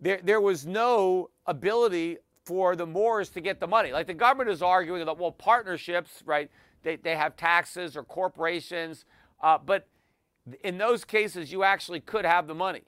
there, 0.00 0.18
there 0.24 0.40
was 0.40 0.66
no 0.66 1.30
ability 1.46 2.18
for 2.44 2.74
the 2.76 2.86
Moores 2.86 3.28
to 3.30 3.40
get 3.40 3.60
the 3.60 3.66
money. 3.66 3.92
Like 3.92 4.06
the 4.06 4.14
government 4.14 4.50
is 4.50 4.62
arguing 4.62 5.04
that, 5.04 5.18
well, 5.18 5.32
partnerships, 5.32 6.22
right, 6.24 6.50
they, 6.82 6.96
they 6.96 7.16
have 7.16 7.36
taxes 7.36 7.96
or 7.96 8.02
corporations, 8.02 9.04
uh, 9.42 9.58
but 9.58 9.86
in 10.64 10.78
those 10.78 11.04
cases, 11.04 11.52
you 11.52 11.62
actually 11.62 12.00
could 12.00 12.24
have 12.24 12.46
the 12.46 12.54
money. 12.54 12.82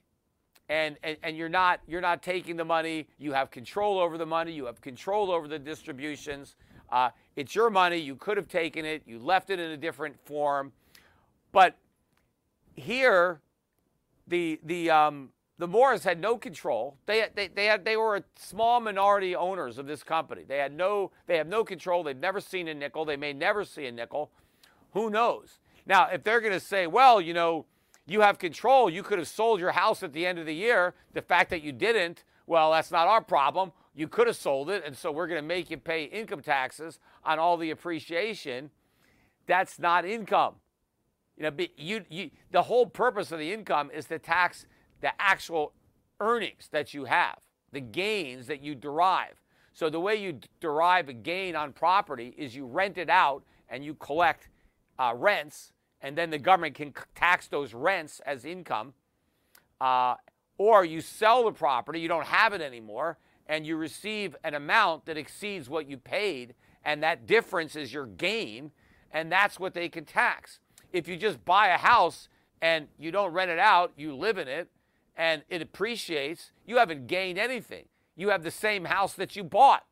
And, 0.69 0.97
and, 1.03 1.19
and 1.23 1.37
you're 1.37 1.51
not 1.51 1.81
you're 1.87 2.01
not 2.01 2.23
taking 2.23 2.57
the 2.57 2.65
money. 2.65 3.07
You 3.19 3.33
have 3.33 3.51
control 3.51 3.99
over 3.99 4.17
the 4.17 4.25
money. 4.25 4.51
You 4.53 4.65
have 4.65 4.81
control 4.81 5.31
over 5.31 5.47
the 5.47 5.59
distributions. 5.59 6.57
Uh, 6.91 7.11
it's 7.37 7.55
your 7.55 7.69
money. 7.69 7.99
You 7.99 8.17
could 8.17 8.39
have 8.39 8.49
taken 8.49 8.87
it. 8.87 9.03
You 9.05 9.19
left 9.19 9.51
it 9.51 9.61
in 9.61 9.73
a 9.73 9.77
different 9.77 10.19
form. 10.25 10.73
But 11.53 11.77
here, 12.75 13.41
the 14.27 14.59
the 14.65 14.91
um, 14.91 15.29
the 15.59 15.69
Moores 15.69 16.03
had 16.03 16.21
no 16.21 16.37
control. 16.37 16.97
They, 17.07 17.27
they, 17.35 17.49
they, 17.49 17.67
had, 17.67 17.85
they 17.85 17.97
were 17.97 18.17
a 18.17 18.25
small 18.37 18.81
minority 18.81 19.37
owners 19.37 19.79
of 19.79 19.87
this 19.87 20.03
company. 20.03 20.43
They 20.47 20.59
had 20.59 20.73
no, 20.73 21.13
they 21.27 21.37
have 21.37 21.47
no 21.47 21.65
control. 21.65 22.03
They've 22.03 22.17
never 22.17 22.41
seen 22.41 22.67
a 22.69 22.75
nickel. 22.75 23.05
They 23.05 23.17
may 23.17 23.33
never 23.33 23.65
see 23.65 23.87
a 23.87 23.93
nickel. 23.93 24.31
Who 24.93 25.11
knows? 25.11 25.61
Now, 25.87 26.09
if 26.09 26.25
they're 26.25 26.41
going 26.41 26.53
to 26.53 26.61
say, 26.61 26.87
well, 26.87 27.21
you 27.21 27.35
know, 27.35 27.67
you 28.07 28.21
have 28.21 28.39
control, 28.39 28.91
you 28.91 29.03
could 29.03 29.19
have 29.19 29.29
sold 29.29 29.61
your 29.61 29.73
house 29.73 30.03
at 30.03 30.13
the 30.13 30.27
end 30.27 30.39
of 30.39 30.47
the 30.47 30.55
year. 30.55 30.95
The 31.13 31.23
fact 31.23 31.51
that 31.51 31.63
you 31.63 31.73
didn't, 31.73 32.25
well, 32.47 32.73
that's 32.73 32.91
not 32.91 33.07
our 33.07 33.23
problem. 33.23 33.73
You 33.95 34.09
could 34.09 34.27
have 34.27 34.37
sold 34.37 34.71
it, 34.71 34.83
and 34.85 34.97
so 34.97 35.13
we're 35.13 35.29
going 35.29 35.41
to 35.41 35.47
make 35.47 35.71
you 35.71 35.77
pay 35.77 36.05
income 36.05 36.43
taxes 36.43 36.99
on 37.25 37.39
all 37.39 37.57
the 37.57 37.71
appreciation. 37.71 38.71
That's 39.47 39.79
not 39.79 40.05
income. 40.05 40.57
You 41.37 41.45
know, 41.45 41.67
you, 41.77 42.05
you, 42.09 42.31
the 42.51 42.63
whole 42.63 42.87
purpose 42.87 43.33
of 43.33 43.39
the 43.39 43.53
income 43.53 43.91
is 43.95 44.07
to 44.07 44.19
tax 44.19 44.67
the 45.05 45.13
actual 45.21 45.75
earnings 46.19 46.69
that 46.71 46.95
you 46.95 47.05
have, 47.05 47.37
the 47.73 47.81
gains 47.81 48.47
that 48.47 48.63
you 48.63 48.75
derive. 48.75 49.35
So 49.75 49.91
the 49.91 50.01
way 50.01 50.17
you 50.17 50.41
derive 50.61 51.11
a 51.11 51.13
gain 51.13 51.55
on 51.55 51.75
property 51.75 52.35
is 52.39 52.57
you 52.57 52.65
rent 52.65 52.97
it 52.97 53.11
out 53.11 53.43
and 53.69 53.85
you 53.85 53.93
collect 53.93 54.49
uh, 54.99 55.13
rents, 55.15 55.73
and 56.01 56.17
then 56.17 56.31
the 56.31 56.39
government 56.39 56.75
can 56.75 56.95
tax 57.15 57.49
those 57.49 57.75
rents 57.75 58.23
as 58.25 58.47
income. 58.47 58.95
Uh, 59.79 60.15
or 60.57 60.87
you 60.87 61.03
sell 61.03 61.45
the 61.45 61.53
property, 61.53 62.01
you 62.01 62.09
don't 62.09 62.27
have 62.27 62.55
it 62.55 62.63
anymore, 62.63 63.19
and 63.47 63.67
you 63.67 63.77
receive 63.77 64.35
an 64.43 64.55
amount 64.55 65.05
that 65.05 65.19
exceeds 65.19 65.69
what 65.69 65.87
you 65.87 65.99
paid, 65.99 66.55
and 66.83 67.03
that 67.03 67.27
difference 67.27 67.77
is 67.77 67.93
your 67.93 68.07
gain, 68.07 68.71
and 69.13 69.31
that's 69.31 69.61
what 69.61 69.75
they 69.75 69.91
can 69.91 70.07
tax. 70.07 70.61
If 70.95 71.09
you 71.09 71.19
just 71.19 71.45
buy 71.45 71.69
a 71.69 71.77
house 71.77 72.31
and 72.63 72.89
you 72.99 73.11
don't 73.11 73.35
rent 73.35 73.51
it 73.51 73.59
out, 73.59 73.93
you 73.99 74.17
live 74.17 74.39
in 74.39 74.49
it, 74.49 74.71
and 75.17 75.43
it 75.49 75.63
appreciates, 75.63 76.53
you 76.67 76.79
haven't 76.79 77.07
gained 77.07 77.39
anything. 77.39 77.85
You 78.17 78.31
have 78.31 78.43
the 78.43 78.51
same 78.51 78.85
house 78.87 79.15
that 79.15 79.37
you 79.37 79.45
bought. 79.45 79.85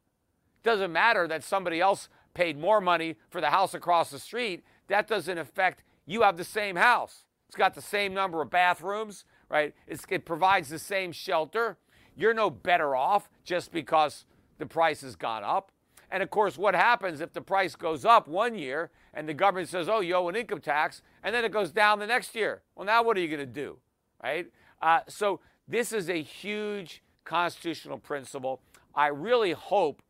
Doesn't 0.62 0.92
matter 0.92 1.26
that 1.28 1.42
somebody 1.42 1.80
else 1.80 2.08
paid 2.34 2.58
more 2.58 2.80
money 2.80 3.16
for 3.30 3.40
the 3.40 3.50
house 3.50 3.74
across 3.74 4.10
the 4.10 4.18
street. 4.18 4.64
That 4.88 5.08
doesn't 5.08 5.38
affect 5.38 5.82
you 6.06 6.22
have 6.22 6.36
the 6.36 6.44
same 6.44 6.76
house. 6.76 7.24
It's 7.48 7.56
got 7.56 7.74
the 7.74 7.82
same 7.82 8.14
number 8.14 8.40
of 8.40 8.50
bathrooms, 8.50 9.24
right? 9.48 9.74
It's, 9.86 10.04
it 10.08 10.24
provides 10.24 10.68
the 10.68 10.78
same 10.78 11.12
shelter. 11.12 11.76
You're 12.16 12.34
no 12.34 12.50
better 12.50 12.96
off 12.96 13.28
just 13.44 13.72
because 13.72 14.24
the 14.58 14.66
price 14.66 15.02
has 15.02 15.16
gone 15.16 15.44
up. 15.44 15.70
And 16.10 16.22
of 16.22 16.30
course, 16.30 16.58
what 16.58 16.74
happens 16.74 17.20
if 17.20 17.32
the 17.32 17.40
price 17.40 17.74
goes 17.74 18.04
up 18.04 18.28
one 18.28 18.54
year 18.54 18.90
and 19.14 19.28
the 19.28 19.34
government 19.34 19.68
says, 19.68 19.88
oh, 19.88 20.00
you 20.00 20.14
owe 20.14 20.28
an 20.28 20.36
income 20.36 20.60
tax, 20.60 21.02
and 21.22 21.34
then 21.34 21.44
it 21.44 21.52
goes 21.52 21.72
down 21.72 21.98
the 21.98 22.06
next 22.06 22.34
year? 22.34 22.62
Well, 22.76 22.86
now 22.86 23.02
what 23.02 23.16
are 23.16 23.20
you 23.20 23.28
going 23.28 23.40
to 23.40 23.46
do, 23.46 23.78
right? 24.22 24.46
Uh, 24.82 25.00
so 25.08 25.40
this 25.68 25.92
is 25.92 26.10
a 26.10 26.20
huge 26.20 27.02
constitutional 27.24 27.98
principle. 27.98 28.60
I 28.94 29.06
really 29.06 29.52
hope 29.52 30.02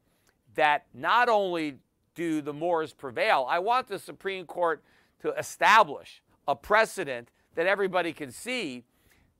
that 0.54 0.86
not 0.94 1.28
only 1.28 1.76
do 2.14 2.40
the 2.40 2.52
Moores 2.52 2.92
prevail, 2.92 3.46
I 3.48 3.58
want 3.58 3.86
the 3.88 3.98
Supreme 3.98 4.46
Court 4.46 4.82
to 5.20 5.32
establish 5.34 6.22
a 6.48 6.56
precedent 6.56 7.28
that 7.54 7.66
everybody 7.66 8.12
can 8.12 8.30
see 8.30 8.84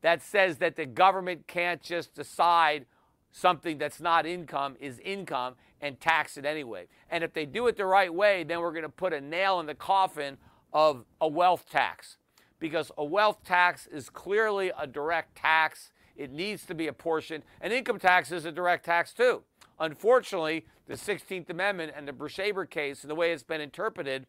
that 0.03 0.23
says 0.23 0.59
that 0.59 0.77
the 0.77 0.87
government 0.87 1.47
can't 1.47 1.81
just 1.83 2.15
decide 2.15 2.87
something 3.31 3.79
that's 3.79 4.01
not 4.01 4.27
income 4.27 4.77
is 4.79 4.99
income 4.99 5.55
and 5.81 5.99
tax 6.01 6.37
it 6.37 6.45
anyway. 6.45 6.87
And 7.11 7.25
if 7.25 7.33
they 7.33 7.47
do 7.47 7.67
it 7.67 7.77
the 7.77 7.87
right 7.87 8.13
way, 8.13 8.45
then 8.45 8.61
we're 8.61 8.73
going 8.73 8.83
to 8.83 8.89
put 8.89 9.13
a 9.13 9.21
nail 9.21 9.59
in 9.61 9.67
the 9.67 9.75
coffin 9.75 10.37
of 10.73 11.05
a 11.21 11.29
wealth 11.29 11.67
tax 11.71 12.19
because 12.63 12.93
a 12.97 13.05
wealth 13.05 13.43
tax 13.45 13.89
is 13.89 14.09
clearly 14.09 14.71
a 14.79 14.87
direct 14.87 15.35
tax. 15.35 15.91
It 16.17 16.31
needs 16.31 16.65
to 16.67 16.75
be 16.75 16.87
apportioned. 16.87 17.43
An 17.61 17.73
income 17.73 17.99
tax 17.99 18.31
is 18.31 18.45
a 18.45 18.53
direct 18.53 18.85
tax 18.85 19.13
too. 19.13 19.43
Unfortunately, 19.81 20.65
the 20.87 20.95
16th 20.95 21.51
Amendment 21.51 21.93
and 21.97 22.07
the 22.07 22.13
Brushaber 22.13 22.71
case 22.71 23.03
and 23.03 23.11
the 23.11 23.17
way 23.17 23.33
it's 23.33 23.43
been 23.43 23.61
interpreted, 23.61 24.27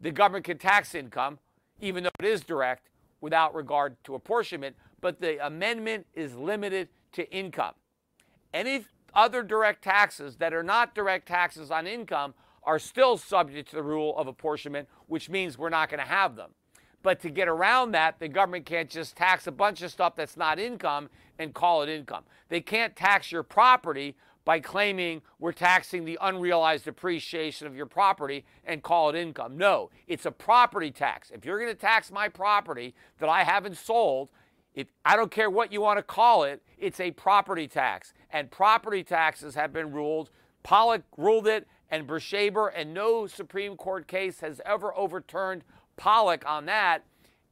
the 0.00 0.10
government 0.10 0.46
can 0.46 0.56
tax 0.56 0.94
income, 0.94 1.38
even 1.78 2.04
though 2.04 2.10
it 2.18 2.24
is 2.24 2.40
direct, 2.40 2.88
without 3.20 3.54
regard 3.54 4.02
to 4.04 4.14
apportionment. 4.14 4.74
But 5.02 5.20
the 5.20 5.44
amendment 5.46 6.06
is 6.14 6.34
limited 6.36 6.88
to 7.12 7.30
income. 7.30 7.74
Any 8.54 8.86
other 9.12 9.42
direct 9.42 9.84
taxes 9.84 10.36
that 10.36 10.54
are 10.54 10.62
not 10.62 10.94
direct 10.94 11.28
taxes 11.28 11.70
on 11.70 11.86
income 11.86 12.32
are 12.62 12.78
still 12.78 13.18
subject 13.18 13.68
to 13.70 13.76
the 13.76 13.82
rule 13.82 14.16
of 14.16 14.26
apportionment, 14.26 14.88
which 15.06 15.28
means 15.28 15.58
we're 15.58 15.68
not 15.68 15.90
going 15.90 16.00
to 16.00 16.08
have 16.08 16.34
them. 16.34 16.52
But 17.02 17.20
to 17.20 17.30
get 17.30 17.48
around 17.48 17.92
that, 17.92 18.18
the 18.18 18.28
government 18.28 18.66
can't 18.66 18.90
just 18.90 19.16
tax 19.16 19.46
a 19.46 19.52
bunch 19.52 19.82
of 19.82 19.90
stuff 19.90 20.16
that's 20.16 20.36
not 20.36 20.58
income 20.58 21.08
and 21.38 21.54
call 21.54 21.82
it 21.82 21.88
income. 21.88 22.24
They 22.48 22.60
can't 22.60 22.96
tax 22.96 23.30
your 23.30 23.42
property 23.42 24.16
by 24.44 24.60
claiming 24.60 25.20
we're 25.38 25.52
taxing 25.52 26.04
the 26.04 26.18
unrealized 26.22 26.88
appreciation 26.88 27.66
of 27.66 27.76
your 27.76 27.86
property 27.86 28.46
and 28.64 28.82
call 28.82 29.10
it 29.10 29.14
income. 29.14 29.58
No, 29.58 29.90
it's 30.06 30.24
a 30.24 30.30
property 30.30 30.90
tax. 30.90 31.30
If 31.30 31.44
you're 31.44 31.58
going 31.58 31.70
to 31.70 31.78
tax 31.78 32.10
my 32.10 32.28
property 32.28 32.94
that 33.18 33.28
I 33.28 33.44
haven't 33.44 33.76
sold, 33.76 34.30
if 34.74 34.86
I 35.04 35.16
don't 35.16 35.30
care 35.30 35.50
what 35.50 35.70
you 35.72 35.80
want 35.80 35.98
to 35.98 36.02
call 36.02 36.44
it, 36.44 36.62
it's 36.78 36.98
a 36.98 37.10
property 37.10 37.68
tax. 37.68 38.14
And 38.30 38.50
property 38.50 39.04
taxes 39.04 39.54
have 39.54 39.72
been 39.72 39.92
ruled. 39.92 40.30
Pollock 40.62 41.02
ruled 41.16 41.46
it, 41.46 41.68
and 41.90 42.06
Brushaber, 42.06 42.70
and 42.74 42.94
no 42.94 43.26
Supreme 43.26 43.76
Court 43.76 44.06
case 44.08 44.40
has 44.40 44.60
ever 44.64 44.96
overturned 44.96 45.62
Pollock 45.98 46.44
on 46.46 46.64
that 46.66 47.04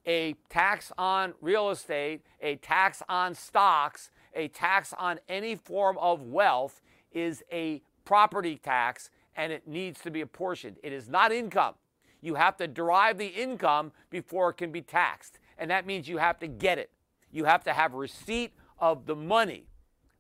a 0.06 0.36
tax 0.48 0.92
on 0.96 1.34
real 1.40 1.70
estate, 1.70 2.22
a 2.40 2.56
tax 2.56 3.02
on 3.08 3.34
stocks, 3.34 4.10
a 4.34 4.48
tax 4.48 4.94
on 4.96 5.18
any 5.28 5.56
form 5.56 5.98
of 5.98 6.22
wealth 6.22 6.80
is 7.12 7.42
a 7.52 7.82
property 8.04 8.56
tax 8.56 9.10
and 9.36 9.52
it 9.52 9.66
needs 9.66 10.00
to 10.00 10.10
be 10.10 10.20
apportioned. 10.20 10.76
It 10.82 10.92
is 10.92 11.08
not 11.08 11.32
income. 11.32 11.74
You 12.22 12.36
have 12.36 12.56
to 12.58 12.68
derive 12.68 13.18
the 13.18 13.26
income 13.26 13.92
before 14.08 14.50
it 14.50 14.54
can 14.54 14.70
be 14.70 14.80
taxed. 14.80 15.38
And 15.58 15.70
that 15.70 15.86
means 15.86 16.08
you 16.08 16.18
have 16.18 16.38
to 16.40 16.46
get 16.46 16.78
it. 16.78 16.90
You 17.32 17.44
have 17.44 17.64
to 17.64 17.72
have 17.72 17.94
receipt 17.94 18.52
of 18.78 19.06
the 19.06 19.16
money, 19.16 19.66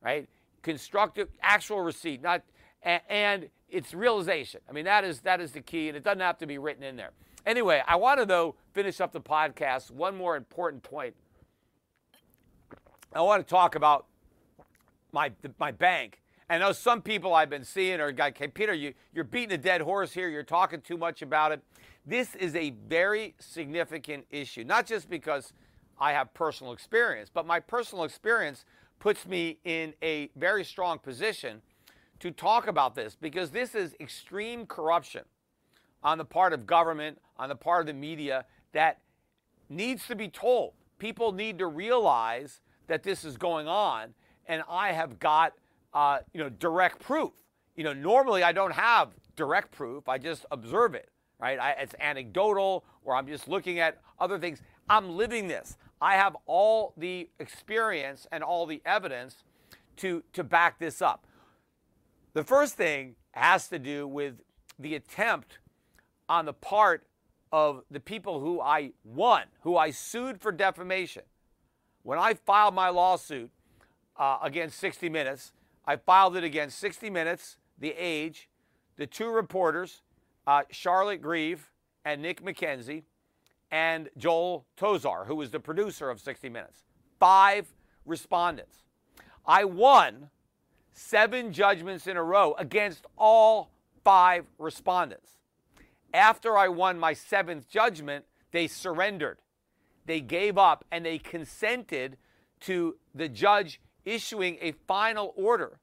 right? 0.02 0.28
Constructive, 0.62 1.28
actual 1.42 1.80
receipt, 1.80 2.22
not 2.22 2.42
and 2.82 3.48
its 3.68 3.94
realization. 3.94 4.60
I 4.68 4.72
mean, 4.72 4.84
that 4.84 5.04
is 5.04 5.20
that 5.20 5.40
is 5.40 5.52
the 5.52 5.60
key, 5.60 5.88
and 5.88 5.96
it 5.96 6.04
doesn't 6.04 6.20
have 6.20 6.38
to 6.38 6.46
be 6.46 6.58
written 6.58 6.82
in 6.82 6.96
there. 6.96 7.10
Anyway, 7.46 7.80
I 7.86 7.94
want 7.94 8.18
to, 8.18 8.26
though, 8.26 8.56
finish 8.74 9.00
up 9.00 9.12
the 9.12 9.20
podcast. 9.20 9.92
One 9.92 10.16
more 10.16 10.36
important 10.36 10.82
point. 10.82 11.14
I 13.12 13.20
want 13.20 13.46
to 13.46 13.48
talk 13.48 13.76
about 13.76 14.06
my, 15.12 15.30
my 15.60 15.70
bank. 15.70 16.20
I 16.50 16.58
know 16.58 16.72
some 16.72 17.02
people 17.02 17.34
I've 17.34 17.48
been 17.48 17.64
seeing 17.64 18.00
are 18.00 18.12
like, 18.12 18.36
hey, 18.36 18.48
Peter, 18.48 18.74
you, 18.74 18.94
you're 19.14 19.24
beating 19.24 19.52
a 19.52 19.58
dead 19.58 19.80
horse 19.80 20.12
here. 20.12 20.28
You're 20.28 20.42
talking 20.42 20.80
too 20.80 20.96
much 20.96 21.22
about 21.22 21.52
it. 21.52 21.62
This 22.04 22.34
is 22.34 22.54
a 22.56 22.70
very 22.88 23.34
significant 23.38 24.26
issue, 24.30 24.64
not 24.64 24.86
just 24.86 25.08
because 25.08 25.52
I 26.00 26.12
have 26.12 26.34
personal 26.34 26.72
experience, 26.72 27.30
but 27.32 27.46
my 27.46 27.60
personal 27.60 28.04
experience 28.04 28.64
puts 28.98 29.24
me 29.26 29.58
in 29.64 29.94
a 30.02 30.30
very 30.36 30.64
strong 30.64 30.98
position 30.98 31.62
to 32.18 32.30
talk 32.32 32.66
about 32.66 32.94
this 32.94 33.16
because 33.20 33.50
this 33.50 33.74
is 33.74 33.94
extreme 34.00 34.66
corruption 34.66 35.22
on 36.06 36.18
the 36.18 36.24
part 36.24 36.52
of 36.52 36.66
government, 36.66 37.18
on 37.36 37.48
the 37.48 37.56
part 37.56 37.80
of 37.80 37.86
the 37.88 37.92
media 37.92 38.46
that 38.72 39.00
needs 39.68 40.06
to 40.06 40.14
be 40.14 40.28
told. 40.28 40.72
People 40.98 41.32
need 41.32 41.58
to 41.58 41.66
realize 41.66 42.60
that 42.86 43.02
this 43.02 43.24
is 43.24 43.36
going 43.36 43.66
on, 43.66 44.14
and 44.46 44.62
I 44.70 44.92
have 44.92 45.18
got 45.18 45.52
uh, 45.92 46.20
you 46.32 46.40
know, 46.40 46.48
direct 46.48 47.00
proof. 47.00 47.32
You 47.74 47.82
know, 47.82 47.92
normally 47.92 48.44
I 48.44 48.52
don't 48.52 48.72
have 48.72 49.10
direct 49.34 49.72
proof. 49.72 50.08
I 50.08 50.16
just 50.16 50.46
observe 50.52 50.94
it, 50.94 51.10
right? 51.40 51.58
I, 51.58 51.72
it's 51.72 51.94
anecdotal, 52.00 52.84
or 53.04 53.16
I'm 53.16 53.26
just 53.26 53.48
looking 53.48 53.80
at 53.80 54.00
other 54.20 54.38
things. 54.38 54.62
I'm 54.88 55.16
living 55.16 55.48
this. 55.48 55.76
I 56.00 56.14
have 56.14 56.36
all 56.46 56.94
the 56.96 57.28
experience 57.40 58.28
and 58.30 58.44
all 58.44 58.64
the 58.66 58.80
evidence 58.86 59.42
to 59.96 60.22
to 60.34 60.44
back 60.44 60.78
this 60.78 61.02
up. 61.02 61.26
The 62.32 62.44
first 62.44 62.76
thing 62.76 63.16
has 63.32 63.66
to 63.68 63.78
do 63.80 64.06
with 64.06 64.34
the 64.78 64.94
attempt 64.94 65.58
on 66.28 66.44
the 66.44 66.52
part 66.52 67.06
of 67.52 67.82
the 67.90 68.00
people 68.00 68.40
who 68.40 68.60
I 68.60 68.92
won, 69.04 69.44
who 69.60 69.76
I 69.76 69.90
sued 69.90 70.40
for 70.40 70.52
defamation. 70.52 71.22
When 72.02 72.18
I 72.18 72.34
filed 72.34 72.74
my 72.74 72.88
lawsuit 72.88 73.50
uh, 74.16 74.38
against 74.42 74.78
60 74.78 75.08
Minutes, 75.08 75.52
I 75.84 75.96
filed 75.96 76.36
it 76.36 76.44
against 76.44 76.78
60 76.78 77.10
Minutes, 77.10 77.58
The 77.78 77.94
Age, 77.96 78.48
the 78.96 79.06
two 79.06 79.28
reporters, 79.28 80.02
uh, 80.46 80.62
Charlotte 80.70 81.22
Grieve 81.22 81.70
and 82.04 82.22
Nick 82.22 82.42
McKenzie, 82.42 83.04
and 83.70 84.08
Joel 84.16 84.66
Tozer, 84.76 85.24
who 85.26 85.36
was 85.36 85.50
the 85.50 85.60
producer 85.60 86.10
of 86.10 86.20
60 86.20 86.48
Minutes. 86.48 86.84
Five 87.18 87.66
respondents. 88.04 88.84
I 89.44 89.64
won 89.64 90.30
seven 90.92 91.52
judgments 91.52 92.06
in 92.06 92.16
a 92.16 92.22
row 92.22 92.54
against 92.58 93.06
all 93.16 93.70
five 94.02 94.46
respondents. 94.58 95.35
After 96.16 96.56
I 96.56 96.68
won 96.68 96.98
my 96.98 97.12
seventh 97.12 97.68
judgment, 97.68 98.24
they 98.50 98.68
surrendered. 98.68 99.38
They 100.06 100.22
gave 100.22 100.56
up 100.56 100.82
and 100.90 101.04
they 101.04 101.18
consented 101.18 102.16
to 102.60 102.96
the 103.14 103.28
judge 103.28 103.82
issuing 104.06 104.56
a 104.62 104.72
final 104.88 105.34
order 105.36 105.78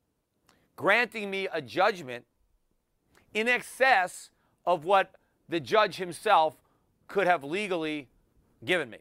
granting 0.75 1.29
me 1.29 1.47
a 1.53 1.61
judgment 1.61 2.25
in 3.35 3.47
excess 3.47 4.31
of 4.65 4.85
what 4.85 5.11
the 5.49 5.59
judge 5.59 5.97
himself 5.97 6.57
could 7.07 7.27
have 7.27 7.43
legally 7.43 8.07
given 8.65 8.89
me. 8.89 8.99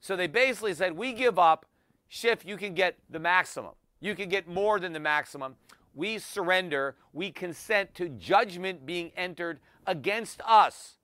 So 0.00 0.16
they 0.16 0.26
basically 0.26 0.74
said, 0.74 0.96
We 0.96 1.12
give 1.12 1.38
up. 1.38 1.64
Schiff, 2.08 2.44
you 2.44 2.56
can 2.56 2.74
get 2.74 2.96
the 3.08 3.20
maximum. 3.20 3.74
You 4.00 4.16
can 4.16 4.28
get 4.28 4.48
more 4.48 4.80
than 4.80 4.92
the 4.92 5.00
maximum. 5.00 5.54
We 5.96 6.18
surrender. 6.18 6.94
We 7.12 7.32
consent 7.32 7.94
to 7.96 8.10
judgment 8.10 8.86
being 8.86 9.10
entered 9.16 9.58
against 9.86 10.40
us. 10.46 10.98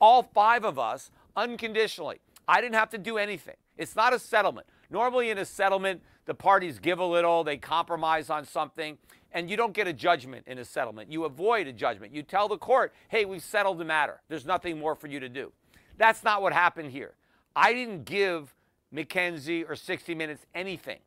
All 0.00 0.22
five 0.22 0.64
of 0.64 0.78
us, 0.78 1.10
unconditionally. 1.34 2.20
I 2.46 2.60
didn't 2.60 2.74
have 2.74 2.90
to 2.90 2.98
do 2.98 3.16
anything. 3.16 3.56
It's 3.78 3.96
not 3.96 4.12
a 4.12 4.18
settlement. 4.18 4.66
Normally, 4.90 5.30
in 5.30 5.38
a 5.38 5.46
settlement, 5.46 6.02
the 6.26 6.34
parties 6.34 6.78
give 6.78 6.98
a 6.98 7.04
little, 7.04 7.42
they 7.42 7.56
compromise 7.56 8.28
on 8.28 8.44
something, 8.44 8.98
and 9.32 9.50
you 9.50 9.56
don't 9.56 9.72
get 9.72 9.88
a 9.88 9.92
judgment 9.92 10.46
in 10.46 10.58
a 10.58 10.64
settlement. 10.64 11.10
You 11.10 11.24
avoid 11.24 11.66
a 11.66 11.72
judgment. 11.72 12.14
You 12.14 12.22
tell 12.22 12.46
the 12.46 12.58
court, 12.58 12.92
hey, 13.08 13.24
we've 13.24 13.42
settled 13.42 13.78
the 13.78 13.84
matter. 13.84 14.20
There's 14.28 14.46
nothing 14.46 14.78
more 14.78 14.94
for 14.94 15.06
you 15.06 15.20
to 15.20 15.28
do. 15.28 15.52
That's 15.96 16.22
not 16.22 16.42
what 16.42 16.52
happened 16.52 16.92
here. 16.92 17.14
I 17.56 17.72
didn't 17.72 18.04
give 18.04 18.54
McKenzie 18.94 19.68
or 19.68 19.74
60 19.74 20.14
Minutes 20.14 20.44
anything. 20.54 20.98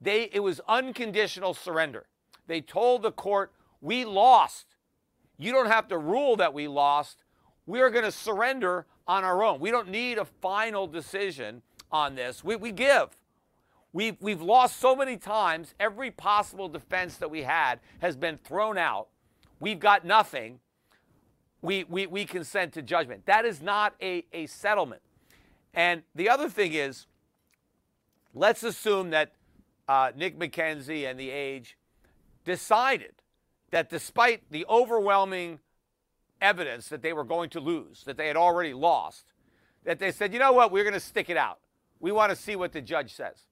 They, 0.00 0.28
it 0.32 0.40
was 0.40 0.60
unconditional 0.68 1.54
surrender. 1.54 2.04
They 2.46 2.60
told 2.60 3.02
the 3.02 3.12
court, 3.12 3.52
we 3.80 4.04
lost. 4.04 4.66
You 5.38 5.52
don't 5.52 5.66
have 5.66 5.88
to 5.88 5.98
rule 5.98 6.36
that 6.36 6.54
we 6.54 6.68
lost. 6.68 7.24
We're 7.66 7.90
going 7.90 8.04
to 8.04 8.12
surrender 8.12 8.86
on 9.06 9.24
our 9.24 9.42
own. 9.42 9.60
We 9.60 9.70
don't 9.70 9.88
need 9.88 10.18
a 10.18 10.24
final 10.24 10.86
decision 10.86 11.62
on 11.90 12.14
this. 12.14 12.44
We, 12.44 12.56
we 12.56 12.72
give. 12.72 13.16
We've, 13.92 14.16
we've 14.20 14.42
lost 14.42 14.80
so 14.80 14.96
many 14.96 15.16
times. 15.16 15.74
Every 15.78 16.10
possible 16.10 16.68
defense 16.68 17.16
that 17.18 17.30
we 17.30 17.42
had 17.42 17.80
has 18.00 18.16
been 18.16 18.38
thrown 18.38 18.76
out. 18.76 19.08
We've 19.60 19.78
got 19.78 20.04
nothing. 20.04 20.58
We, 21.62 21.84
we, 21.84 22.06
we 22.06 22.24
consent 22.24 22.72
to 22.74 22.82
judgment. 22.82 23.24
That 23.26 23.44
is 23.44 23.62
not 23.62 23.94
a, 24.02 24.26
a 24.32 24.46
settlement. 24.46 25.00
And 25.72 26.02
the 26.14 26.28
other 26.28 26.48
thing 26.48 26.72
is, 26.74 27.06
let's 28.34 28.62
assume 28.62 29.10
that 29.10 29.32
uh, 29.88 30.12
Nick 30.16 30.38
McKenzie 30.38 31.08
and 31.08 31.18
The 31.18 31.30
Age 31.30 31.76
decided 32.44 33.14
that 33.70 33.90
despite 33.90 34.50
the 34.50 34.64
overwhelming 34.68 35.58
evidence 36.40 36.88
that 36.88 37.02
they 37.02 37.12
were 37.12 37.24
going 37.24 37.50
to 37.50 37.60
lose, 37.60 38.04
that 38.04 38.16
they 38.16 38.28
had 38.28 38.36
already 38.36 38.74
lost, 38.74 39.32
that 39.84 39.98
they 39.98 40.12
said, 40.12 40.32
you 40.32 40.38
know 40.38 40.52
what, 40.52 40.70
we're 40.70 40.84
going 40.84 40.94
to 40.94 41.00
stick 41.00 41.30
it 41.30 41.36
out. 41.36 41.58
We 42.00 42.12
want 42.12 42.30
to 42.30 42.36
see 42.36 42.56
what 42.56 42.72
the 42.72 42.80
judge 42.80 43.14
says. 43.14 43.46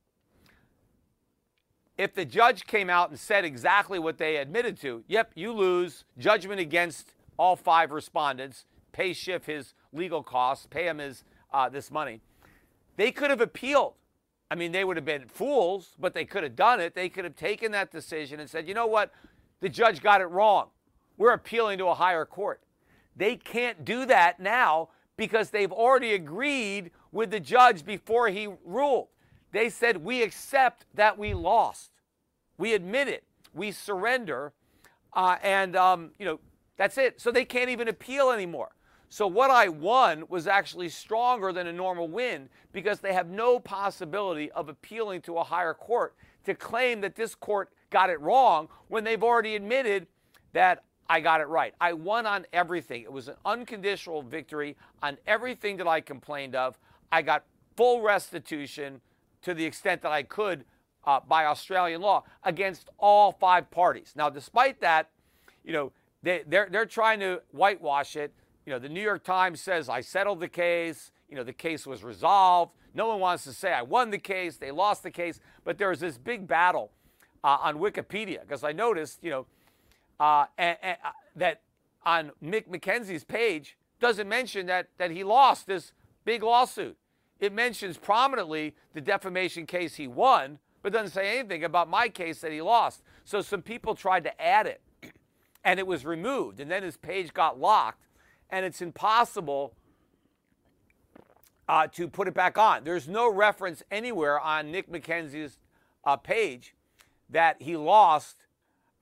If 1.99 2.14
the 2.14 2.24
judge 2.24 2.66
came 2.66 2.88
out 2.88 3.11
and 3.11 3.18
said 3.18 3.45
exactly 3.45 3.99
what 3.99 4.18
they 4.18 4.36
admitted 4.36 4.80
to, 4.80 5.05
yep, 5.07 5.32
you 5.34 5.53
lose, 5.53 6.05
judgment 6.18 6.61
against 6.61 7.14
all 7.36 7.57
five 7.57 7.90
respondents, 7.90 8.64
pay 8.93 9.12
Schiff 9.12 9.47
his 9.47 9.74
legal 9.93 10.22
costs, 10.22 10.66
pay 10.68 10.86
him 10.86 10.99
his 10.99 11.24
uh, 11.53 11.68
this 11.68 11.90
money. 11.90 12.20
They 12.97 13.11
could 13.11 13.30
have 13.30 13.40
appealed. 13.40 13.95
I 14.53 14.55
mean, 14.55 14.71
they 14.71 14.85
would 14.85 14.99
have 14.99 15.07
been 15.07 15.29
fools, 15.29 15.95
but 15.99 16.13
they 16.13 16.27
could 16.27 16.43
have 16.43 16.55
done 16.55 16.79
it. 16.79 16.95
They 16.95 17.09
could 17.09 17.25
have 17.25 17.37
taken 17.37 17.73
that 17.73 17.91
decision 17.91 18.39
and 18.39 18.51
said, 18.51 18.69
you 18.69 18.75
know 18.75 18.87
what, 18.87 19.11
the 19.61 19.69
judge 19.71 20.03
got 20.03 20.21
it 20.21 20.27
wrong. 20.27 20.69
We're 21.17 21.33
appealing 21.33 21.79
to 21.79 21.87
a 21.87 21.95
higher 21.95 22.27
court. 22.27 22.61
They 23.17 23.37
can't 23.37 23.83
do 23.83 24.05
that 24.05 24.41
now 24.41 24.91
because 25.17 25.49
they've 25.49 25.73
already 25.73 26.13
agreed 26.13 26.91
with 27.13 27.31
the 27.31 27.41
judge 27.41 27.87
before 27.87 28.29
he 28.29 28.47
ruled. 28.63 29.09
They 29.53 29.71
said, 29.71 29.97
We 30.05 30.23
accept 30.23 30.85
that 30.93 31.17
we 31.17 31.33
lost. 31.33 31.93
We 32.59 32.75
admit 32.75 33.09
it. 33.09 33.25
We 33.55 33.73
surrender. 33.73 34.53
Uh, 35.15 35.37
and, 35.43 35.75
um, 35.77 36.11
you 36.19 36.27
know, 36.27 36.41
that's 36.77 36.99
it. 36.99 37.23
So 37.23 37.31
they 37.31 37.47
can't 37.47 37.71
even 37.71 37.89
appeal 37.89 38.31
anymore. 38.31 38.73
So 39.13 39.27
what 39.27 39.51
I 39.51 39.69
won 39.69 40.25
was 40.31 40.47
actually 40.47 40.89
stronger 40.89 41.53
than 41.53 41.67
a 41.67 41.73
normal 41.73 42.09
win 42.09 42.49
because 42.73 43.01
they 43.01 43.13
have 43.13 43.29
no 43.29 43.61
possibility 43.61 44.51
of 44.53 44.71
appealing 44.71 45.21
to 45.23 45.37
a 45.37 45.45
higher 45.45 45.75
court 45.75 46.15
to 46.47 46.55
claim 46.55 47.03
that 47.03 47.15
this 47.15 47.35
court 47.35 47.69
got 47.91 48.09
it 48.09 48.19
wrong 48.23 48.69
when 48.89 49.05
they've 49.05 49.23
already 49.23 49.55
admitted 49.55 50.07
that 50.55 50.85
I 51.11 51.21
got 51.21 51.43
it 51.43 51.49
right. 51.49 51.75
I 51.79 51.93
won 51.93 52.25
on 52.25 52.47
everything. 52.55 53.03
It 53.03 53.13
was 53.13 53.29
an 53.29 53.35
unconditional 53.45 54.23
victory 54.23 54.79
on 55.03 55.19
everything 55.27 55.77
that 55.77 55.87
I 55.87 56.01
complained 56.01 56.57
of. 56.57 56.79
I 57.13 57.21
got 57.21 57.45
full 57.77 58.01
restitution 58.01 59.03
to 59.43 59.53
the 59.53 59.67
extent 59.67 60.01
that 60.01 60.13
I 60.13 60.23
could 60.23 60.65
uh, 61.05 61.21
by 61.29 61.45
Australian 61.45 62.01
law 62.01 62.25
against 62.45 62.89
all 62.97 63.31
five 63.31 63.71
parties. 63.71 64.15
Now, 64.17 64.31
despite 64.31 64.81
that, 64.81 65.11
you 65.65 65.75
know, 65.75 65.93
they, 66.23 66.45
they're, 66.47 66.69
they're 66.71 66.87
trying 66.87 67.21
to 67.21 67.43
whitewash 67.51 68.17
it. 68.17 68.33
You 68.67 68.73
know, 68.73 68.79
the 68.79 68.89
New 68.89 69.03
York 69.03 69.25
Times 69.25 69.61
says 69.61 69.89
I 69.89 70.01
settled 70.01 70.41
the 70.41 70.49
case. 70.49 71.11
You 71.29 71.37
know, 71.37 71.45
the 71.45 71.53
case 71.53 71.87
was 71.87 72.05
resolved. 72.05 72.73
No 72.95 73.09
one 73.09 73.21
wants 73.21 73.45
to 73.45 73.53
say 73.53 73.73
I 73.73 73.83
won 73.83 74.11
the 74.11 74.19
case, 74.19 74.57
they 74.57 74.71
lost 74.71 75.03
the 75.03 75.11
case. 75.11 75.41
But 75.65 75.79
there 75.79 75.89
was 75.89 76.01
this 76.01 76.19
big 76.19 76.47
battle 76.47 76.91
uh, 77.43 77.59
on 77.61 77.79
Wikipedia 77.79 78.41
because 78.43 78.65
I 78.65 78.73
noticed, 78.73 79.23
you 79.23 79.31
know, 79.31 79.47
uh, 80.21 80.47
and, 80.59 80.77
and, 80.83 80.99
uh, 81.05 81.11
that 81.37 81.63
on 82.05 82.31
Nick 82.41 82.71
McKenzie's 82.71 83.25
page 83.25 83.77
doesn't 84.01 84.29
mention 84.29 84.67
that, 84.67 84.89
that 84.99 85.11
he 85.11 85.25
lost 85.25 85.67
this 85.67 85.93
big 86.25 86.43
lawsuit. 86.43 86.97
It 87.41 87.53
mentions 87.53 87.97
prominently 87.97 88.75
the 88.95 89.01
defamation 89.01 89.67
case 89.67 89.97
he 89.97 90.07
won, 90.07 90.59
but 90.83 90.93
doesn't 90.93 91.11
say 91.11 91.39
anything 91.39 91.65
about 91.65 91.89
my 91.89 92.09
case 92.09 92.41
that 92.41 92.53
he 92.53 92.61
lost. 92.61 93.03
So 93.25 93.41
some 93.41 93.63
people 93.63 93.95
tried 93.95 94.25
to 94.25 94.43
add 94.43 94.67
it, 94.67 94.81
and 95.65 95.81
it 95.81 95.87
was 95.87 96.05
removed, 96.05 96.61
and 96.61 96.71
then 96.71 96.83
his 96.83 96.97
page 96.97 97.33
got 97.33 97.59
locked, 97.59 98.01
and 98.53 98.67
it's 98.67 98.83
impossible 98.83 99.73
uh, 101.69 101.87
to 101.89 102.07
put 102.07 102.29
it 102.29 102.35
back 102.35 102.59
on. 102.59 102.85
There's 102.85 103.09
no 103.09 103.33
reference 103.33 103.83
anywhere 103.91 104.39
on 104.39 104.71
Nick 104.71 104.93
McKenzie's 104.93 105.59
uh, 106.05 106.17
page 106.17 106.75
that 107.31 107.57
he 107.61 107.77
lost 107.77 108.45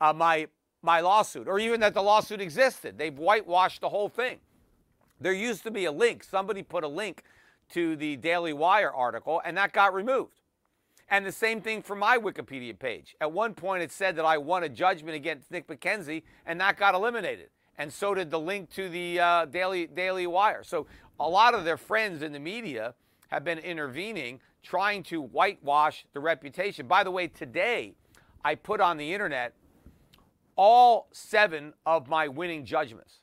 uh, 0.01 0.13
my 0.13 0.47
my 0.83 1.01
lawsuit 1.01 1.47
or 1.47 1.59
even 1.59 1.81
that 1.81 1.93
the 1.93 2.03
lawsuit 2.03 2.41
existed. 2.41 2.97
They've 2.97 3.19
whitewashed 3.19 3.83
the 3.83 3.91
whole 3.91 4.09
thing. 4.09 4.39
There 5.21 5.33
used 5.33 5.63
to 5.65 5.71
be 5.71 5.85
a 5.85 5.93
link. 5.93 6.25
Somebody 6.25 6.63
put 6.63 6.85
a 6.85 6.89
link 6.89 7.23
to 7.73 7.97
the 7.97 8.17
Daily 8.17 8.55
Wire 8.55 8.91
article, 8.91 9.43
and 9.45 9.57
that 9.59 9.73
got 9.75 9.93
removed. 9.93 10.41
And 11.11 11.27
the 11.27 11.33
same 11.33 11.61
thing 11.61 11.83
for 11.83 11.95
my 11.95 12.17
Wikipedia 12.17 12.79
page. 12.79 13.15
At 13.21 13.31
one 13.31 13.53
point, 13.53 13.83
it 13.83 13.93
said 13.93 14.17
that 14.17 14.25
I 14.25 14.39
won 14.39 14.63
a 14.63 14.69
judgment 14.69 15.17
against 15.17 15.51
Nick 15.51 15.67
McKenzie, 15.67 16.23
and 16.47 16.59
that 16.61 16.79
got 16.79 16.95
eliminated. 16.95 17.51
And 17.81 17.91
so 17.91 18.15
did 18.15 18.31
the 18.31 18.39
link 18.39 18.69
to 18.73 18.91
the 18.91 19.19
uh, 19.19 19.45
Daily, 19.47 19.87
Daily 19.87 20.27
Wire. 20.27 20.63
So 20.63 20.87
a 21.19 21.27
lot 21.27 21.55
of 21.55 21.65
their 21.65 21.79
friends 21.79 22.23
in 22.23 22.31
the 22.31 22.39
media 22.39 22.93
have 23.29 23.43
been 23.43 23.59
intervening, 23.59 24.41
trying 24.63 25.03
to 25.05 25.23
whitewash 25.23 26.05
the 26.13 26.21
reputation. 26.21 26.87
By 26.87 27.05
the 27.05 27.11
way, 27.11 27.27
today 27.27 27.95
I 28.45 28.57
put 28.57 28.83
on 28.83 28.99
the 28.99 29.15
internet 29.15 29.55
all 30.57 31.09
seven 31.13 31.73
of 31.87 32.07
my 32.07 32.29
winning 32.29 32.67
judgments. 32.67 33.21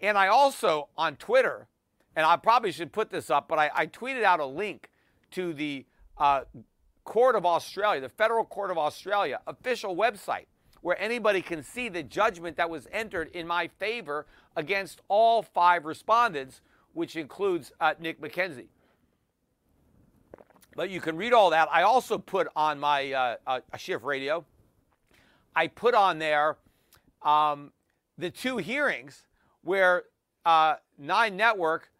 And 0.00 0.16
I 0.16 0.28
also, 0.28 0.88
on 0.96 1.16
Twitter, 1.16 1.68
and 2.16 2.24
I 2.24 2.36
probably 2.38 2.72
should 2.72 2.90
put 2.90 3.10
this 3.10 3.28
up, 3.28 3.48
but 3.48 3.58
I, 3.58 3.70
I 3.74 3.86
tweeted 3.86 4.22
out 4.22 4.40
a 4.40 4.46
link 4.46 4.88
to 5.32 5.52
the 5.52 5.84
uh, 6.16 6.44
Court 7.04 7.36
of 7.36 7.44
Australia, 7.44 8.00
the 8.00 8.08
Federal 8.08 8.46
Court 8.46 8.70
of 8.70 8.78
Australia 8.78 9.40
official 9.46 9.94
website, 9.94 10.46
where 10.84 11.00
anybody 11.00 11.40
can 11.40 11.62
see 11.62 11.88
the 11.88 12.02
judgment 12.02 12.58
that 12.58 12.68
was 12.68 12.86
entered 12.92 13.30
in 13.32 13.46
my 13.46 13.66
favor 13.78 14.26
against 14.54 15.00
all 15.08 15.42
five 15.42 15.86
respondents, 15.86 16.60
which 16.92 17.16
includes 17.16 17.72
uh, 17.80 17.94
Nick 17.98 18.20
McKenzie. 18.20 18.66
But 20.76 20.90
you 20.90 21.00
can 21.00 21.16
read 21.16 21.32
all 21.32 21.48
that. 21.48 21.70
I 21.72 21.84
also 21.84 22.18
put 22.18 22.48
on 22.54 22.78
my 22.78 23.10
uh, 23.12 23.36
uh, 23.46 23.60
Schiff 23.78 24.04
Radio. 24.04 24.44
I 25.56 25.68
put 25.68 25.94
on 25.94 26.18
there 26.18 26.58
um, 27.22 27.72
the 28.18 28.28
two 28.28 28.58
hearings 28.58 29.22
where 29.62 30.04
uh, 30.44 30.74
Nine 30.98 31.34
Network 31.34 31.90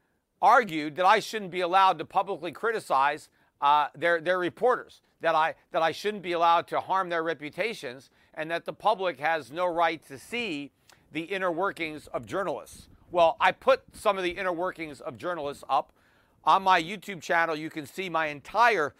argued 0.42 0.96
that 0.96 1.06
I 1.06 1.20
shouldn't 1.20 1.52
be 1.52 1.62
allowed 1.62 1.98
to 2.00 2.04
publicly 2.04 2.52
criticize 2.52 3.30
uh, 3.62 3.88
their 3.94 4.20
their 4.20 4.38
reporters, 4.38 5.00
that 5.22 5.34
I 5.34 5.54
that 5.72 5.80
I 5.80 5.90
shouldn't 5.92 6.22
be 6.22 6.32
allowed 6.32 6.66
to 6.68 6.80
harm 6.80 7.08
their 7.08 7.22
reputations, 7.22 8.10
and 8.36 8.50
that 8.50 8.64
the 8.64 8.72
public 8.72 9.20
has 9.20 9.50
no 9.50 9.66
right 9.66 10.06
to 10.08 10.18
see 10.18 10.72
the 11.12 11.22
inner 11.22 11.50
workings 11.50 12.06
of 12.08 12.26
journalists. 12.26 12.88
Well, 13.10 13.36
I 13.40 13.52
put 13.52 13.82
some 13.92 14.18
of 14.18 14.24
the 14.24 14.30
inner 14.30 14.52
workings 14.52 15.00
of 15.00 15.16
journalists 15.16 15.62
up 15.68 15.92
on 16.44 16.62
my 16.62 16.82
YouTube 16.82 17.22
channel. 17.22 17.54
You 17.54 17.70
can 17.70 17.86
see 17.86 18.08
my 18.08 18.26
entire 18.26 18.94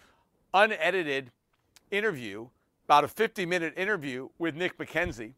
unedited 0.53 1.32
interview, 1.91 2.49
about 2.85 3.05
a 3.05 3.09
50 3.09 3.47
minute 3.47 3.74
interview 3.76 4.28
with 4.39 4.55
Nick 4.55 4.78
McKenzie. 4.78 5.32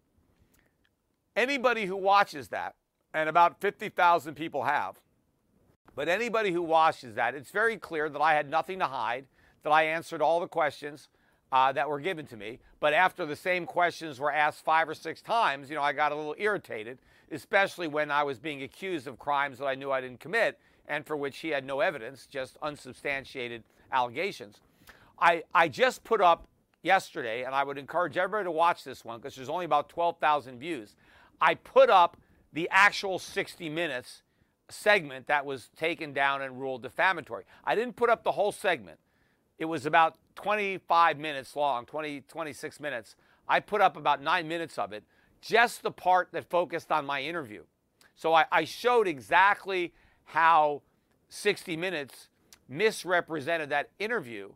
Anybody 1.34 1.86
who 1.86 1.96
watches 1.96 2.48
that, 2.48 2.74
and 3.14 3.28
about 3.28 3.60
50,000 3.60 4.34
people 4.34 4.64
have, 4.64 5.00
but 5.94 6.08
anybody 6.08 6.52
who 6.52 6.62
watches 6.62 7.14
that, 7.14 7.34
it's 7.34 7.50
very 7.50 7.78
clear 7.78 8.10
that 8.10 8.20
I 8.20 8.34
had 8.34 8.50
nothing 8.50 8.78
to 8.80 8.86
hide, 8.86 9.26
that 9.62 9.70
I 9.70 9.84
answered 9.84 10.20
all 10.20 10.40
the 10.40 10.46
questions 10.46 11.08
uh, 11.56 11.72
that 11.72 11.88
were 11.88 11.98
given 11.98 12.26
to 12.26 12.36
me. 12.36 12.58
But 12.80 12.92
after 12.92 13.24
the 13.24 13.34
same 13.34 13.64
questions 13.64 14.20
were 14.20 14.30
asked 14.30 14.62
five 14.62 14.90
or 14.90 14.94
six 14.94 15.22
times, 15.22 15.70
you 15.70 15.76
know, 15.76 15.82
I 15.82 15.94
got 15.94 16.12
a 16.12 16.14
little 16.14 16.34
irritated, 16.36 16.98
especially 17.32 17.88
when 17.88 18.10
I 18.10 18.24
was 18.24 18.38
being 18.38 18.62
accused 18.62 19.06
of 19.06 19.18
crimes 19.18 19.58
that 19.58 19.64
I 19.64 19.74
knew 19.74 19.90
I 19.90 20.02
didn't 20.02 20.20
commit 20.20 20.58
and 20.86 21.06
for 21.06 21.16
which 21.16 21.38
he 21.38 21.48
had 21.48 21.64
no 21.64 21.80
evidence, 21.80 22.26
just 22.26 22.58
unsubstantiated 22.60 23.62
allegations. 23.90 24.60
I, 25.18 25.44
I 25.54 25.68
just 25.68 26.04
put 26.04 26.20
up 26.20 26.46
yesterday, 26.82 27.44
and 27.44 27.54
I 27.54 27.64
would 27.64 27.78
encourage 27.78 28.18
everybody 28.18 28.44
to 28.44 28.50
watch 28.50 28.84
this 28.84 29.02
one 29.02 29.18
because 29.18 29.34
there's 29.34 29.48
only 29.48 29.64
about 29.64 29.88
12,000 29.88 30.58
views. 30.58 30.94
I 31.40 31.54
put 31.54 31.88
up 31.88 32.18
the 32.52 32.68
actual 32.70 33.18
60 33.18 33.70
minutes 33.70 34.22
segment 34.68 35.26
that 35.28 35.46
was 35.46 35.70
taken 35.74 36.12
down 36.12 36.42
and 36.42 36.60
ruled 36.60 36.82
defamatory. 36.82 37.44
I 37.64 37.74
didn't 37.74 37.96
put 37.96 38.10
up 38.10 38.24
the 38.24 38.32
whole 38.32 38.52
segment. 38.52 38.98
It 39.58 39.64
was 39.64 39.86
about 39.86 40.16
25 40.36 41.18
minutes 41.18 41.56
long, 41.56 41.86
20, 41.86 42.22
26 42.22 42.80
minutes. 42.80 43.16
I 43.48 43.60
put 43.60 43.80
up 43.80 43.96
about 43.96 44.22
nine 44.22 44.48
minutes 44.48 44.78
of 44.78 44.92
it, 44.92 45.04
just 45.40 45.82
the 45.82 45.90
part 45.90 46.28
that 46.32 46.48
focused 46.50 46.90
on 46.92 47.06
my 47.06 47.22
interview. 47.22 47.62
So 48.16 48.34
I, 48.34 48.46
I 48.50 48.64
showed 48.64 49.06
exactly 49.06 49.92
how 50.24 50.82
60 51.28 51.76
Minutes 51.76 52.28
misrepresented 52.68 53.70
that 53.70 53.90
interview 53.98 54.50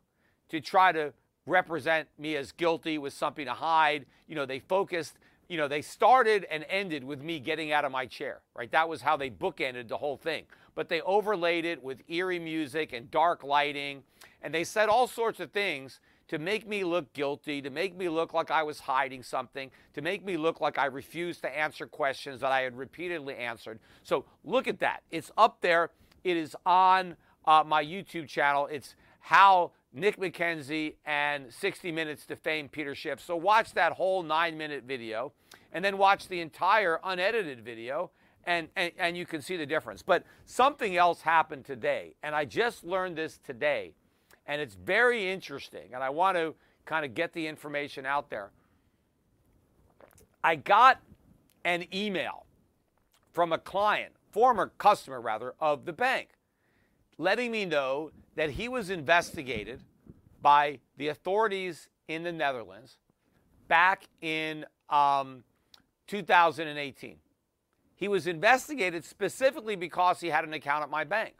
to 0.48 0.61
try 0.61 0.92
to 0.92 1.12
represent 1.46 2.09
me 2.18 2.36
as 2.36 2.53
guilty 2.53 2.98
with 2.98 3.12
something 3.12 3.46
to 3.46 3.53
hide. 3.53 4.07
You 4.26 4.34
know, 4.34 4.46
they 4.46 4.59
focused 4.59 5.16
you 5.51 5.57
know, 5.57 5.66
they 5.66 5.82
started 5.82 6.46
and 6.48 6.64
ended 6.68 7.03
with 7.03 7.22
me 7.22 7.40
getting 7.40 7.72
out 7.72 7.84
of 7.84 7.90
my 7.90 8.07
chair, 8.07 8.40
right? 8.55 8.70
That 8.70 8.88
was 8.88 9.03
how 9.03 9.16
they 9.16 9.30
bookended 9.30 9.88
the 9.88 9.96
whole 9.96 10.16
thing. 10.16 10.44
But 10.75 10.89
they 10.89 11.01
overlaid 11.03 11.64
it 11.64 11.83
with 11.83 12.03
eerie 12.09 12.39
music 12.39 12.93
and 12.93 13.11
dark 13.11 13.43
lighting, 13.43 14.03
and 14.43 14.55
they 14.55 14.64
said 14.64 14.89
all 14.89 15.07
sorts 15.07 15.41
of 15.41 15.51
things 15.51 16.01
to 16.29 16.39
make 16.39 16.68
me 16.68 16.85
look 16.85 17.12
guilty, 17.12 17.61
to 17.61 17.71
make 17.71 17.97
me 17.97 18.09
look 18.09 18.33
like 18.33 18.53
I 18.53 18.62
was 18.62 18.79
hiding 18.79 19.25
something, 19.25 19.68
to 19.95 20.01
make 20.01 20.25
me 20.25 20.37
look 20.37 20.61
like 20.61 20.79
I 20.79 20.87
refused 20.87 21.43
to 21.43 21.59
answer 21.59 21.89
questions 21.89 22.41
that 22.41 22.53
I 22.53 22.61
had 22.61 22.79
repeatedly 22.79 23.35
answered. 23.35 23.81
So 24.05 24.25
look 24.45 24.68
at 24.68 24.79
that. 24.79 25.03
It's 25.11 25.33
up 25.37 25.61
there. 25.61 25.91
It 26.23 26.37
is 26.37 26.55
on 26.64 27.16
uh, 27.47 27.64
my 27.66 27.85
YouTube 27.85 28.29
channel. 28.29 28.68
It's 28.71 28.95
how 29.18 29.73
Nick 29.93 30.18
McKenzie 30.18 30.95
and 31.05 31.53
60 31.53 31.91
Minutes 31.91 32.27
to 32.27 32.37
Fame 32.37 32.68
Peter 32.68 32.95
Schiff. 32.95 33.21
So 33.21 33.35
watch 33.35 33.75
that 33.75 33.93
whole 33.93 34.23
nine 34.23 34.57
minute 34.57 34.85
video 34.85 35.33
and 35.73 35.85
then 35.85 35.99
watch 35.99 36.29
the 36.29 36.41
entire 36.41 37.01
unedited 37.03 37.64
video 37.64 38.11
and, 38.51 38.68
and, 38.74 38.90
and 38.98 39.16
you 39.16 39.26
can 39.26 39.40
see 39.40 39.57
the 39.57 39.64
difference. 39.64 40.03
But 40.03 40.24
something 40.44 40.96
else 40.96 41.22
happened 41.22 41.64
today, 41.64 42.16
and 42.24 42.34
I 42.34 42.44
just 42.44 42.82
learned 42.82 43.16
this 43.16 43.38
today, 43.46 43.92
and 44.44 44.61
it's 44.61 44.74
very 44.74 45.30
interesting, 45.30 45.94
and 45.94 46.03
I 46.03 46.11
want 46.11 46.36
to 46.36 46.57
kind 46.84 47.05
of 47.05 47.14
get 47.14 47.32
the 47.32 47.46
information 47.46 48.05
out 48.05 48.28
there. 48.28 48.51
I 50.42 50.57
got 50.57 51.01
an 51.64 51.84
email 51.94 52.44
from 53.32 53.53
a 53.53 53.59
client, 53.59 54.14
former 54.32 54.72
customer 54.78 55.20
rather, 55.20 55.55
of 55.61 55.84
the 55.84 55.92
bank 55.92 56.30
letting 57.18 57.53
me 57.53 57.66
know 57.66 58.11
that 58.34 58.51
he 58.51 58.66
was 58.66 58.90
investigated 58.90 59.80
by 60.42 60.80
the 60.96 61.07
authorities 61.09 61.88
in 62.09 62.24
the 62.24 62.32
Netherlands 62.32 62.96
back 63.68 64.09
in 64.22 64.64
um, 64.88 65.44
2018. 66.09 67.16
He 68.01 68.09
was 68.09 68.26
investigated 68.26 69.05
specifically 69.05 69.76
because 69.76 70.20
he 70.20 70.28
had 70.28 70.44
an 70.44 70.55
account 70.55 70.82
at 70.82 70.90
my 70.90 71.05
bank. 71.05 71.34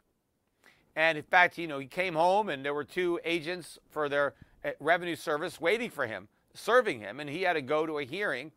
And 0.95 1.17
in 1.17 1.23
fact, 1.23 1.57
you 1.57 1.67
know, 1.67 1.79
he 1.79 1.87
came 1.87 2.13
home 2.13 2.49
and 2.49 2.63
there 2.63 2.75
were 2.75 2.83
two 2.83 3.19
agents 3.25 3.79
for 3.89 4.07
their 4.07 4.35
uh, 4.63 4.69
revenue 4.79 5.15
service 5.15 5.59
waiting 5.59 5.89
for 5.89 6.05
him, 6.05 6.27
serving 6.53 6.99
him, 6.99 7.19
and 7.19 7.27
he 7.27 7.41
had 7.41 7.53
to 7.53 7.63
go 7.63 7.87
to 7.87 7.97
a 7.97 8.03
hearing 8.03 8.51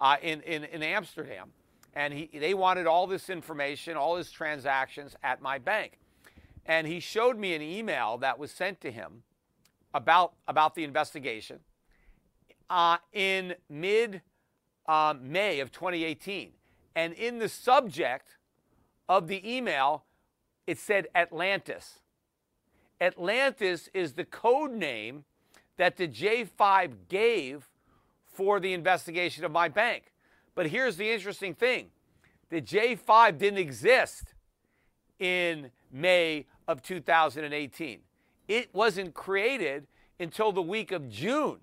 uh, 0.00 0.16
in, 0.22 0.40
in, 0.42 0.64
in 0.64 0.82
Amsterdam. 0.82 1.50
And 1.94 2.14
he, 2.14 2.30
they 2.32 2.54
wanted 2.54 2.86
all 2.86 3.06
this 3.06 3.28
information, 3.28 3.94
all 3.94 4.16
his 4.16 4.30
transactions 4.30 5.14
at 5.22 5.42
my 5.42 5.58
bank. 5.58 5.98
And 6.64 6.86
he 6.86 6.98
showed 6.98 7.38
me 7.38 7.54
an 7.54 7.60
email 7.60 8.16
that 8.18 8.38
was 8.38 8.52
sent 8.52 8.80
to 8.80 8.90
him 8.90 9.22
about, 9.92 10.32
about 10.48 10.74
the 10.74 10.82
investigation 10.82 11.60
uh, 12.70 12.96
in 13.12 13.54
mid 13.68 14.22
uh, 14.86 15.14
May 15.20 15.60
of 15.60 15.70
2018. 15.72 16.52
And 16.94 17.12
in 17.14 17.38
the 17.38 17.48
subject 17.48 18.36
of 19.08 19.28
the 19.28 19.56
email, 19.56 20.04
it 20.66 20.78
said 20.78 21.08
Atlantis. 21.14 22.00
Atlantis 23.00 23.88
is 23.92 24.12
the 24.12 24.24
code 24.24 24.72
name 24.72 25.24
that 25.76 25.96
the 25.96 26.08
J5 26.08 26.92
gave 27.08 27.68
for 28.24 28.60
the 28.60 28.72
investigation 28.72 29.44
of 29.44 29.52
my 29.52 29.68
bank. 29.68 30.12
But 30.54 30.68
here's 30.68 30.96
the 30.96 31.10
interesting 31.10 31.54
thing 31.54 31.90
the 32.50 32.60
J5 32.60 33.38
didn't 33.38 33.58
exist 33.58 34.34
in 35.18 35.70
May 35.90 36.46
of 36.68 36.82
2018. 36.82 38.00
It 38.46 38.74
wasn't 38.74 39.14
created 39.14 39.86
until 40.20 40.52
the 40.52 40.62
week 40.62 40.92
of 40.92 41.08
June 41.08 41.58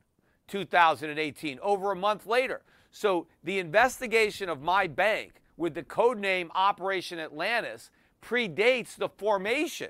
2018, 0.48 1.60
over 1.62 1.92
a 1.92 1.96
month 1.96 2.26
later. 2.26 2.62
So 2.92 3.28
the 3.44 3.60
investigation 3.60 4.50
of 4.50 4.62
my 4.62 4.88
bank 4.88 5.42
with 5.58 5.74
the 5.74 5.84
code 5.84 6.18
name 6.20 6.52
Operation 6.54 7.20
Atlantis 7.20 7.90
predates 8.22 8.96
the 8.96 9.10
formation 9.10 9.90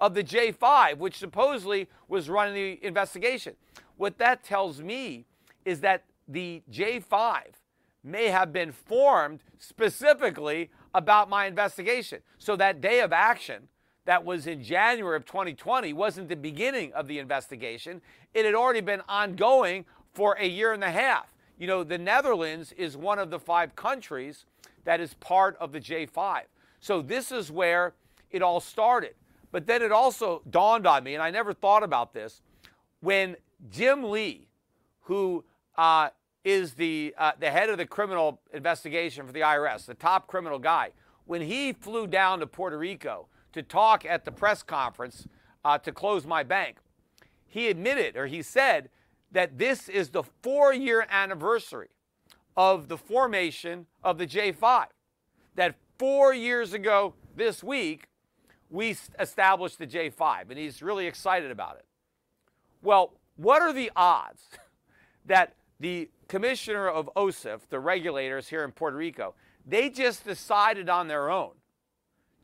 of 0.00 0.14
the 0.14 0.22
J5, 0.22 0.98
which 0.98 1.16
supposedly 1.16 1.88
was 2.08 2.28
running 2.28 2.54
the 2.54 2.84
investigation. 2.84 3.54
What 3.96 4.18
that 4.18 4.44
tells 4.44 4.82
me 4.82 5.26
is 5.64 5.80
that 5.80 6.04
the 6.28 6.62
J5 6.70 7.42
may 8.04 8.26
have 8.26 8.52
been 8.52 8.72
formed 8.72 9.40
specifically 9.58 10.70
about 10.94 11.28
my 11.28 11.46
investigation. 11.46 12.20
So 12.38 12.56
that 12.56 12.80
day 12.80 13.00
of 13.00 13.12
action 13.12 13.68
that 14.04 14.24
was 14.24 14.46
in 14.46 14.62
January 14.62 15.16
of 15.16 15.24
2020 15.24 15.92
wasn't 15.92 16.28
the 16.28 16.36
beginning 16.36 16.92
of 16.94 17.06
the 17.06 17.18
investigation. 17.18 18.02
It 18.34 18.44
had 18.44 18.54
already 18.54 18.80
been 18.80 19.02
ongoing 19.08 19.84
for 20.12 20.36
a 20.38 20.46
year 20.46 20.72
and 20.72 20.82
a 20.82 20.90
half. 20.90 21.31
You 21.62 21.68
know, 21.68 21.84
the 21.84 21.96
Netherlands 21.96 22.72
is 22.72 22.96
one 22.96 23.20
of 23.20 23.30
the 23.30 23.38
five 23.38 23.76
countries 23.76 24.46
that 24.82 24.98
is 24.98 25.14
part 25.14 25.56
of 25.60 25.70
the 25.70 25.78
J5. 25.78 26.40
So 26.80 27.00
this 27.00 27.30
is 27.30 27.52
where 27.52 27.94
it 28.32 28.42
all 28.42 28.58
started. 28.58 29.14
But 29.52 29.68
then 29.68 29.80
it 29.80 29.92
also 29.92 30.42
dawned 30.50 30.88
on 30.88 31.04
me, 31.04 31.14
and 31.14 31.22
I 31.22 31.30
never 31.30 31.52
thought 31.52 31.84
about 31.84 32.14
this, 32.14 32.42
when 32.98 33.36
Jim 33.70 34.10
Lee, 34.10 34.48
who 35.02 35.44
uh, 35.78 36.08
is 36.42 36.74
the, 36.74 37.14
uh, 37.16 37.30
the 37.38 37.52
head 37.52 37.70
of 37.70 37.78
the 37.78 37.86
criminal 37.86 38.40
investigation 38.52 39.24
for 39.24 39.32
the 39.32 39.42
IRS, 39.42 39.86
the 39.86 39.94
top 39.94 40.26
criminal 40.26 40.58
guy, 40.58 40.90
when 41.26 41.42
he 41.42 41.72
flew 41.72 42.08
down 42.08 42.40
to 42.40 42.46
Puerto 42.48 42.76
Rico 42.76 43.28
to 43.52 43.62
talk 43.62 44.04
at 44.04 44.24
the 44.24 44.32
press 44.32 44.64
conference 44.64 45.28
uh, 45.64 45.78
to 45.78 45.92
close 45.92 46.26
my 46.26 46.42
bank, 46.42 46.78
he 47.46 47.68
admitted 47.68 48.16
or 48.16 48.26
he 48.26 48.42
said 48.42 48.88
that 49.32 49.58
this 49.58 49.88
is 49.88 50.10
the 50.10 50.22
four 50.42 50.72
year 50.72 51.06
anniversary 51.10 51.88
of 52.56 52.88
the 52.88 52.98
formation 52.98 53.86
of 54.04 54.18
the 54.18 54.26
J5. 54.26 54.86
That 55.54 55.74
four 55.98 56.34
years 56.34 56.72
ago 56.72 57.14
this 57.34 57.62
week, 57.62 58.08
we 58.70 58.96
established 59.18 59.78
the 59.78 59.86
J5, 59.86 60.50
and 60.50 60.58
he's 60.58 60.82
really 60.82 61.06
excited 61.06 61.50
about 61.50 61.76
it. 61.76 61.84
Well, 62.82 63.12
what 63.36 63.62
are 63.62 63.72
the 63.72 63.90
odds 63.94 64.42
that 65.26 65.54
the 65.80 66.10
commissioner 66.28 66.88
of 66.88 67.10
OCIF, 67.16 67.60
the 67.68 67.80
regulators 67.80 68.48
here 68.48 68.64
in 68.64 68.72
Puerto 68.72 68.96
Rico, 68.96 69.34
they 69.66 69.90
just 69.90 70.24
decided 70.24 70.88
on 70.88 71.08
their 71.08 71.30
own 71.30 71.52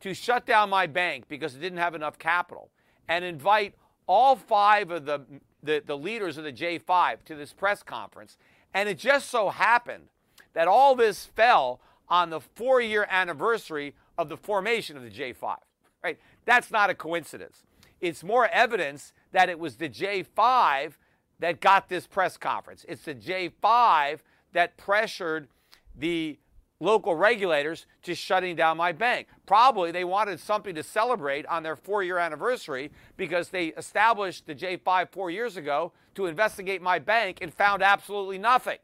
to 0.01 0.15
shut 0.15 0.47
down 0.47 0.71
my 0.71 0.87
bank 0.87 1.25
because 1.29 1.55
it 1.55 1.61
didn't 1.61 1.79
have 1.79 1.95
enough 1.95 2.19
capital 2.19 2.71
and 3.09 3.25
invite 3.25 3.75
all 4.07 4.37
five 4.37 4.91
of 4.91 5.05
the, 5.05 5.21
the, 5.63 5.83
the 5.85 5.97
leaders 5.97 6.39
of 6.39 6.45
the 6.45 6.53
J5 6.53 7.25
to 7.25 7.35
this 7.35 7.53
press 7.53 7.83
conference. 7.83 8.37
And 8.75 8.89
it 8.89 8.99
just 8.99 9.29
so 9.29 9.49
happened 9.51 10.09
that 10.55 10.69
all 10.69 10.95
this 10.95 11.25
fell 11.25 11.81
on 12.09 12.31
the 12.31 12.41
four 12.41 12.81
year 12.81 13.07
anniversary 13.11 13.95
of 14.17 14.29
the 14.29 14.37
formation 14.37 14.97
of 14.97 15.03
the 15.03 15.11
J5. 15.11 15.57
Right? 16.03 16.19
That's 16.45 16.71
not 16.71 16.91
a 16.91 16.95
coincidence. 16.95 17.63
It's 18.01 18.23
more 18.23 18.49
evidence 18.49 19.13
that 19.33 19.49
it 19.49 19.59
was 19.59 19.77
the 19.77 19.89
J5 19.89 20.93
that 21.41 21.61
got 21.61 21.89
this 21.89 22.07
press 22.07 22.37
conference. 22.37 22.85
It's 22.89 23.03
the 23.03 23.15
J5 23.15 24.21
that 24.53 24.77
pressured 24.77 25.49
the 25.97 26.39
local 26.81 27.15
regulators 27.15 27.87
to 28.03 28.15
shutting 28.15 28.55
down 28.55 28.77
my 28.77 28.93
bank. 28.93 29.27
Probably 29.47 29.91
they 29.91 30.05
wanted 30.05 30.39
something 30.39 30.75
to 30.75 30.83
celebrate 30.83 31.45
on 31.47 31.63
their 31.63 31.77
four 31.77 32.03
year 32.03 32.19
anniversary 32.19 32.91
because 33.17 33.49
they 33.49 33.69
established 33.69 34.47
the 34.47 34.55
J5 34.55 35.11
four 35.11 35.31
years 35.31 35.57
ago 35.57 35.93
to 36.15 36.27
investigate 36.27 36.81
my 36.81 36.99
bank 36.99 37.39
and 37.41 37.53
found 37.53 37.83
absolutely 37.83 38.39
nothing. 38.39 38.79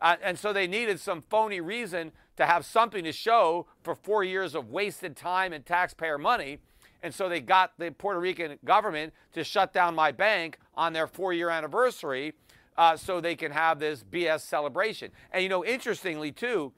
Uh, 0.00 0.16
and 0.22 0.38
so 0.38 0.52
they 0.52 0.66
needed 0.66 1.00
some 1.00 1.22
phony 1.22 1.60
reason 1.60 2.12
to 2.36 2.46
have 2.46 2.64
something 2.64 3.02
to 3.04 3.12
show 3.12 3.66
for 3.82 3.94
four 3.94 4.22
years 4.22 4.54
of 4.54 4.70
wasted 4.70 5.16
time 5.16 5.52
and 5.52 5.66
taxpayer 5.66 6.18
money. 6.18 6.58
And 7.02 7.14
so 7.14 7.28
they 7.28 7.40
got 7.40 7.72
the 7.78 7.90
Puerto 7.90 8.18
Rican 8.18 8.58
government 8.64 9.12
to 9.32 9.44
shut 9.44 9.72
down 9.72 9.94
my 9.94 10.10
bank 10.12 10.58
on 10.74 10.92
their 10.92 11.06
four 11.06 11.32
year 11.32 11.50
anniversary 11.50 12.34
uh, 12.76 12.96
so 12.96 13.20
they 13.20 13.34
can 13.34 13.50
have 13.50 13.78
this 13.78 14.04
BS 14.04 14.40
celebration. 14.40 15.10
And 15.32 15.42
you 15.42 15.48
know, 15.48 15.64
interestingly, 15.64 16.30
too, 16.30 16.72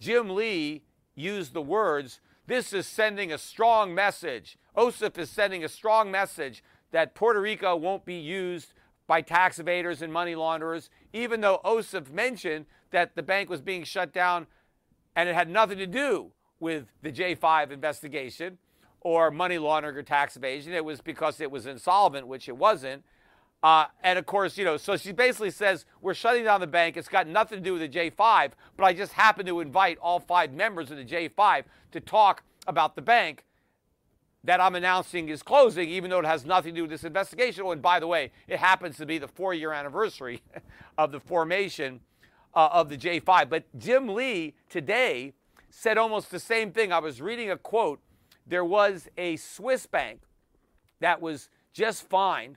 Jim 0.00 0.34
Lee 0.34 0.82
used 1.14 1.52
the 1.52 1.62
words, 1.62 2.20
This 2.46 2.72
is 2.72 2.86
sending 2.86 3.32
a 3.32 3.38
strong 3.38 3.94
message. 3.94 4.58
OCIF 4.76 5.18
is 5.18 5.30
sending 5.30 5.62
a 5.62 5.68
strong 5.68 6.10
message 6.10 6.64
that 6.90 7.14
Puerto 7.14 7.40
Rico 7.40 7.76
won't 7.76 8.04
be 8.04 8.14
used 8.14 8.72
by 9.06 9.20
tax 9.20 9.58
evaders 9.58 10.02
and 10.02 10.12
money 10.12 10.34
launderers, 10.34 10.88
even 11.12 11.40
though 11.40 11.60
OCIF 11.64 12.10
mentioned 12.10 12.66
that 12.90 13.14
the 13.14 13.22
bank 13.22 13.50
was 13.50 13.60
being 13.60 13.84
shut 13.84 14.12
down 14.12 14.46
and 15.14 15.28
it 15.28 15.34
had 15.34 15.48
nothing 15.48 15.78
to 15.78 15.86
do 15.86 16.32
with 16.60 16.86
the 17.02 17.12
J5 17.12 17.70
investigation 17.70 18.58
or 19.00 19.30
money 19.30 19.58
laundering 19.58 19.96
or 19.96 20.02
tax 20.02 20.36
evasion. 20.36 20.72
It 20.72 20.84
was 20.84 21.00
because 21.00 21.40
it 21.40 21.50
was 21.50 21.66
insolvent, 21.66 22.26
which 22.26 22.48
it 22.48 22.56
wasn't. 22.56 23.04
Uh, 23.62 23.86
and 24.02 24.18
of 24.18 24.24
course, 24.24 24.56
you 24.56 24.64
know, 24.64 24.76
so 24.76 24.96
she 24.96 25.12
basically 25.12 25.50
says, 25.50 25.84
We're 26.00 26.14
shutting 26.14 26.44
down 26.44 26.60
the 26.60 26.66
bank. 26.66 26.96
It's 26.96 27.08
got 27.08 27.26
nothing 27.26 27.58
to 27.58 27.64
do 27.64 27.74
with 27.74 27.82
the 27.82 27.88
J5, 27.88 28.52
but 28.76 28.84
I 28.84 28.92
just 28.92 29.12
happen 29.12 29.44
to 29.46 29.60
invite 29.60 29.98
all 29.98 30.18
five 30.18 30.52
members 30.52 30.90
of 30.90 30.96
the 30.96 31.04
J5 31.04 31.64
to 31.92 32.00
talk 32.00 32.42
about 32.66 32.94
the 32.94 33.02
bank 33.02 33.44
that 34.44 34.60
I'm 34.60 34.74
announcing 34.74 35.28
is 35.28 35.42
closing, 35.42 35.88
even 35.88 36.10
though 36.10 36.20
it 36.20 36.24
has 36.24 36.46
nothing 36.46 36.74
to 36.74 36.78
do 36.78 36.82
with 36.84 36.90
this 36.90 37.04
investigation. 37.04 37.64
Oh, 37.66 37.72
and 37.72 37.82
by 37.82 38.00
the 38.00 38.06
way, 38.06 38.32
it 38.48 38.58
happens 38.58 38.96
to 38.96 39.06
be 39.06 39.18
the 39.18 39.28
four 39.28 39.52
year 39.52 39.72
anniversary 39.72 40.42
of 40.98 41.12
the 41.12 41.20
formation 41.20 42.00
uh, 42.54 42.68
of 42.72 42.88
the 42.88 42.96
J5. 42.96 43.48
But 43.48 43.64
Jim 43.78 44.08
Lee 44.08 44.54
today 44.68 45.34
said 45.68 45.98
almost 45.98 46.30
the 46.30 46.40
same 46.40 46.72
thing. 46.72 46.92
I 46.92 46.98
was 46.98 47.20
reading 47.20 47.50
a 47.50 47.56
quote. 47.56 48.00
There 48.46 48.64
was 48.64 49.08
a 49.18 49.36
Swiss 49.36 49.86
bank 49.86 50.22
that 51.00 51.20
was 51.20 51.50
just 51.72 52.08
fined 52.08 52.56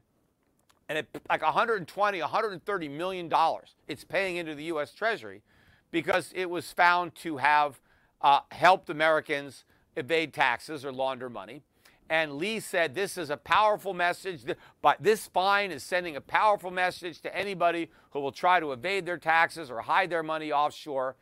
and 0.93 0.99
it, 0.99 1.23
like 1.27 1.41
120, 1.41 2.21
130 2.21 2.87
million 2.87 3.27
dollars 3.27 3.73
it's 3.87 4.03
paying 4.03 4.35
into 4.35 4.53
the 4.53 4.65
U.S. 4.65 4.93
Treasury 4.93 5.41
because 5.89 6.31
it 6.35 6.47
was 6.47 6.71
found 6.71 7.15
to 7.15 7.37
have 7.37 7.79
uh, 8.21 8.41
helped 8.51 8.91
Americans 8.91 9.65
evade 9.95 10.33
taxes 10.35 10.85
or 10.85 10.91
launder 10.91 11.31
money. 11.31 11.63
And 12.11 12.33
Lee 12.33 12.59
said 12.59 12.93
this 12.93 13.17
is 13.17 13.31
a 13.31 13.37
powerful 13.37 13.95
message, 13.95 14.41
but 14.83 15.01
this 15.01 15.25
fine 15.25 15.71
is 15.71 15.81
sending 15.81 16.15
a 16.15 16.21
powerful 16.21 16.69
message 16.69 17.21
to 17.21 17.35
anybody 17.35 17.89
who 18.11 18.19
will 18.19 18.31
try 18.31 18.59
to 18.59 18.71
evade 18.71 19.07
their 19.07 19.17
taxes 19.17 19.71
or 19.71 19.81
hide 19.81 20.11
their 20.11 20.21
money 20.21 20.51
offshore. 20.51 21.15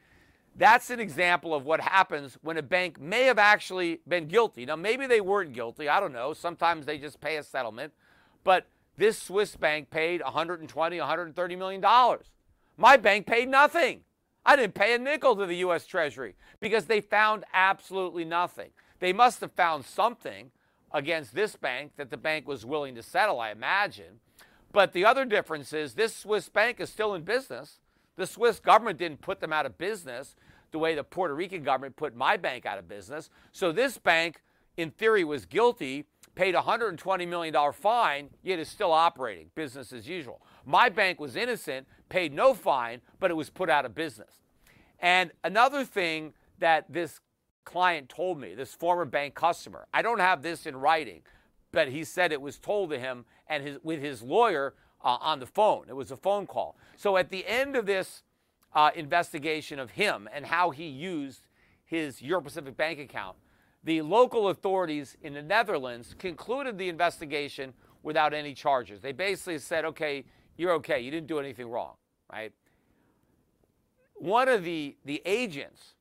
That's 0.58 0.90
an 0.90 1.00
example 1.00 1.56
of 1.56 1.66
what 1.66 1.80
happens 1.80 2.38
when 2.42 2.58
a 2.58 2.62
bank 2.62 3.00
may 3.00 3.24
have 3.24 3.40
actually 3.40 4.02
been 4.06 4.28
guilty. 4.28 4.66
Now, 4.66 4.76
maybe 4.76 5.08
they 5.08 5.22
weren't 5.22 5.54
guilty. 5.54 5.88
I 5.88 6.02
don't 6.02 6.12
know. 6.12 6.34
Sometimes 6.34 6.86
they 6.86 6.98
just 6.98 7.22
pay 7.22 7.38
a 7.38 7.44
settlement. 7.44 7.94
But 8.44 8.66
this 8.98 9.18
Swiss 9.18 9.56
bank 9.56 9.90
paid 9.90 10.22
120, 10.22 11.00
130 11.00 11.56
million 11.56 11.82
dollars. 11.82 12.28
My 12.78 12.98
bank 12.98 13.28
paid 13.28 13.50
nothing. 13.50 14.02
I 14.46 14.56
didn't 14.56 14.74
pay 14.74 14.96
a 14.96 14.98
nickel 14.98 15.36
to 15.36 15.46
the 15.46 15.58
US 15.58 15.86
Treasury 15.86 16.36
because 16.60 16.86
they 16.86 17.02
found 17.02 17.46
absolutely 17.54 18.26
nothing. 18.26 18.72
They 19.00 19.14
must 19.14 19.42
have 19.42 19.52
found 19.52 19.86
something 19.86 20.52
against 20.94 21.34
this 21.34 21.56
bank 21.56 21.94
that 21.98 22.10
the 22.10 22.18
bank 22.18 22.48
was 22.48 22.66
willing 22.66 22.96
to 22.96 23.04
settle, 23.04 23.40
I 23.40 23.52
imagine. 23.52 24.20
But 24.72 24.94
the 24.94 25.06
other 25.06 25.26
difference 25.26 25.74
is 25.74 25.94
this 25.94 26.16
Swiss 26.16 26.50
bank 26.50 26.80
is 26.80 26.90
still 26.90 27.14
in 27.14 27.24
business. 27.24 27.80
The 28.16 28.28
Swiss 28.28 28.60
government 28.60 29.00
didn't 29.00 29.22
put 29.22 29.40
them 29.40 29.54
out 29.54 29.66
of 29.66 29.78
business 29.78 30.36
the 30.72 30.80
way 30.80 30.96
the 30.96 31.04
Puerto 31.04 31.36
Rican 31.36 31.64
government 31.64 31.96
put 31.96 32.16
my 32.16 32.38
bank 32.38 32.66
out 32.66 32.78
of 32.78 32.88
business. 32.88 33.30
So 33.52 33.72
this 33.72 33.98
bank, 33.98 34.42
in 34.78 34.92
theory, 34.92 35.24
was 35.24 35.46
guilty 35.46 36.06
paid 36.36 36.56
a 36.56 36.62
$120 36.62 37.28
million 37.28 37.56
fine, 37.74 38.30
yet 38.44 38.60
is 38.60 38.70
still 38.70 38.92
operating, 38.92 39.48
business 39.56 39.92
as 39.92 40.08
usual. 40.08 40.42
My 40.66 40.90
bank 40.90 41.20
was 41.20 41.36
innocent, 41.36 41.88
paid 42.10 42.34
no 42.34 42.54
fine, 42.54 43.02
but 43.20 43.32
it 43.32 43.36
was 43.36 43.50
put 43.50 43.70
out 43.70 43.86
of 43.86 43.94
business. 43.94 44.42
And 45.00 45.32
another 45.44 45.84
thing 45.84 46.34
that 46.60 46.86
this 46.90 47.20
client 47.66 48.10
told 48.10 48.40
me, 48.40 48.56
this 48.56 48.74
former 48.74 49.06
bank 49.06 49.36
customer, 49.36 49.88
I 49.94 50.02
don't 50.02 50.20
have 50.20 50.42
this 50.42 50.66
in 50.66 50.76
writing, 50.76 51.22
but 51.72 51.90
he 51.90 52.04
said 52.04 52.32
it 52.32 52.42
was 52.42 52.60
told 52.60 52.92
to 52.92 53.00
him 53.00 53.26
and 53.48 53.64
his, 53.64 53.78
with 53.84 54.02
his 54.02 54.22
lawyer 54.22 54.74
uh, 55.04 55.18
on 55.20 55.40
the 55.40 55.46
phone. 55.46 55.86
It 55.90 55.96
was 55.96 56.12
a 56.12 56.18
phone 56.18 56.48
call. 56.48 56.78
So 56.96 57.18
at 57.18 57.30
the 57.30 57.46
end 57.48 57.76
of 57.76 57.86
this 57.86 58.24
uh, 58.74 58.92
investigation 58.96 59.80
of 59.80 59.92
him 59.92 60.30
and 60.34 60.46
how 60.46 60.70
he 60.70 60.86
used 60.86 61.48
his 61.84 62.22
Euro 62.22 62.42
Pacific 62.42 62.78
bank 62.78 63.00
account, 63.00 63.36
the 63.84 64.02
local 64.02 64.50
authorities 64.50 65.18
in 65.24 65.34
the 65.34 65.42
Netherlands 65.42 66.16
concluded 66.18 66.78
the 66.78 66.90
investigation 66.90 67.74
without 68.04 68.34
any 68.34 68.54
charges. 68.54 69.02
They 69.02 69.12
basically 69.12 69.60
said, 69.60 69.86
okay, 69.86 70.24
you're 70.58 70.74
okay. 70.74 71.00
You 71.00 71.12
didn't 71.12 71.28
do 71.28 71.40
anything 71.40 71.70
wrong, 71.70 71.94
right? 72.32 72.52
One 74.16 74.48
of 74.48 74.64
the, 74.64 74.96
the 75.06 75.22
agents 75.26 75.96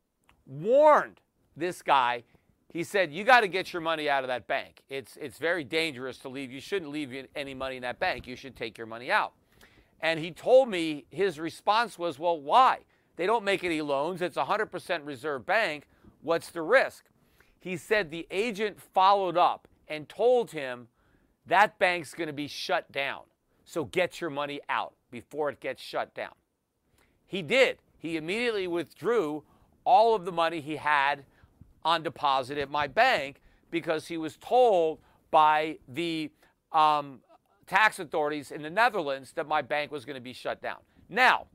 warned 0.47 1.21
this 1.57 1.81
guy. 1.83 2.25
He 2.69 2.85
said, 2.85 3.13
you 3.13 3.25
got 3.25 3.41
to 3.41 3.49
get 3.49 3.73
your 3.73 3.83
money 3.83 4.09
out 4.09 4.25
of 4.25 4.29
that 4.29 4.47
bank. 4.47 4.83
It's, 4.89 5.17
it's 5.21 5.39
very 5.39 5.65
dangerous 5.65 6.19
to 6.19 6.29
leave. 6.29 6.53
You 6.53 6.61
shouldn't 6.61 6.91
leave 6.91 7.27
any 7.35 7.55
money 7.55 7.77
in 7.77 7.83
that 7.83 7.99
bank. 7.99 8.27
You 8.27 8.37
should 8.37 8.57
take 8.57 8.77
your 8.77 8.87
money 8.87 9.11
out. 9.11 9.33
And 10.01 10.21
he 10.21 10.31
told 10.31 10.69
me 10.69 11.05
his 11.11 11.39
response 11.39 11.99
was, 11.99 12.19
well, 12.19 12.41
why? 12.41 12.81
They 13.17 13.27
don't 13.27 13.45
make 13.45 13.65
any 13.65 13.83
loans. 13.83 14.23
It's 14.23 14.37
a 14.37 14.45
100% 14.45 15.01
reserve 15.05 15.45
bank. 15.45 15.87
What's 16.23 16.51
the 16.51 16.63
risk? 16.63 17.05
He 17.61 17.77
said 17.77 18.11
the 18.11 18.27
agent 18.31 18.81
followed 18.81 19.37
up 19.37 19.69
and 19.87 20.09
told 20.09 20.51
him 20.51 20.89
that 21.47 21.79
bank's 21.79 22.15
going 22.15 22.29
to 22.29 22.33
be 22.33 22.49
shut 22.49 22.91
down. 22.91 23.23
So 23.65 23.85
get 23.85 24.21
your 24.21 24.31
money 24.31 24.61
out 24.69 24.95
before 25.11 25.51
it 25.51 25.61
gets 25.61 25.83
shut 25.83 26.15
down. 26.15 26.33
He 27.27 27.43
did. 27.43 27.79
He 27.99 28.17
immediately 28.17 28.67
withdrew 28.67 29.45
all 29.85 30.15
of 30.15 30.25
the 30.25 30.33
money 30.33 30.61
he 30.61 30.77
had 30.77 31.25
on 31.85 32.03
deposit 32.03 32.59
at 32.59 32.71
my 32.71 32.87
bank 32.87 33.41
because 33.71 34.09
he 34.09 34.17
was 34.17 34.37
told 34.39 34.99
by 35.31 35.79
the 35.89 36.31
um, 36.73 37.21
tax 37.67 37.99
authorities 37.99 38.51
in 38.51 38.63
the 38.63 38.71
Netherlands 38.71 39.33
that 39.35 39.47
my 39.47 39.63
bank 39.63 39.93
was 39.93 40.05
going 40.05 40.17
to 40.17 40.21
be 40.21 40.33
shut 40.33 40.61
down. 40.61 40.79
Now, 41.09 41.47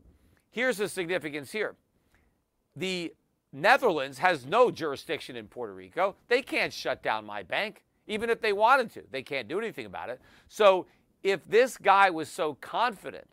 here's 0.51 0.77
the 0.77 0.87
significance 0.87 1.51
here. 1.51 1.75
The 2.75 3.13
Netherlands 3.55 4.17
has 4.17 4.45
no 4.45 4.69
jurisdiction 4.69 5.37
in 5.37 5.47
Puerto 5.47 5.73
Rico. 5.73 6.15
They 6.27 6.41
can't 6.41 6.73
shut 6.73 7.01
down 7.01 7.25
my 7.25 7.41
bank, 7.41 7.85
even 8.05 8.29
if 8.29 8.41
they 8.41 8.51
wanted 8.51 8.91
to. 8.95 9.03
They 9.09 9.23
can't 9.23 9.47
do 9.47 9.57
anything 9.57 9.85
about 9.85 10.09
it. 10.09 10.19
So 10.49 10.87
if 11.23 11.47
this 11.47 11.77
guy 11.77 12.09
was 12.09 12.27
so 12.27 12.55
confident 12.55 13.27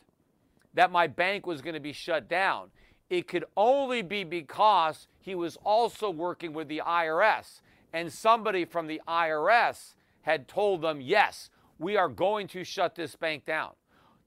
that 0.75 0.93
my 0.93 1.09
bank 1.09 1.45
was 1.45 1.61
going 1.61 1.75
to 1.75 1.81
be 1.81 1.93
shut 1.93 2.29
down, 2.29 2.71
it 3.11 3.27
could 3.27 3.45
only 3.57 4.01
be 4.01 4.23
because 4.23 5.09
he 5.19 5.35
was 5.35 5.57
also 5.65 6.09
working 6.09 6.53
with 6.53 6.69
the 6.69 6.83
IRS 6.87 7.61
and 7.93 8.13
somebody 8.13 8.65
from 8.65 8.87
the 8.87 9.03
IRS 9.09 9.95
had 10.23 10.47
told 10.47 10.83
them, 10.83 11.01
yes, 11.01 11.51
we 11.81 11.97
are 11.97 12.09
going 12.09 12.47
to 12.47 12.63
shut 12.63 12.95
this 12.95 13.17
bank 13.17 13.45
down. 13.45 13.73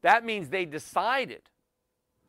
That 0.01 0.25
means 0.25 0.49
they 0.49 0.65
decided 0.65 1.43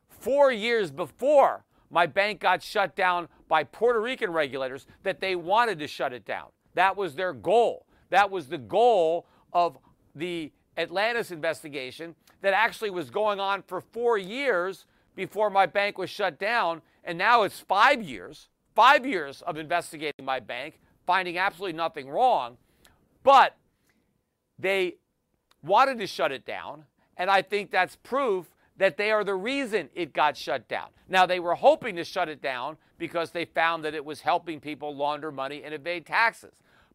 four 0.09 0.53
years 0.53 0.93
before 0.93 1.65
my 1.91 2.07
bank 2.07 2.41
got 2.41 2.63
shut 2.63 2.97
down 2.97 3.29
by 3.49 3.65
Puerto 3.65 4.01
Rican 4.01 4.33
regulators 4.33 4.87
that 5.03 5.21
they 5.21 5.37
wanted 5.37 5.79
to 5.79 5.87
shut 5.87 6.13
it 6.13 6.25
down. 6.25 6.49
That 6.75 6.97
was 6.97 7.15
their 7.15 7.33
goal. 7.33 7.87
That 8.11 8.31
was 8.31 8.49
the 8.49 8.59
goal 8.59 9.27
of 9.53 9.79
the 10.15 10.53
Atlantis 10.77 11.31
investigation 11.31 12.15
that 12.43 12.55
actually 12.55 12.91
was 12.91 13.11
going 13.11 13.41
on 13.41 13.63
for 13.63 13.81
four 13.81 14.19
years 14.19 14.85
before 15.15 15.51
my 15.51 15.67
bank 15.67 15.97
was 15.99 16.11
shut 16.11 16.39
down. 16.39 16.83
And 17.05 17.17
now 17.17 17.43
it's 17.43 17.61
five 17.61 18.03
years, 18.03 18.49
five 18.75 19.07
years 19.07 19.43
of 19.43 19.57
investigating 19.57 20.25
my 20.25 20.41
bank, 20.41 20.81
finding 21.07 21.39
absolutely 21.39 21.77
nothing 21.77 22.09
wrong. 22.09 22.57
But 23.23 23.57
they 24.59 24.97
wanted 25.63 25.99
to 25.99 26.07
shut 26.07 26.33
it 26.33 26.45
down. 26.45 26.85
And 27.17 27.31
I 27.31 27.43
think 27.43 27.71
that's 27.71 27.97
proof 27.97 28.47
that 28.79 28.97
they 28.97 29.11
are 29.11 29.25
the 29.25 29.35
reason 29.35 29.89
it 29.95 30.13
got 30.13 30.37
shut 30.37 30.69
down. 30.69 30.89
Now, 31.09 31.27
they 31.27 31.41
were 31.41 31.55
hoping 31.55 31.97
to 31.97 32.05
shut 32.05 32.29
it 32.29 32.43
down 32.43 32.77
because 32.99 33.31
they 33.31 33.45
found 33.45 33.85
that 33.85 33.95
it 33.95 34.05
was 34.05 34.21
helping 34.21 34.61
people 34.61 34.95
launder 34.95 35.33
money 35.33 35.63
and 35.65 35.73
evade 35.73 36.07
taxes. 36.07 36.55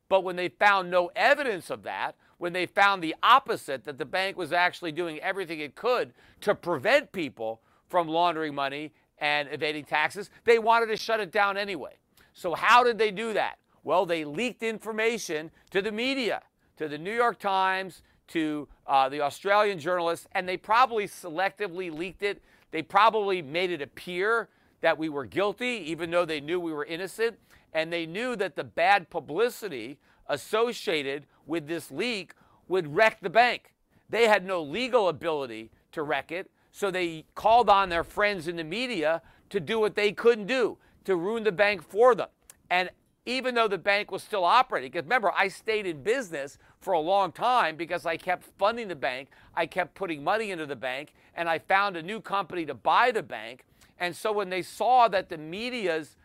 But 0.10 0.24
when 0.24 0.36
they 0.36 0.50
found 0.50 0.92
no 0.92 1.10
evidence 1.16 1.70
of 1.70 1.84
that, 1.84 2.16
when 2.38 2.54
they 2.54 2.66
found 2.66 3.02
the 3.02 3.16
opposite, 3.24 3.86
that 3.86 3.98
the 3.98 4.06
bank 4.06 4.36
was 4.36 4.52
actually 4.52 4.92
doing 4.92 5.20
everything 5.20 5.60
it 5.60 5.76
could 5.76 6.14
to 6.42 6.54
prevent 6.54 7.12
people 7.12 7.62
from 7.88 8.08
laundering 8.08 8.54
money 8.54 8.92
and 9.20 9.48
evading 9.52 9.86
taxes, 9.86 10.30
they 10.44 10.60
wanted 10.60 10.88
to 10.88 10.98
shut 10.98 11.20
it 11.20 11.32
down 11.32 11.56
anyway. 11.56 11.94
So, 12.34 12.56
how 12.56 12.84
did 12.84 12.98
they 12.98 13.12
do 13.12 13.34
that? 13.34 13.60
Well, 13.84 14.06
they 14.06 14.26
leaked 14.26 14.64
information 14.64 15.52
to 15.70 15.82
the 15.82 15.92
media, 15.92 16.42
to 16.78 16.88
the 16.88 16.98
New 16.98 17.14
York 17.14 17.40
Times, 17.40 18.02
to 18.32 18.68
uh, 18.88 19.10
the 19.10 19.22
Australian 19.22 19.80
journalists, 19.80 20.28
and 20.34 20.48
they 20.48 20.58
probably 20.58 21.08
selectively 21.08 21.96
leaked 21.96 22.24
it. 22.24 22.42
They 22.72 22.82
probably 22.82 23.42
made 23.42 23.72
it 23.72 23.82
appear 23.82 24.50
that 24.82 24.98
we 24.98 25.10
were 25.10 25.26
guilty, 25.26 25.84
even 25.86 26.10
though 26.12 26.26
they 26.26 26.40
knew 26.40 26.60
we 26.60 26.74
were 26.74 26.86
innocent. 26.86 27.38
And 27.74 27.92
they 27.92 28.06
knew 28.06 28.36
that 28.36 28.56
the 28.56 28.64
bad 28.64 29.10
publicity 29.10 29.98
associated 30.28 31.26
with 31.46 31.68
this 31.68 31.92
leak 31.92 32.34
would 32.68 32.96
wreck 32.96 33.20
the 33.22 33.30
bank. 33.30 33.74
They 34.10 34.28
had 34.28 34.46
no 34.46 34.62
legal 34.62 35.08
ability 35.08 35.72
to 35.92 36.04
wreck 36.04 36.32
it, 36.32 36.50
so 36.72 36.90
they 36.90 37.26
called 37.36 37.70
on 37.70 37.90
their 37.90 38.04
friends 38.04 38.48
in 38.48 38.56
the 38.56 38.64
media 38.64 39.22
to 39.50 39.60
do 39.60 39.80
what 39.80 39.96
they 39.96 40.12
couldn't 40.12 40.48
do, 40.48 40.78
to 41.06 41.16
ruin 41.16 41.44
the 41.44 41.52
bank 41.52 41.82
for 41.82 42.16
them. 42.16 42.30
And 42.70 42.90
even 43.26 43.54
though 43.56 43.68
the 43.68 43.78
bank 43.78 44.12
was 44.12 44.24
still 44.24 44.44
operating. 44.44 44.92
Because 44.92 45.06
remember, 45.06 45.32
I 45.36 45.48
stayed 45.48 45.86
in 45.86 46.02
business 46.02 46.58
for 46.80 46.94
a 46.94 47.00
long 47.00 47.32
time 47.32 47.76
because 47.76 48.06
I 48.06 48.18
kept 48.18 48.46
funding 48.58 48.88
the 48.88 48.96
bank, 48.96 49.30
I 49.56 49.66
kept 49.66 49.94
putting 49.94 50.24
money 50.24 50.52
into 50.52 50.66
the 50.66 50.76
bank, 50.76 51.14
and 51.36 51.48
I 51.48 51.60
found 51.60 51.98
a 51.98 52.02
new 52.02 52.20
company 52.20 52.66
to 52.66 52.74
buy 52.74 53.12
the 53.12 53.24
bank. 53.24 53.66
And 54.00 54.16
so 54.16 54.32
when 54.32 54.50
they 54.50 54.64
saw 54.64 55.08
that 55.10 55.30
the 55.30 55.38
media's 55.38 56.18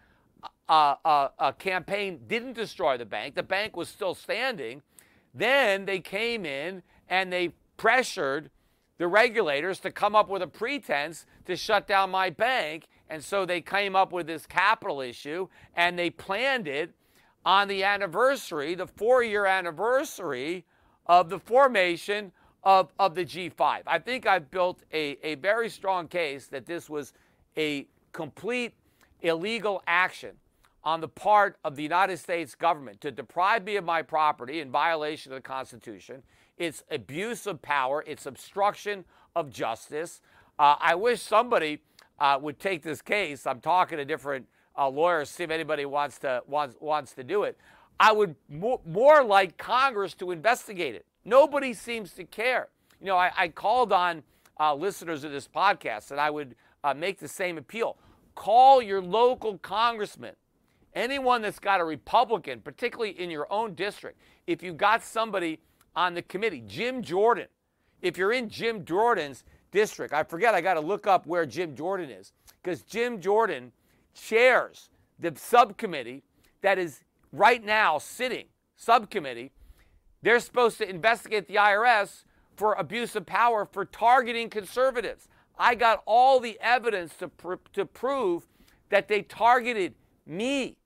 uh, 0.69 0.95
uh, 1.05 1.29
uh, 1.39 1.53
campaign 1.53 2.21
didn't 2.27 2.55
destroy 2.55 2.97
the 2.97 3.05
bank, 3.05 3.35
the 3.35 3.43
bank 3.43 3.77
was 3.77 3.89
still 3.89 4.15
standing, 4.15 4.83
then 5.35 5.85
they 5.85 6.01
came 6.01 6.47
in 6.47 6.83
and 7.09 7.31
they 7.31 7.53
pressured 7.77 8.51
the 8.99 9.07
regulators 9.07 9.79
to 9.81 9.91
come 9.91 10.17
up 10.17 10.29
with 10.29 10.41
a 10.41 10.47
pretense 10.47 11.27
to 11.45 11.55
shut 11.55 11.87
down 11.87 12.11
my 12.11 12.31
bank. 12.31 12.89
And 13.09 13.23
so 13.23 13.47
they 13.47 13.61
came 13.61 13.95
up 13.95 14.13
with 14.13 14.27
this 14.27 14.47
capital 14.47 15.01
issue 15.01 15.49
and 15.75 15.99
they 15.99 16.11
planned 16.11 16.67
it 16.69 16.93
on 17.45 17.69
the 17.69 17.85
anniversary, 17.85 18.75
the 18.75 18.87
four 18.87 19.23
year 19.23 19.47
anniversary 19.47 20.65
of 21.07 21.29
the 21.29 21.39
formation 21.39 22.33
of, 22.65 22.93
of 22.99 23.15
the 23.15 23.25
J5. 23.25 23.83
I 23.87 23.99
think 24.01 24.27
I've 24.27 24.51
built 24.51 24.83
a, 24.93 25.17
a 25.23 25.37
very 25.37 25.69
strong 25.69 26.09
case 26.09 26.49
that 26.49 26.67
this 26.67 26.91
was 26.91 27.13
a 27.57 27.87
complete 28.13 28.75
illegal 29.21 29.83
action 29.87 30.33
on 30.83 31.01
the 31.01 31.09
part 31.09 31.59
of 31.65 31.77
the 31.77 31.83
United 31.83 32.17
States 32.17 32.55
government 32.55 33.01
to 33.01 33.11
deprive 33.11 33.65
me 33.65 33.77
of 33.77 33.85
my 33.85 34.03
property 34.03 34.61
in 34.61 34.71
violation 34.71 35.33
of 35.33 35.37
the 35.37 35.43
Constitution. 35.43 36.23
It's 36.59 36.83
abuse 36.91 37.47
of 37.47 37.61
power, 37.63 38.05
it's 38.07 38.27
obstruction 38.27 39.05
of 39.35 39.51
justice. 39.51 40.21
Uh, 40.59 40.77
I 40.81 40.95
wish 40.95 41.21
somebody 41.21 41.83
uh, 42.19 42.39
would 42.41 42.59
take 42.59 42.83
this 42.83 43.03
case. 43.03 43.47
I'm 43.47 43.61
talking 43.61 43.99
to 43.99 44.05
different 44.05 44.47
uh, 44.77 44.89
lawyers, 44.89 45.31
see 45.31 45.45
if 45.45 45.51
anybody 45.51 45.85
wants 45.85 46.19
to 46.21 46.43
wants 46.47 46.77
wants 46.81 47.13
to 47.15 47.25
do 47.25 47.45
it. 47.45 47.59
I 47.99 48.13
would 48.13 48.37
more, 48.49 48.81
more 48.85 49.25
like 49.25 49.57
Congress 49.57 50.15
to 50.15 50.31
investigate 50.31 50.95
it. 50.95 51.07
Nobody 51.25 51.73
seems 51.73 52.13
to 52.13 52.25
care. 52.25 52.69
You 53.01 53.07
know, 53.07 53.17
I, 53.17 53.31
I 53.37 53.49
called 53.49 53.93
on 53.93 54.23
uh, 54.61 54.75
listeners 54.75 55.25
of 55.25 55.33
this 55.33 55.49
podcast, 55.49 56.11
and 56.11 56.21
I 56.21 56.31
would 56.31 56.55
uh, 56.85 56.95
make 56.95 57.19
the 57.19 57.29
same 57.29 57.59
appeal. 57.59 57.97
Call 58.35 58.83
your 58.83 59.01
local 59.01 59.59
congressman, 59.59 60.35
anyone 60.95 61.43
that's 61.43 61.59
got 61.59 61.81
a 61.81 61.85
Republican, 61.85 62.61
particularly 62.61 63.19
in 63.19 63.31
your 63.31 63.51
own 63.51 63.75
district. 63.75 64.21
If 64.47 64.63
you've 64.63 64.77
got 64.77 65.03
somebody 65.03 65.61
on 65.95 66.15
the 66.15 66.23
committee, 66.23 66.63
Jim 66.67 67.03
Jordan. 67.03 67.47
If 68.03 68.19
you're 68.19 68.33
in 68.33 68.51
Jim 68.51 68.85
Jordan's 68.85 69.43
district, 69.71 70.13
I 70.13 70.23
forget, 70.23 70.55
I 70.55 70.61
got 70.61 70.75
to 70.75 70.81
look 70.81 71.07
up 71.07 71.27
where 71.27 71.47
Jim 71.47 71.75
Jordan 71.75 72.11
is, 72.11 72.33
because 72.63 72.83
Jim 72.83 73.21
Jordan 73.21 73.73
chairs 74.15 74.91
the 75.19 75.33
subcommittee 75.37 76.23
that 76.63 76.79
is 76.79 77.01
right 77.33 77.65
now 77.65 77.99
sitting, 77.99 78.47
subcommittee. 78.77 79.53
They're 80.23 80.41
supposed 80.41 80.79
to 80.79 80.89
investigate 80.89 81.47
the 81.47 81.57
IRS 81.57 82.25
for 82.57 82.75
abuse 82.75 83.15
of 83.17 83.27
power 83.27 83.67
for 83.71 83.85
targeting 83.85 84.49
conservatives. 84.49 85.29
I 85.59 85.75
got 85.75 86.03
all 86.07 86.41
the 86.41 86.59
evidence 86.61 87.15
to, 87.17 87.29
pr- 87.29 87.55
to 87.75 87.85
prove 87.85 88.47
that 88.89 89.09
they 89.09 89.23
targeted 89.23 89.95
me 90.27 90.79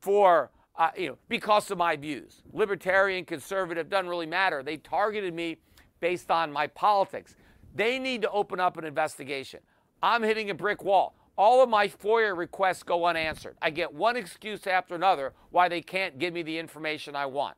for 0.00 0.50
uh, 0.76 0.90
you 0.96 1.08
know, 1.08 1.18
because 1.28 1.70
of 1.70 1.78
my 1.78 1.96
views. 1.96 2.42
Libertarian, 2.52 3.24
conservative, 3.24 3.88
doesn't 3.88 4.08
really 4.08 4.26
matter. 4.26 4.62
They 4.62 4.78
targeted 4.78 5.34
me 5.34 5.58
based 6.00 6.30
on 6.30 6.50
my 6.50 6.66
politics. 6.68 7.36
They 7.74 7.98
need 7.98 8.22
to 8.22 8.30
open 8.30 8.60
up 8.60 8.76
an 8.76 8.84
investigation. 8.84 9.60
I'm 10.02 10.22
hitting 10.22 10.50
a 10.50 10.54
brick 10.54 10.82
wall. 10.82 11.14
All 11.36 11.62
of 11.62 11.68
my 11.68 11.88
FOIA 11.88 12.36
requests 12.36 12.82
go 12.82 13.06
unanswered. 13.06 13.56
I 13.62 13.70
get 13.70 13.92
one 13.92 14.16
excuse 14.16 14.66
after 14.66 14.94
another 14.94 15.32
why 15.50 15.68
they 15.68 15.80
can't 15.80 16.18
give 16.18 16.34
me 16.34 16.42
the 16.42 16.58
information 16.58 17.16
I 17.16 17.26
want. 17.26 17.56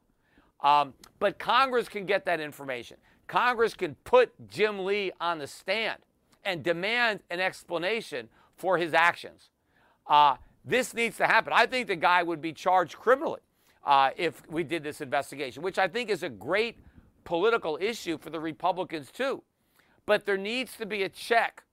Um, 0.60 0.94
but 1.18 1.38
Congress 1.38 1.88
can 1.88 2.06
get 2.06 2.24
that 2.26 2.38
information. 2.40 2.96
Congress 3.26 3.74
can 3.74 3.96
put 4.04 4.32
Jim 4.48 4.84
Lee 4.84 5.10
on 5.20 5.38
the 5.38 5.46
stand 5.46 5.98
and 6.44 6.62
demand 6.62 7.20
an 7.30 7.40
explanation 7.40 8.28
for 8.56 8.78
his 8.78 8.94
actions. 8.94 9.50
Uh, 10.06 10.36
this 10.64 10.94
needs 10.94 11.16
to 11.16 11.26
happen. 11.26 11.52
I 11.54 11.66
think 11.66 11.88
the 11.88 11.96
guy 11.96 12.22
would 12.22 12.40
be 12.40 12.52
charged 12.52 12.96
criminally 12.96 13.40
uh, 13.84 14.10
if 14.16 14.42
we 14.48 14.62
did 14.62 14.84
this 14.84 15.00
investigation, 15.00 15.62
which 15.62 15.78
I 15.78 15.88
think 15.88 16.10
is 16.10 16.22
a 16.22 16.28
great 16.28 16.78
political 17.24 17.78
issue 17.80 18.18
for 18.18 18.30
the 18.30 18.38
Republicans, 18.38 19.10
too. 19.10 19.42
But 20.06 20.26
there 20.26 20.36
needs 20.36 20.76
to 20.76 20.86
be 20.86 21.02
a 21.02 21.08
check 21.08 21.64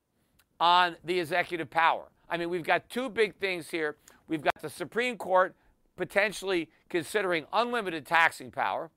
on 0.59 0.97
the 1.03 1.19
executive 1.19 1.69
power. 1.69 2.05
I 2.29 2.37
mean, 2.37 2.49
we've 2.49 2.63
got 2.63 2.89
two 2.89 3.09
big 3.09 3.35
things 3.35 3.69
here. 3.69 3.95
We've 4.27 4.43
got 4.43 4.61
the 4.61 4.69
Supreme 4.69 5.17
Court 5.17 5.55
potentially 5.95 6.69
considering 6.89 7.45
unlimited 7.51 8.05
taxing 8.05 8.51
power. 8.51 8.91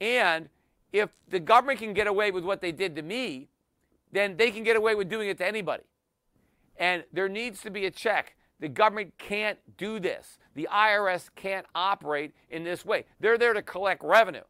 And 0.00 0.48
if 0.92 1.10
the 1.28 1.40
government 1.40 1.78
can 1.78 1.92
get 1.92 2.06
away 2.06 2.30
with 2.30 2.44
what 2.44 2.60
they 2.60 2.72
did 2.72 2.96
to 2.96 3.02
me, 3.02 3.48
then 4.12 4.36
they 4.36 4.50
can 4.50 4.64
get 4.64 4.76
away 4.76 4.94
with 4.94 5.08
doing 5.08 5.28
it 5.28 5.38
to 5.38 5.46
anybody. 5.46 5.84
And 6.76 7.04
there 7.12 7.28
needs 7.28 7.60
to 7.62 7.70
be 7.70 7.86
a 7.86 7.90
check. 7.90 8.34
The 8.58 8.68
government 8.68 9.14
can't 9.18 9.58
do 9.76 10.00
this. 10.00 10.38
The 10.54 10.68
IRS 10.72 11.28
can't 11.36 11.66
operate 11.74 12.32
in 12.50 12.64
this 12.64 12.84
way. 12.84 13.04
They're 13.20 13.38
there 13.38 13.52
to 13.52 13.62
collect 13.62 14.02
revenue, 14.02 14.42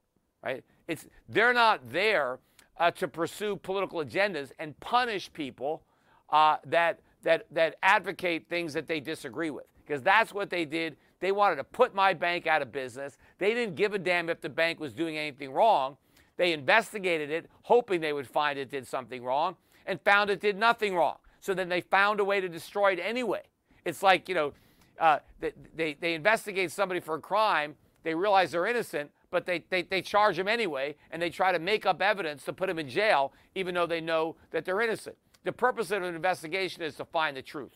right? 0.43 0.65
It's, 0.89 1.07
they're 1.29 1.53
not 1.53 1.93
there 1.93 2.39
uh, 2.79 2.91
to 2.93 3.09
pursue 3.09 3.57
political 3.57 4.05
agendas 4.05 4.53
and 4.59 4.79
punish 4.81 5.33
people 5.33 5.83
uh, 6.31 6.57
that, 6.67 7.01
that, 7.23 7.47
that 7.51 7.77
advocate 7.83 8.49
things 8.49 8.73
that 8.73 8.87
they 8.87 9.01
disagree 9.01 9.51
with. 9.51 9.67
Because 9.87 10.03
that's 10.03 10.33
what 10.33 10.51
they 10.51 10.65
did. 10.65 10.97
They 11.21 11.33
wanted 11.33 11.57
to 11.57 11.65
put 11.65 11.95
my 11.95 12.15
bank 12.15 12.47
out 12.47 12.63
of 12.63 12.73
business. 12.73 13.19
They 13.39 13.55
didn't 13.55 13.75
give 13.75 13.93
a 13.93 13.99
damn 13.99 14.31
if 14.31 14.41
the 14.41 14.49
bank 14.49 14.81
was 14.81 14.93
doing 14.93 15.19
anything 15.19 15.53
wrong. 15.53 15.97
They 16.37 16.53
investigated 16.53 17.31
it, 17.31 17.51
hoping 17.63 18.01
they 18.01 18.15
would 18.15 18.27
find 18.27 18.59
it 18.59 18.71
did 18.71 18.87
something 18.87 19.23
wrong, 19.23 19.57
and 19.87 20.01
found 20.01 20.31
it 20.31 20.41
did 20.41 20.57
nothing 20.57 20.95
wrong. 20.95 21.17
So 21.41 21.53
then 21.53 21.69
they 21.69 21.83
found 21.83 22.21
a 22.21 22.25
way 22.25 22.41
to 22.41 22.49
destroy 22.49 22.93
it 22.93 22.99
anyway. 22.99 23.43
It's 23.85 24.03
like, 24.03 24.29
you 24.29 24.35
know, 24.35 24.53
uh, 24.99 25.19
they, 25.41 25.53
they, 25.75 25.97
they 26.01 26.15
investigate 26.15 26.71
somebody 26.71 27.01
for 27.01 27.17
a 27.17 27.21
crime, 27.21 27.75
they 28.05 28.15
realize 28.15 28.53
they're 28.53 28.67
innocent, 28.67 29.11
but 29.31 29.47
they, 29.47 29.65
they, 29.71 29.83
they 29.83 30.03
charge 30.03 30.37
them 30.37 30.49
anyway, 30.49 30.97
and 31.11 31.21
they 31.21 31.31
try 31.31 31.53
to 31.53 31.59
make 31.59 31.87
up 31.87 32.03
evidence 32.03 32.45
to 32.45 32.53
put 32.53 32.67
them 32.67 32.79
in 32.79 32.89
jail, 32.89 33.33
even 33.55 33.75
though 33.75 33.87
they 33.87 34.01
know 34.01 34.37
that 34.51 34.65
they're 34.65 34.81
innocent. 34.81 35.17
The 35.45 35.53
purpose 35.53 35.91
of 35.91 36.03
an 36.03 36.15
investigation 36.15 36.83
is 36.83 36.97
to 36.97 37.05
find 37.05 37.37
the 37.37 37.43
truth. 37.43 37.73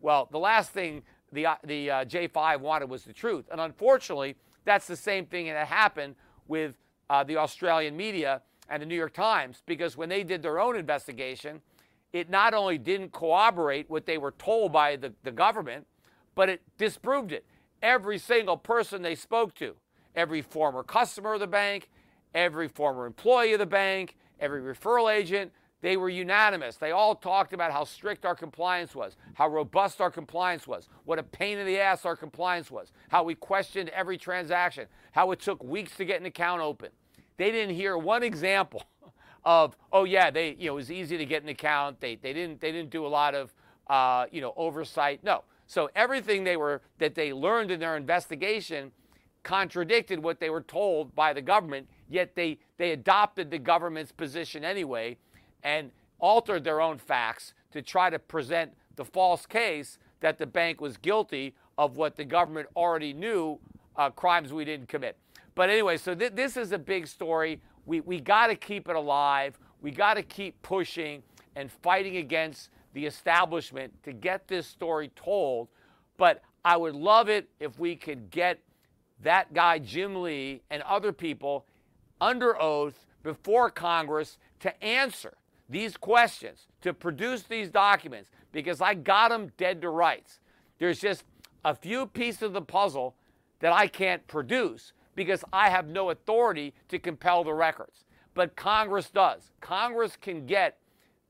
Well, 0.00 0.28
the 0.30 0.38
last 0.38 0.72
thing 0.72 1.02
the, 1.32 1.46
uh, 1.46 1.56
the 1.64 1.90
uh, 1.90 2.04
J5 2.04 2.60
wanted 2.60 2.88
was 2.88 3.04
the 3.04 3.12
truth. 3.12 3.46
And 3.50 3.60
unfortunately, 3.60 4.36
that's 4.64 4.86
the 4.86 4.96
same 4.96 5.26
thing 5.26 5.46
that 5.46 5.66
happened 5.66 6.14
with 6.48 6.76
uh, 7.10 7.24
the 7.24 7.36
Australian 7.36 7.96
media 7.96 8.40
and 8.68 8.80
the 8.80 8.86
New 8.86 8.94
York 8.94 9.12
Times, 9.12 9.62
because 9.66 9.96
when 9.96 10.08
they 10.08 10.24
did 10.24 10.42
their 10.42 10.58
own 10.58 10.76
investigation, 10.76 11.60
it 12.12 12.30
not 12.30 12.54
only 12.54 12.78
didn't 12.78 13.12
corroborate 13.12 13.90
what 13.90 14.06
they 14.06 14.16
were 14.16 14.32
told 14.32 14.72
by 14.72 14.96
the, 14.96 15.12
the 15.22 15.32
government, 15.32 15.86
but 16.34 16.48
it 16.48 16.62
disproved 16.78 17.32
it. 17.32 17.44
Every 17.82 18.18
single 18.18 18.56
person 18.56 19.02
they 19.02 19.14
spoke 19.14 19.54
to, 19.56 19.74
every 20.14 20.42
former 20.42 20.82
customer 20.82 21.34
of 21.34 21.40
the 21.40 21.46
bank, 21.46 21.90
every 22.34 22.68
former 22.68 23.06
employee 23.06 23.52
of 23.52 23.58
the 23.58 23.66
bank, 23.66 24.16
every 24.40 24.60
referral 24.60 25.12
agent, 25.12 25.52
they 25.84 25.98
were 25.98 26.08
unanimous. 26.08 26.76
They 26.76 26.92
all 26.92 27.14
talked 27.14 27.52
about 27.52 27.70
how 27.70 27.84
strict 27.84 28.24
our 28.24 28.34
compliance 28.34 28.94
was, 28.94 29.16
how 29.34 29.48
robust 29.48 30.00
our 30.00 30.10
compliance 30.10 30.66
was, 30.66 30.88
what 31.04 31.18
a 31.18 31.22
pain 31.22 31.58
in 31.58 31.66
the 31.66 31.78
ass 31.78 32.06
our 32.06 32.16
compliance 32.16 32.70
was, 32.70 32.90
how 33.10 33.22
we 33.22 33.34
questioned 33.34 33.90
every 33.90 34.16
transaction, 34.16 34.86
how 35.12 35.30
it 35.32 35.40
took 35.40 35.62
weeks 35.62 35.94
to 35.98 36.06
get 36.06 36.20
an 36.20 36.26
account 36.26 36.62
open. 36.62 36.88
They 37.36 37.50
didn't 37.50 37.74
hear 37.74 37.98
one 37.98 38.22
example 38.22 38.82
of, 39.44 39.76
oh 39.92 40.04
yeah, 40.04 40.30
they, 40.30 40.56
you 40.58 40.68
know, 40.68 40.72
it 40.72 40.76
was 40.76 40.90
easy 40.90 41.18
to 41.18 41.26
get 41.26 41.42
an 41.42 41.50
account. 41.50 42.00
They, 42.00 42.16
they 42.16 42.32
didn't, 42.32 42.62
they 42.62 42.72
didn't 42.72 42.90
do 42.90 43.06
a 43.06 43.08
lot 43.08 43.34
of, 43.34 43.54
uh, 43.88 44.24
you 44.32 44.40
know, 44.40 44.54
oversight. 44.56 45.22
No. 45.22 45.44
So 45.66 45.90
everything 45.94 46.44
they 46.44 46.56
were 46.56 46.80
that 46.98 47.14
they 47.14 47.34
learned 47.34 47.70
in 47.70 47.80
their 47.80 47.98
investigation 47.98 48.92
contradicted 49.44 50.20
what 50.22 50.40
they 50.40 50.50
were 50.50 50.62
told 50.62 51.14
by 51.14 51.32
the 51.32 51.42
government. 51.42 51.88
Yet 52.08 52.34
they 52.34 52.58
they 52.78 52.90
adopted 52.90 53.50
the 53.50 53.58
government's 53.58 54.12
position 54.12 54.64
anyway, 54.64 55.16
and 55.62 55.90
altered 56.18 56.64
their 56.64 56.80
own 56.80 56.98
facts 56.98 57.54
to 57.70 57.82
try 57.82 58.10
to 58.10 58.18
present 58.18 58.72
the 58.96 59.04
false 59.04 59.46
case 59.46 59.98
that 60.20 60.38
the 60.38 60.46
bank 60.46 60.80
was 60.80 60.96
guilty 60.96 61.54
of 61.76 61.96
what 61.96 62.16
the 62.16 62.24
government 62.24 62.68
already 62.76 63.12
knew 63.12 63.58
uh, 63.96 64.10
crimes 64.10 64.52
we 64.52 64.64
didn't 64.64 64.88
commit. 64.88 65.16
But 65.54 65.70
anyway, 65.70 65.96
so 65.96 66.14
th- 66.14 66.32
this 66.34 66.56
is 66.56 66.72
a 66.72 66.78
big 66.78 67.06
story. 67.06 67.60
We, 67.86 68.00
we 68.00 68.20
got 68.20 68.48
to 68.48 68.56
keep 68.56 68.88
it 68.88 68.96
alive. 68.96 69.58
We 69.82 69.90
got 69.90 70.14
to 70.14 70.22
keep 70.22 70.60
pushing 70.62 71.22
and 71.56 71.70
fighting 71.70 72.16
against 72.16 72.70
the 72.94 73.06
establishment 73.06 73.92
to 74.04 74.12
get 74.12 74.48
this 74.48 74.66
story 74.66 75.10
told. 75.14 75.68
But 76.16 76.42
I 76.64 76.76
would 76.76 76.94
love 76.94 77.28
it 77.28 77.48
if 77.60 77.78
we 77.78 77.96
could 77.96 78.30
get 78.30 78.60
that 79.24 79.52
guy, 79.52 79.78
Jim 79.78 80.22
Lee, 80.22 80.62
and 80.70 80.82
other 80.82 81.12
people 81.12 81.66
under 82.20 82.60
oath 82.60 83.06
before 83.22 83.70
Congress 83.70 84.38
to 84.60 84.84
answer 84.84 85.34
these 85.68 85.96
questions, 85.96 86.66
to 86.82 86.94
produce 86.94 87.42
these 87.42 87.70
documents, 87.70 88.30
because 88.52 88.80
I 88.80 88.94
got 88.94 89.30
them 89.30 89.50
dead 89.56 89.82
to 89.82 89.88
rights. 89.88 90.40
There's 90.78 91.00
just 91.00 91.24
a 91.64 91.74
few 91.74 92.06
pieces 92.06 92.42
of 92.42 92.52
the 92.52 92.62
puzzle 92.62 93.16
that 93.60 93.72
I 93.72 93.86
can't 93.86 94.26
produce 94.26 94.92
because 95.14 95.44
I 95.52 95.70
have 95.70 95.88
no 95.88 96.10
authority 96.10 96.74
to 96.88 96.98
compel 96.98 97.44
the 97.44 97.54
records. 97.54 98.04
But 98.34 98.56
Congress 98.56 99.10
does. 99.10 99.52
Congress 99.60 100.16
can 100.20 100.44
get 100.44 100.78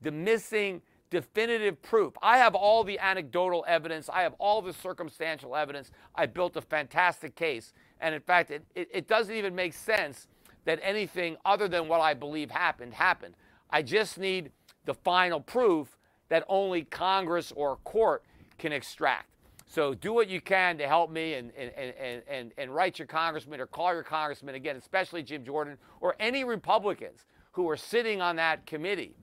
the 0.01 0.11
missing 0.11 0.81
definitive 1.09 1.81
proof. 1.81 2.13
I 2.21 2.37
have 2.39 2.55
all 2.55 2.83
the 2.83 2.99
anecdotal 2.99 3.63
evidence, 3.67 4.09
I 4.09 4.23
have 4.23 4.33
all 4.39 4.61
the 4.61 4.73
circumstantial 4.73 5.55
evidence. 5.55 5.91
I 6.13 6.25
built 6.25 6.57
a 6.57 6.61
fantastic 6.61 7.35
case. 7.35 7.73
And 8.01 8.13
in 8.13 8.21
fact, 8.21 8.51
it, 8.51 8.63
it, 8.75 8.89
it, 8.93 9.07
doesn't 9.07 9.33
even 9.33 9.55
make 9.55 9.73
sense 9.73 10.27
that 10.65 10.79
anything 10.81 11.37
other 11.45 11.67
than 11.67 11.87
what 11.87 12.01
I 12.01 12.13
believe 12.13 12.51
happened 12.51 12.93
happened. 12.93 13.35
I 13.69 13.81
just 13.81 14.17
need 14.17 14.51
the 14.85 14.93
final 14.93 15.39
proof 15.39 15.97
that 16.29 16.43
only 16.47 16.83
Congress 16.83 17.53
or 17.55 17.77
court 17.77 18.23
can 18.57 18.71
extract. 18.71 19.29
So 19.67 19.93
do 19.93 20.13
what 20.13 20.29
you 20.29 20.41
can 20.41 20.77
to 20.77 20.87
help 20.87 21.09
me 21.09 21.33
and, 21.33 21.51
and, 21.57 21.71
and, 21.75 22.21
and, 22.27 22.51
and 22.57 22.73
write 22.73 22.99
your 22.99 23.07
congressman 23.07 23.59
or 23.59 23.65
call 23.65 23.93
your 23.93 24.03
congressman, 24.03 24.55
again, 24.55 24.75
especially 24.75 25.23
Jim 25.23 25.43
Jordan, 25.43 25.77
or 26.01 26.15
any 26.19 26.43
Republicans 26.43 27.25
who 27.51 27.69
are 27.69 27.77
sitting 27.77 28.21
on 28.21 28.35
that 28.35 28.65
committee 28.65 29.15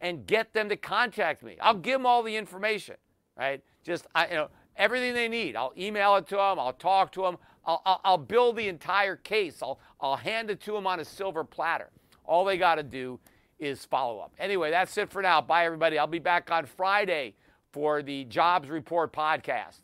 and 0.00 0.26
get 0.26 0.52
them 0.54 0.68
to 0.68 0.76
contact 0.76 1.42
me. 1.42 1.56
I'll 1.60 1.74
give 1.74 1.98
them 1.98 2.06
all 2.06 2.22
the 2.22 2.34
information, 2.34 2.96
right? 3.36 3.62
Just, 3.84 4.06
I, 4.14 4.28
you 4.28 4.34
know, 4.34 4.48
everything 4.76 5.14
they 5.14 5.28
need. 5.28 5.56
I'll 5.56 5.74
email 5.76 6.16
it 6.16 6.26
to 6.28 6.36
them. 6.36 6.58
I'll 6.58 6.72
talk 6.72 7.12
to 7.12 7.22
them. 7.22 7.36
I'll, 7.64 7.82
I'll, 7.84 8.00
I'll 8.04 8.18
build 8.18 8.56
the 8.56 8.68
entire 8.68 9.16
case. 9.16 9.62
I'll, 9.62 9.78
I'll 10.00 10.16
hand 10.16 10.50
it 10.50 10.60
to 10.62 10.72
them 10.72 10.86
on 10.86 11.00
a 11.00 11.04
silver 11.04 11.44
platter. 11.44 11.90
All 12.24 12.44
they 12.44 12.56
got 12.56 12.76
to 12.76 12.82
do 12.82 13.18
is 13.58 13.84
follow 13.84 14.20
up. 14.20 14.32
Anyway, 14.38 14.70
that's 14.70 14.96
it 14.96 15.10
for 15.10 15.20
now. 15.22 15.40
Bye, 15.40 15.66
everybody. 15.66 15.98
I'll 15.98 16.06
be 16.06 16.18
back 16.18 16.50
on 16.50 16.64
Friday 16.64 17.34
for 17.72 18.02
the 18.02 18.24
Jobs 18.24 18.68
Report 18.68 19.12
podcast. 19.12 19.80